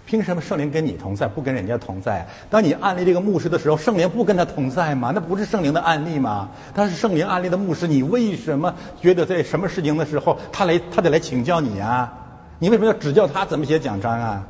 [0.05, 2.27] 凭什么圣灵跟你同在，不跟人家同在？
[2.49, 5.11] 当你案例这个牧师的时候，圣灵不跟他同在吗？
[5.13, 6.49] 那不是圣灵的案例吗？
[6.75, 12.11] 他是圣灵案例的牧师，你为什么觉得在什么事情的时候，他来他得来请教你啊？
[12.59, 14.47] 你为什么要指教他怎么写奖章啊？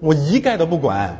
[0.00, 1.14] 我一概都不管。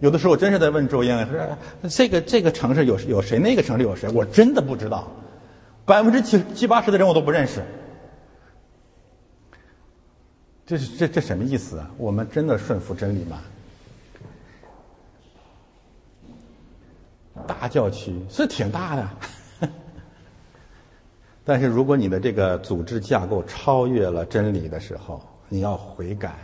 [0.00, 1.58] 有的时候我真是在问周英，说
[1.88, 3.38] 这个这个城市有有谁？
[3.38, 4.08] 那个城市有谁？
[4.10, 5.10] 我真的不知道。
[5.84, 7.62] 百分之七七八十的人我都不认识，
[10.66, 11.90] 这是这这什么意思啊？
[11.96, 13.40] 我们真的顺服真理吗？
[17.46, 19.08] 大教区是挺大的，
[21.44, 26.34] 但是如果你的这个组织架构超越了真理的时候，你要悔改，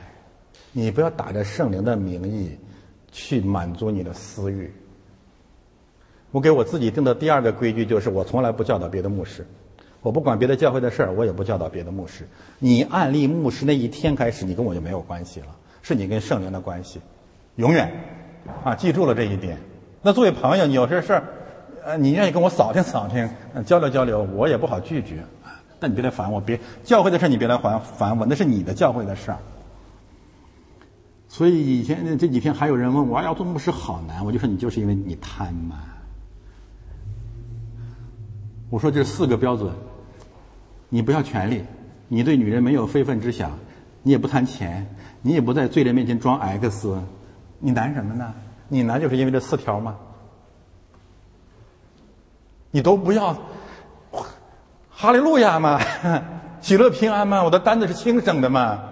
[0.71, 2.57] 你不要打着圣灵的名义
[3.13, 4.73] 去满足你的私欲。
[6.33, 9.47] 我给我自己定的第二个规矩就是，我从来不教导别的牧师，
[10.01, 12.27] 我不管别的教会的事儿，我也不教导别的牧师。
[12.59, 15.49] 你案例牧师那一天开始，你跟我就没有关系了，
[15.83, 17.01] 是你跟圣灵的关系，
[17.57, 17.93] 永远，
[18.65, 19.59] 啊，记住了这一点。
[20.01, 21.25] 那作为朋友，你有些事儿，
[21.85, 23.29] 呃，你愿意跟我扫听扫听，
[23.67, 25.23] 交流交流，我也不好拒绝。
[25.79, 29.39] 但你别来烦我，别教会的事你别来烦烦我，那是你的教会的事儿。
[31.33, 35.79] 所以以前这几天还有人问我，要做牧师好难，我就说你就是因为你贪嘛。
[38.69, 39.73] 我说这四个标准，
[40.91, 41.65] 你不要权力，
[42.07, 43.51] 你对女人没有非分之想，
[44.03, 44.87] 你也不贪钱，
[45.23, 47.01] 你也不在罪人面前装 X，
[47.61, 48.35] 你难什么呢？
[48.69, 49.97] 你难就是因为这四条吗？
[52.71, 53.35] 你都不要，
[54.91, 55.81] 哈利路亚嘛，
[56.61, 58.92] 喜乐平安嘛，我的单子是轻省的嘛。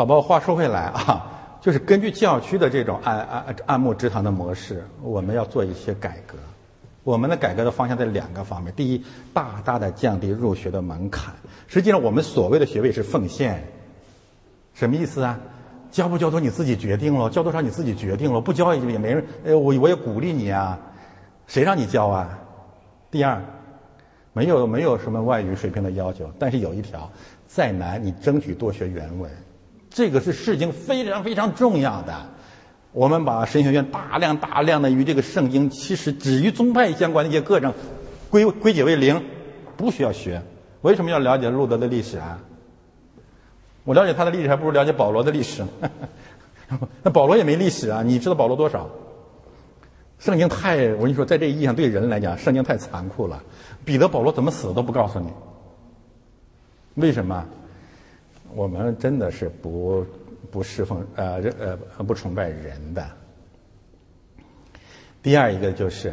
[0.00, 6.38] 好吧，话说回来啊，就是根据教区的这种按按按牧之堂的模式，我们要做一些改革。
[7.04, 9.04] 我们的改革的方向在两个方面：第一，
[9.34, 11.34] 大大的降低入学的门槛。
[11.66, 13.62] 实际上，我们所谓的学位是奉献，
[14.72, 15.38] 什么意思啊？
[15.90, 19.22] 交不交多你自己决定了，交多少你自己决定了，不交也也没人。
[19.44, 20.78] 呃，我我也鼓励你啊，
[21.46, 22.38] 谁让你交啊？
[23.10, 23.38] 第二，
[24.32, 27.10] 没有没有什么外语水平的要求，但是有一条，
[27.46, 29.30] 再难你争取多学原文，
[29.90, 32.14] 这个是事情非常非常重要的。
[32.92, 37.72] 我们把神学院大量大量的与这个圣经，其实只与宗派相关的一些课程，
[38.30, 39.22] 归归结为零，
[39.76, 40.42] 不需要学。
[40.82, 42.40] 为什么要了解路德的历史啊？
[43.84, 45.64] 我了解他的历史，还不如了解保罗的历史。
[47.02, 48.02] 那保罗也没历史啊？
[48.02, 48.88] 你知道保罗多少？
[50.18, 50.92] 圣经太……
[50.94, 53.42] 我跟你说，在这意义上，对人来讲，圣经太残酷了。
[53.84, 55.28] 彼得、保罗怎么死都不告诉你。
[56.96, 57.44] 为什么？
[58.54, 60.04] 我们真的是不。
[60.50, 63.08] 不侍奉呃呃不崇拜人的。
[65.22, 66.12] 第二一个就是，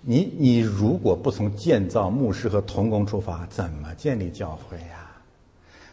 [0.00, 5.10] 你你如果不从建造牧师和童工出发，怎么建立教会呀？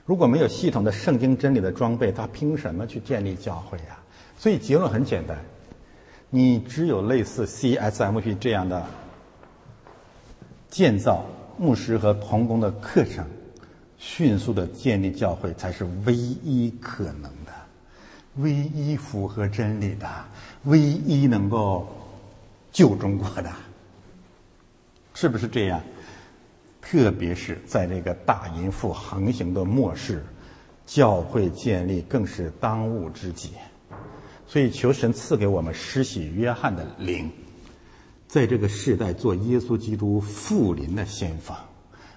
[0.05, 3.97] 如果没有系统的圣经真理的装备，他凭什么去建立教会呀？
[4.37, 5.35] 所以结论很简单，
[6.29, 8.85] 你只有类似 CSMP 这样的
[10.69, 11.25] 建造
[11.57, 13.25] 牧师和童工的课程，
[13.99, 17.53] 迅速的建立教会，才是唯一可能的，
[18.37, 20.07] 唯一符合真理的，
[20.63, 21.87] 唯一能够
[22.71, 23.51] 救中国的，
[25.13, 25.79] 是不是这样？
[26.81, 30.25] 特别是在这个大淫妇横行的末世，
[30.85, 33.51] 教会建立更是当务之急。
[34.47, 37.29] 所以，求神赐给我们施洗约翰的灵，
[38.27, 41.55] 在这个时代做耶稣基督复临的先锋，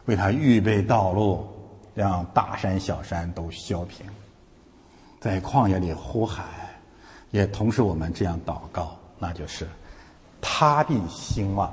[0.06, 1.46] 为他预备道路，
[1.94, 4.06] 让大山小山都消平，
[5.20, 6.44] 在旷野里呼喊，
[7.30, 9.66] 也同时我们这样祷告，那就是
[10.40, 11.72] 他必兴旺，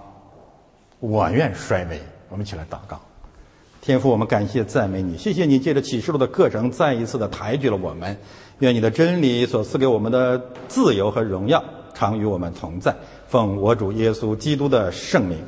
[1.00, 2.02] 我愿衰微。
[2.30, 3.00] 我们起来祷告，
[3.82, 8.16] 天父，我们感谢赞美你，谢谢你借着启示录的课程，再一次的抬举了我们。
[8.60, 11.64] 愿你的真理所赐给我们的自由和荣耀，
[11.96, 12.96] 常与我们同在。
[13.28, 15.40] 奉我主耶稣基督的圣名。